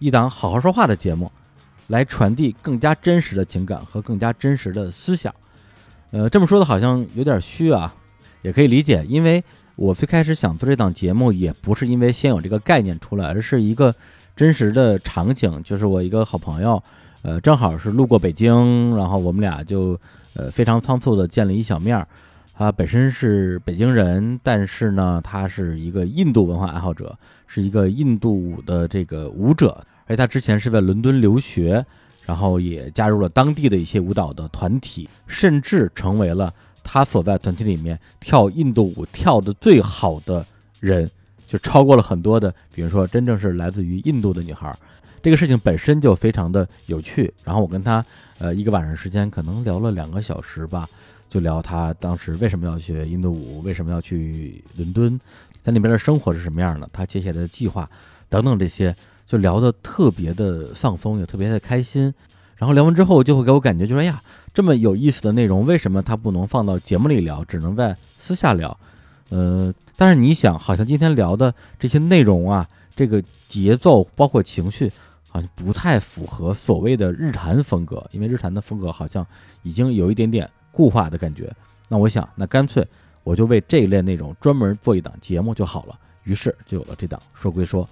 [0.00, 1.30] 一档好好说话的节目，
[1.86, 5.32] 来传递更加真实的情感和更加真实的思想。
[6.10, 7.94] 呃，这么说的好像有点虚啊。
[8.42, 9.42] 也可以理解，因为
[9.76, 13.94] 我最开始想做这档节目，也不是因为先有这个概念出来，而是一个
[14.36, 16.82] 真实的场景，就是我一个好朋友，
[17.22, 19.98] 呃，正好是路过北京，然后我们俩就
[20.34, 22.06] 呃非常仓促的见了一小面儿。
[22.54, 27.16] 他本身是北京人，但是呢，他是一个印度文化爱好者，
[27.46, 31.84] 是一个印度舞的这个舞者，而他之前是在伦敦留学，
[32.24, 36.52] 然后也加入了当地的一些舞蹈的团体，甚至成为了
[36.82, 40.44] 他所在团体里面跳印度舞跳的最好的
[40.80, 41.10] 人，
[41.46, 44.76] 就超过了很多的，比如说真正是来自于印度的女孩。
[45.22, 48.04] 这个事情本身就非常的有趣，然后我跟他
[48.38, 50.88] 呃一个晚上时间，可能聊了两个小时吧。
[51.28, 55.18] 就聊他当时为什么要学印度舞，为什么要去伦敦，
[55.62, 57.88] 在那边的生活是什么样的，他接下来的计划
[58.28, 58.94] 等等这些，
[59.26, 62.12] 就聊得特别的放松，也特别的开心。
[62.56, 64.22] 然后聊完之后，就会给我感觉，就说哎呀，
[64.52, 68.78] 这么有意思的内容，为什么他不能放到节目里聊，只能在私下聊？
[69.28, 74.92] 呃，但是你想，好像今天聊的这些内容啊，这个节奏包括情绪，
[75.28, 79.26] 好像不太符合所谓的日坛风格，因为日坛的风格好像
[79.62, 80.48] 已经有一点点。
[80.74, 81.54] 固化的感觉，
[81.86, 82.82] 那我想，那干脆
[83.24, 85.94] 我就为这一类内容专门做一档节目就好了。
[86.24, 87.86] 于是就有了这档说归说。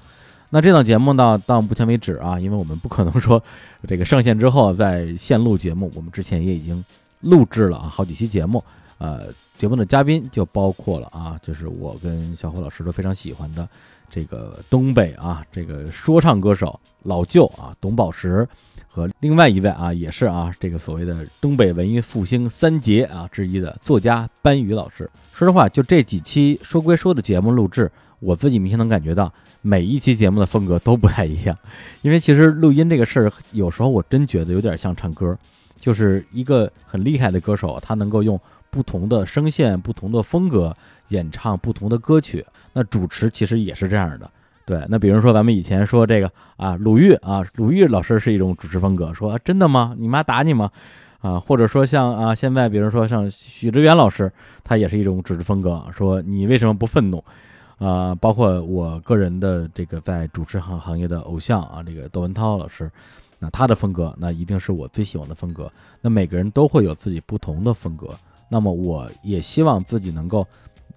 [0.51, 3.43] 那这档节目呢，到目前为止啊，因为我们不可能说
[3.89, 6.85] 这个上线之后再现录节目，我们之前也已经
[7.21, 8.63] 录制了啊好几期节目。
[8.99, 13.67] 呃，节目的嘉宾就包括了啊，就是我跟小虎老师都非常喜欢的
[14.11, 18.47] 这个东北啊这个说唱歌手老舅啊董宝石。
[18.93, 25.09] 和另外一位啊，也是啊，这个所谓的东北文艺复兴三杰啊之一的作家班宇老师。
[25.33, 31.57] 说实话，就这几期说归说的节目录制，我自己明显能感觉到每一期节目的风格都不太一样。
[32.03, 35.37] 因为其实录音这个事儿，有时候我真觉得有点像唱歌，
[35.79, 40.77] 就是一个很厉害的歌手，他能够用不同的声线、不同的风格
[41.09, 42.45] 演唱不同的歌曲。
[42.73, 44.31] 那主持其实也是这样的。
[44.65, 49.95] 对，那比如说咱们以前说这个啊，鲁豫啊，鲁豫老师是一种主持风格，说真的吗？
[49.99, 50.71] 你妈打你吗？
[51.19, 54.33] 啊，或者说像啊，现在比如说像许知远老师，
[54.63, 57.23] 他也是一种主持风格，说你为什么不愤怒？
[57.81, 62.89] 啊，包括我个人的这个在主持行行业的偶像啊，这个窦文涛老师，
[63.41, 65.69] 那他的风格那一定是我最喜欢的风格。
[66.01, 68.15] 那每个人都会有自己不同的风格，
[68.49, 70.47] 那么我也希望自己能够。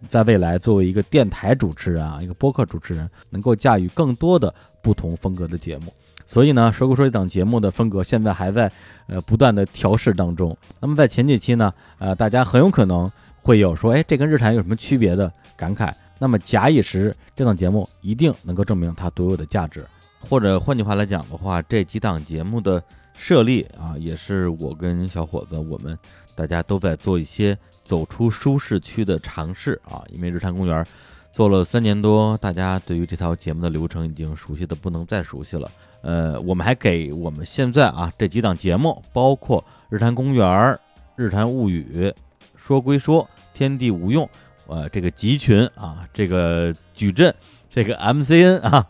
[0.09, 5.93] 在未来，作为一个电台主持人啊，一个播客主持人，能够驾驭更多的不同风格的节目。
[6.27, 8.69] 所以呢，说归说，这档节目的风格现在还在
[9.07, 10.57] 呃不断的调试当中。
[10.81, 13.09] 那么在前几期呢，呃，大家很有可能
[13.41, 15.93] 会有说，哎，这跟日产有什么区别的感慨。
[16.19, 19.85] 那么假以时日，这档节目一定能够证明它独有的价值。
[20.19, 22.81] 或者换句话来讲的话，这几档节目的
[23.13, 25.97] 设立啊，也是我跟小伙子我们
[26.35, 27.57] 大家都在做一些。
[27.85, 30.87] 走出舒适区的尝试啊，因为日坛公园
[31.33, 35.69] 做了三年多，大家对于这套节目的流程已经熟悉的不能再熟悉了。
[36.01, 40.79] 呃，我们还给我们现在啊这几档节目，包括日坛公园、
[41.17, 42.09] 日坛物语、
[42.55, 44.27] 说归说、天地无用，
[44.73, 47.31] 呃，这个集群啊，这个矩阵，
[47.69, 48.87] 这个 MCN 啊，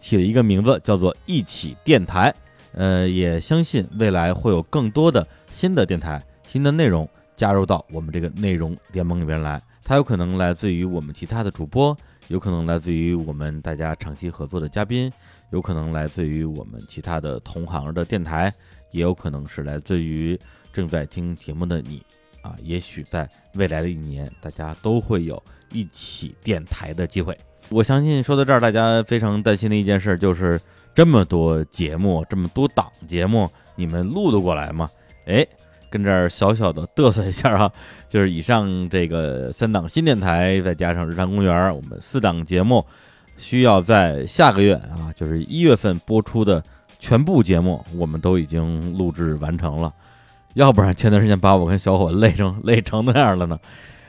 [0.00, 2.34] 起了一个名字叫做一起电台。
[2.72, 7.06] 呃，也相信未来会有更多的新的电台、新的内容。
[7.36, 11.96] 加入到我们这个内容联盟里边来，它有可能来自于我们其他的主播，
[12.26, 15.12] 有可能来自于我们大家长期合作的嘉宾，
[15.52, 18.52] 有可能来自于我们其他的同行的电台，
[18.90, 20.36] 也有可能是来自于
[20.72, 22.02] 正在听节目的你
[22.48, 22.56] 啊。
[22.62, 25.42] 也许在未来的一年，大家都会有
[25.72, 27.36] 一起电台的机会。
[27.68, 30.60] 我相信说到这儿，大家非常担心的一件事就是
[30.94, 34.90] 这么多节目，这么多档节目，你们录得过来吗？
[35.26, 35.46] 哎。
[35.90, 37.72] 跟这儿小小的嘚瑟一下啊，
[38.10, 42.84] 就是以上这个三档新电台，再加上日常公园，我们四档节目
[43.38, 46.62] 需要在下个月啊，就是一月份播出的
[46.98, 49.90] 全部节目，我们都已经录制完成了。
[50.58, 53.58] 要不然前段时间把我跟小伙累成 累成那样了呢？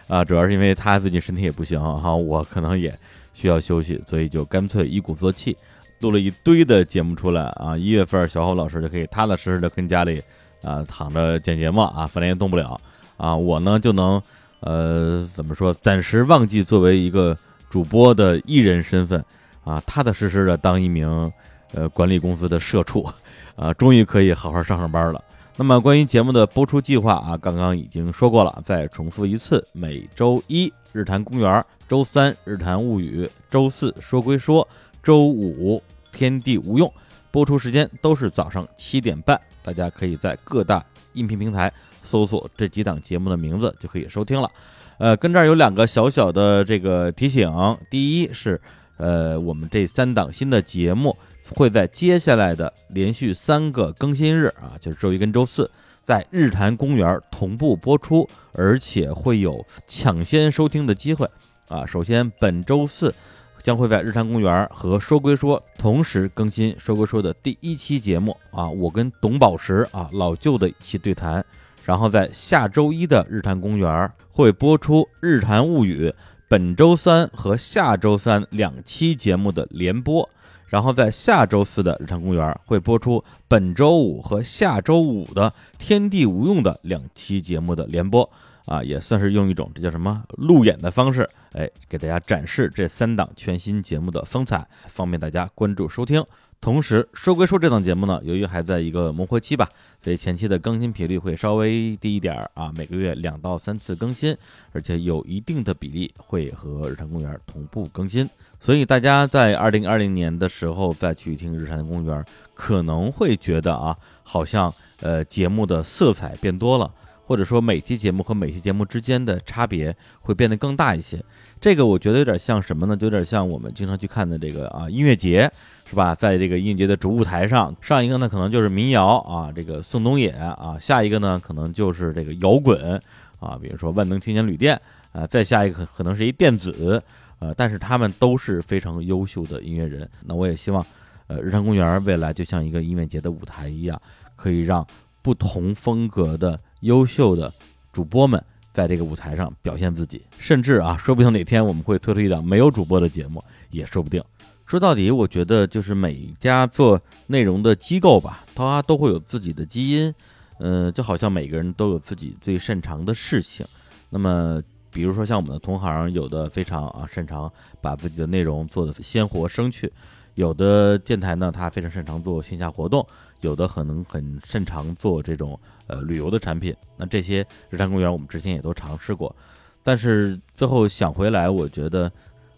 [0.07, 2.97] 啊，主要是因为他最近身体也不行哈，我可能也
[3.33, 5.55] 需要休息，所以就干脆一鼓作气
[5.99, 7.77] 录了一堆的节目出来啊。
[7.77, 10.21] 一月份小伙老师就可以踏踏实实的跟家里。
[10.61, 12.77] 啊，躺着剪节目啊，反正也动不了
[13.15, 13.33] 啊。
[13.33, 14.21] 我呢就能，
[14.59, 17.37] 呃，怎么说，暂时忘记作为一个
[17.69, 19.23] 主播的艺人身份
[19.63, 21.31] 啊，踏踏实实的当一名
[21.73, 23.07] 呃管理公司的社畜
[23.55, 25.23] 啊，终于可以好好上上班了。
[25.59, 34.65] 那么关于节目的播出计划啊，刚刚已经说过了，再重复一次：每周一日坛公园，周三日坛物语，周四说归说，
[35.03, 35.83] 周五
[36.13, 36.89] 天地无用。
[37.29, 39.37] 播出时间都是早上七点半。
[39.61, 40.81] 大家可以在各大
[41.11, 41.69] 音频平台
[42.03, 44.49] 搜索这几档节目的名字，就可以收听了。
[44.97, 47.51] 呃，跟这儿有两个小小的这个提醒：
[47.89, 48.61] 第一是，
[48.95, 51.17] 呃，我们这三档新的节目
[51.55, 55.69] 会在接下来的连续三个更新日啊，就是周一跟周四，
[56.05, 61.29] 在日坛公园同步播出，而且会有抢先收听的机会
[61.67, 61.85] 啊。
[61.85, 63.13] 首先，本周四
[63.61, 71.45] 将会在日坛公园和《说归说》同时更新《说归说》的第一期节目啊，我跟董宝石啊老旧的一期对谈。
[71.83, 76.09] 然后在下周一的日坛公园会播出《日坛物语》
[76.47, 80.29] 本周三和下周三两期节目的联播。
[80.69, 88.29] 然后在下周四的日坛公园会播出本周五和下周五的天地无用的两期节目的联播，
[88.65, 96.23] 啊，也算是用一种这叫什么路演的方式，哎，给大家展示这三档全新节目的风采，方便大家关注收听。
[96.61, 99.69] 同时说归说这档节目呢，由于还在一个磨合期吧，
[100.03, 104.35] 所以前期的更新频率会稍微低一点儿啊，每个月两到三次更新，
[104.73, 108.29] 而且有一定的比例会和日坛公园同步更新。
[108.59, 116.91] 所以大家在二零二零年的时候再去听日坛公园，可能会觉得啊，好像呃节目的色彩变多了，
[117.29, 121.23] 或者说每期节目和每期节目之间的差别会变得更大一些。
[121.61, 122.97] 这个我觉得有点像什么呢？
[122.97, 125.51] 就有点像我们经常去看的这个啊音乐节。
[125.89, 126.13] 是吧？
[126.13, 133.01] 在这个音乐节的主舞台上，上一个呢可能就是民谣啊，这个宋冬野啊，下一个呢可能就是这个摇滚
[133.39, 134.79] 啊，比如说万能青年旅店
[135.11, 137.01] 啊，再下一个可能是一电子，
[137.39, 140.07] 呃，但是他们都是非常优秀的音乐人。
[140.25, 140.85] 那我也希望，
[141.25, 143.99] 呃，日坛公园未来就像一个音乐节的舞台一样，
[144.35, 144.85] 可以让
[145.23, 147.53] 不同风格的优秀的
[147.91, 148.43] 主播们
[148.73, 154.23] 在这个舞台上表现自己，甚至啊，说不定哪天我们会推出一档没有主播的节目，也说不定。
[154.65, 160.13] 说到底，我觉得就是每一家做内容的机构吧，它都会有自己的基因，
[160.59, 163.65] 嗯，就好像每个人都有自己最擅长的事情。
[164.11, 164.61] 那么，
[164.91, 167.51] 比如说像我们的同行，有的非常啊擅长
[167.81, 169.91] 把自己的内容做得鲜活生趣，
[170.35, 173.03] 有的电台呢，它非常擅长做线下活动，
[173.41, 176.75] 有的可能很擅长做这种呃旅游的产品。
[176.97, 179.35] 那这些日坛公园，我们之前也都尝试过，
[179.83, 182.11] 但是最后想回来，我觉得。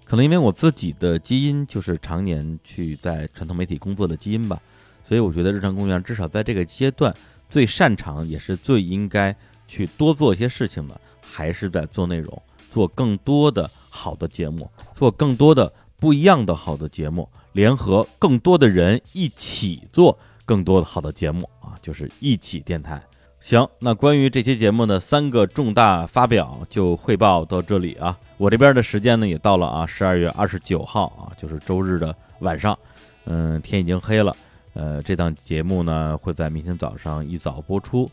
[0.04, 4.62] 可能因为我自己的基因就是常年去在传统媒体工作的基因吧，
[5.06, 7.16] 所以我觉得日常公园至少在这个阶段
[7.50, 9.34] 最擅长也是最应该
[9.70, 23.02] 去多做一些事情的，还是在做内容，做更多的好的节目，做更多的不一样的好的节目，联合更多的人一起做更多的好的节目啊，就是一起电台。
[23.40, 28.16] 行，那关于这期节目的三个重大发表就汇报到这里啊。
[28.38, 32.78] 我这边的时间呢也到了啊，十二月二十九号啊，就是周日的晚上，
[33.26, 34.36] 嗯，天已经黑了。
[34.74, 38.10] 呃，这档节目呢会在明天早上一早播出。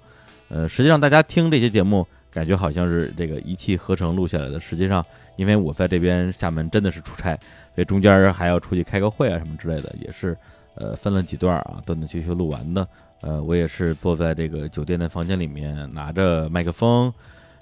[0.48, 4.58] 呃，实际上大家听这些节目，感觉好像是这个一气呵成录下来的。
[4.58, 5.04] 实际上，
[5.36, 7.38] 因为我在这边厦门真的是出差，
[7.74, 10.34] 所以中间还要出去开个会啊什么之类的，也是
[10.78, 12.88] 呃分了几段啊，断断续续录完的。
[13.20, 17.12] 呃，我也是坐在这个酒店的房间里面，拿着麦克风，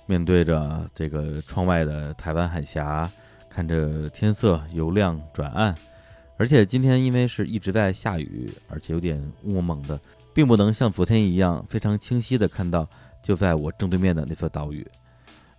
[0.06, 3.10] 面对着这个窗外的台湾海峡，
[3.48, 5.74] 看着天色由亮转暗。
[6.36, 9.98] 而且今天因为是一直在下雨，而且有点雾蒙蒙的，
[10.34, 12.86] 并不能像昨天一样非常清晰的看到
[13.22, 14.86] 就在我正对面的那座岛屿。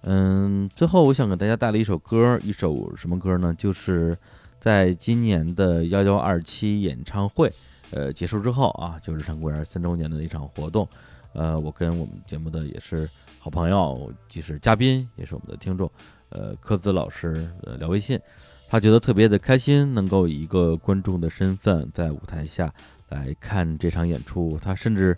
[0.02, 3.52] 嗯，最后我想给大家带来一首歌，一首什么歌呢？
[3.58, 4.16] 就是
[4.60, 7.52] 在今年的幺幺二七演唱会。
[7.92, 10.86] 呃，结束之后啊，就日常公园三周年的一场活动，
[11.32, 13.10] 呃，我跟我们节目的也是
[13.40, 15.90] 好朋友，既是嘉宾，也是我们的听众，
[16.28, 18.20] 呃，柯子老师呃聊微信，
[18.68, 22.70] 他觉得特别的开心，能够以一个观众的身份在舞台下
[23.08, 25.16] 来看这场演出，他甚至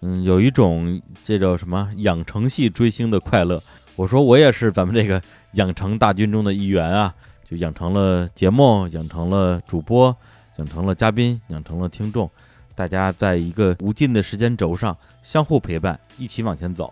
[0.00, 3.62] 嗯有一种这叫什么养成系追星的快乐。
[3.94, 5.22] 我说我也是咱们这个
[5.52, 7.14] 养成大军中的一员啊，
[7.48, 10.14] 就养成了节目，养成了主播。
[10.58, 12.30] 养成了嘉宾，养成了听众，
[12.74, 16.90] 大家在一个无尽的时间轴上相互陪伴，一起往前走。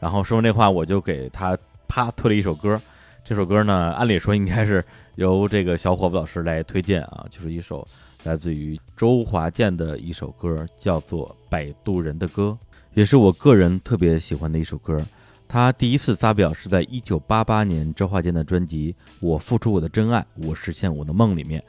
[0.00, 1.56] 然后说完这话，我就给他
[1.86, 2.76] 啪推了一首歌。
[3.24, 7.86] 这首歌呢，按理说应该是由这个小伙子老师来推荐啊，就是一首
[8.24, 12.58] 来自于周华健的一首歌，叫做《摆渡人的歌》，
[12.94, 15.00] 也是我个人特别喜欢的一首歌。
[15.46, 21.62] 他第一次发表是在一九八八年周华健的专辑《我付出我的真爱，我实现我的梦》里面。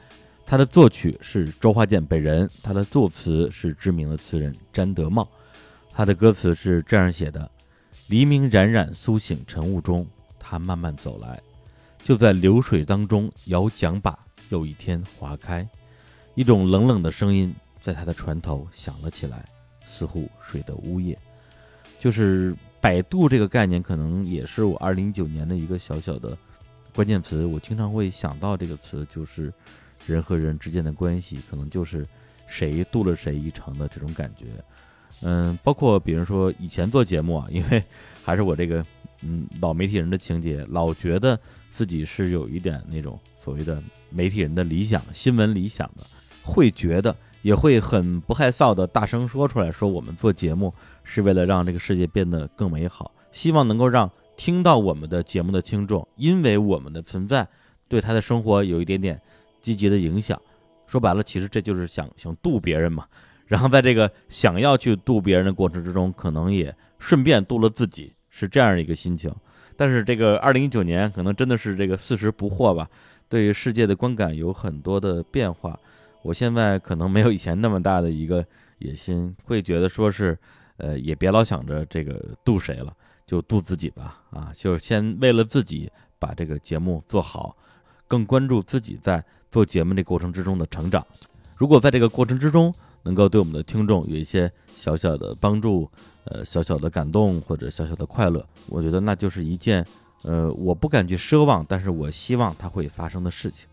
[0.44, 5.28] 他的作曲是周华健本人，他的作词是知名的词人詹德茂，
[5.92, 7.50] 他的歌词是这样写的：
[8.08, 10.06] 黎明冉冉苏醒晨雾中，
[10.38, 11.40] 他慢慢走来，
[12.02, 15.68] 就在流水当中摇桨把，又一天划开，
[16.34, 19.44] 一种冷冷的声音在他的船头响了起来，
[19.86, 21.16] 似乎水的呜咽。
[21.98, 22.54] 就是
[22.86, 26.38] 百度这个概念，可能也是我二零一九年的一个小小的
[26.94, 29.52] 关键词，我经常会想到这个词，就是。
[30.06, 32.06] 人和人之间的关系，可能就是
[32.46, 34.44] 谁渡了谁一程的这种感觉。
[35.20, 37.82] 嗯，包括比如说以前做节目啊，因为
[38.22, 38.86] 还是我这个
[39.22, 41.36] 嗯老媒体人的情节，老觉得
[41.72, 46.06] 自己是有一点那种所谓的媒体人的理想、新闻理想的，
[46.40, 47.16] 会觉得
[47.46, 50.74] 也会很不害臊的大声说出来，说我们做节目
[51.04, 57.46] 是为了让这个世界变得更美好，希望能够让听到我们的节目的听众，因为我们的存在，
[57.86, 59.22] 对他的生活有一点点
[59.62, 60.36] 积极的影响。
[60.88, 63.06] 说白了，其实这就是想想渡别人嘛。
[63.46, 69.32] 然后在这个想要去渡别人的过程之中，可能也顺便渡了自己，是这样一个心情。
[69.76, 72.90] 但是这个二零一九年可能真的是这个四十不惑吧，
[73.28, 75.78] 对于世界的观感有很多的变化。
[76.26, 78.44] 我现在可能没有以前那么大的一个
[78.78, 80.36] 野心，会觉得说是，
[80.78, 82.92] 呃，也别老想着这个渡谁了，
[83.24, 84.20] 就渡自己吧。
[84.30, 85.88] 啊，就是先为了自己
[86.18, 87.56] 把这个节目做好，
[88.08, 91.06] 更关注自己在做节目这过程之中的成长。
[91.54, 92.74] 如果在这个过程之中，
[93.04, 95.88] 能够对我们的听众有一些小小的帮助，
[96.24, 99.86] 呃，小小的感动或者小小的快乐，我觉得那就是一件，
[100.24, 103.68] 呃，我不敢去奢望，但是我希望它会发生的事情。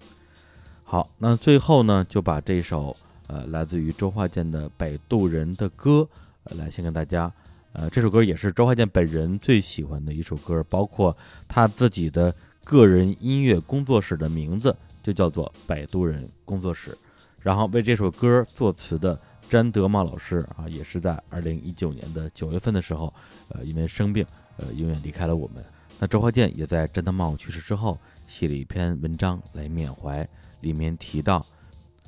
[0.94, 2.95] 好，那最后呢，就把这首
[3.26, 6.07] 呃来自于周华健的《摆渡人》的歌，
[6.44, 7.34] 来献给大家，
[7.72, 11.18] 呃，这首歌也是周华健本人最喜欢的一首歌，包括
[11.48, 12.32] 他自己的
[12.64, 16.95] 个人音乐工作室的名字就叫做摆渡人工作室。
[17.40, 23.11] 然后为这首歌作词的詹德茂老师啊，也是在二零一九年的九月份的时候，
[23.48, 24.24] 呃，因为生病，
[24.57, 25.65] 呃，永远离开了我们。
[25.98, 27.98] 那周华健也在詹德茂去世之后，
[28.28, 30.28] 写了一篇文章来缅怀，
[30.64, 31.45] 里面提到，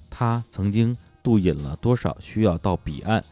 [0.10, 3.24] 他曾经渡引了多少需要到彼岸，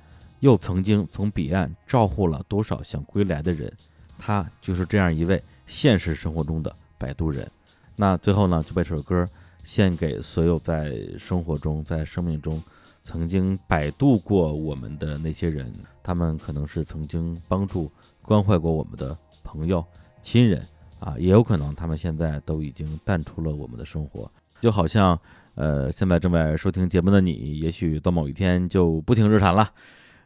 [0.41, 3.73] 又曾经从彼岸照护了多少想归来的人，
[4.19, 7.49] 他就是这样一位现实生活中的摆渡人。
[7.95, 9.27] 那最后呢，就把这首歌。
[9.65, 12.61] 献给所有在生活中、在生命中
[13.05, 15.73] 曾经摆渡过我们的那些人，
[16.03, 17.89] 他们可能是曾经帮助、
[18.21, 19.81] 关怀过我们的朋友、
[20.21, 20.67] 亲人
[20.99, 24.29] 啊，也有可能他们现在都已经淡出了我们的生活。
[24.64, 25.19] 就好像，
[25.56, 29.69] 呃，现在正在收听节目的你，也许到某一天就不听日谈了，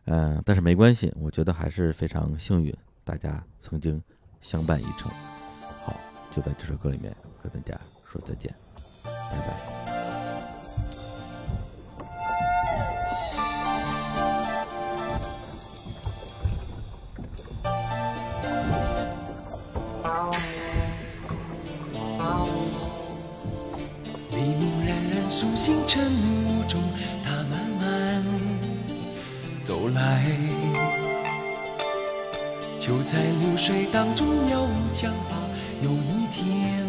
[0.06, 2.72] 嗯，但是没关系，我觉得还是非常幸运，
[3.04, 4.00] 大家曾经
[4.40, 5.12] 相伴一程。
[5.84, 6.00] 好，
[6.36, 7.12] 就在这首歌里面
[7.42, 7.82] 跟大家
[8.12, 8.54] 说再见。
[9.04, 9.77] 拜拜。
[25.68, 26.02] 清，晨
[26.46, 26.80] 雾中，
[27.26, 28.24] 他慢慢
[29.66, 30.26] 走来。
[32.80, 35.36] 就在流水当中，遥想到
[35.82, 36.86] 有一天。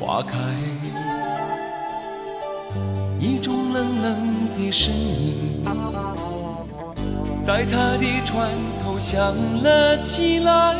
[0.00, 0.36] 花开，
[3.20, 4.28] 一种冷冷
[4.58, 5.62] 的声音，
[7.46, 8.50] 在他的船
[8.82, 9.32] 头响
[9.62, 10.74] 了起来，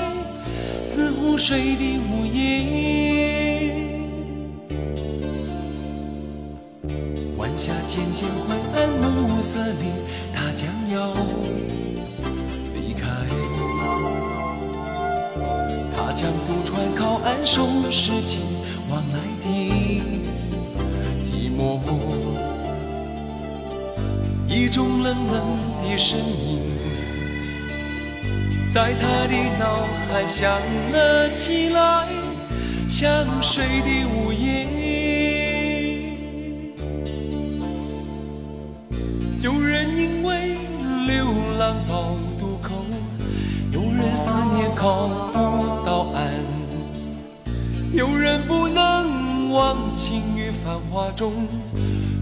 [0.84, 3.06] 似湖水的午夜。
[7.66, 9.90] 下渐渐昏暗，暮色里，
[10.32, 11.12] 他将要
[12.76, 13.09] 离开。
[15.93, 18.38] 他将渡船靠岸，收拾起。
[18.88, 19.48] 往来的
[21.24, 21.80] 寂寞，
[24.47, 26.62] 一种冷冷的声音，
[28.72, 30.62] 在他的脑海响
[30.93, 32.06] 了起来，
[32.88, 34.76] 像水的午夜。
[44.87, 46.23] 念靠不到岸，
[47.93, 49.27] 有人不能。
[49.53, 51.47] 忘情于繁华中，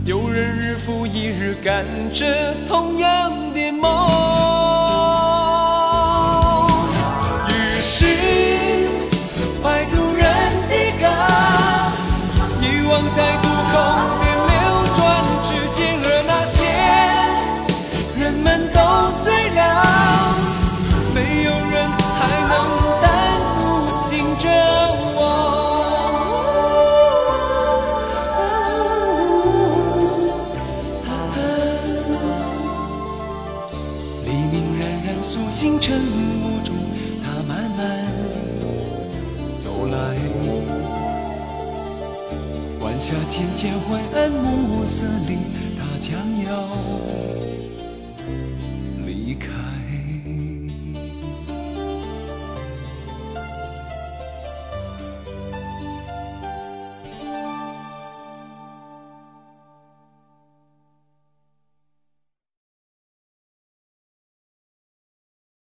[0.05, 3.32] 有人日复一日赶着同样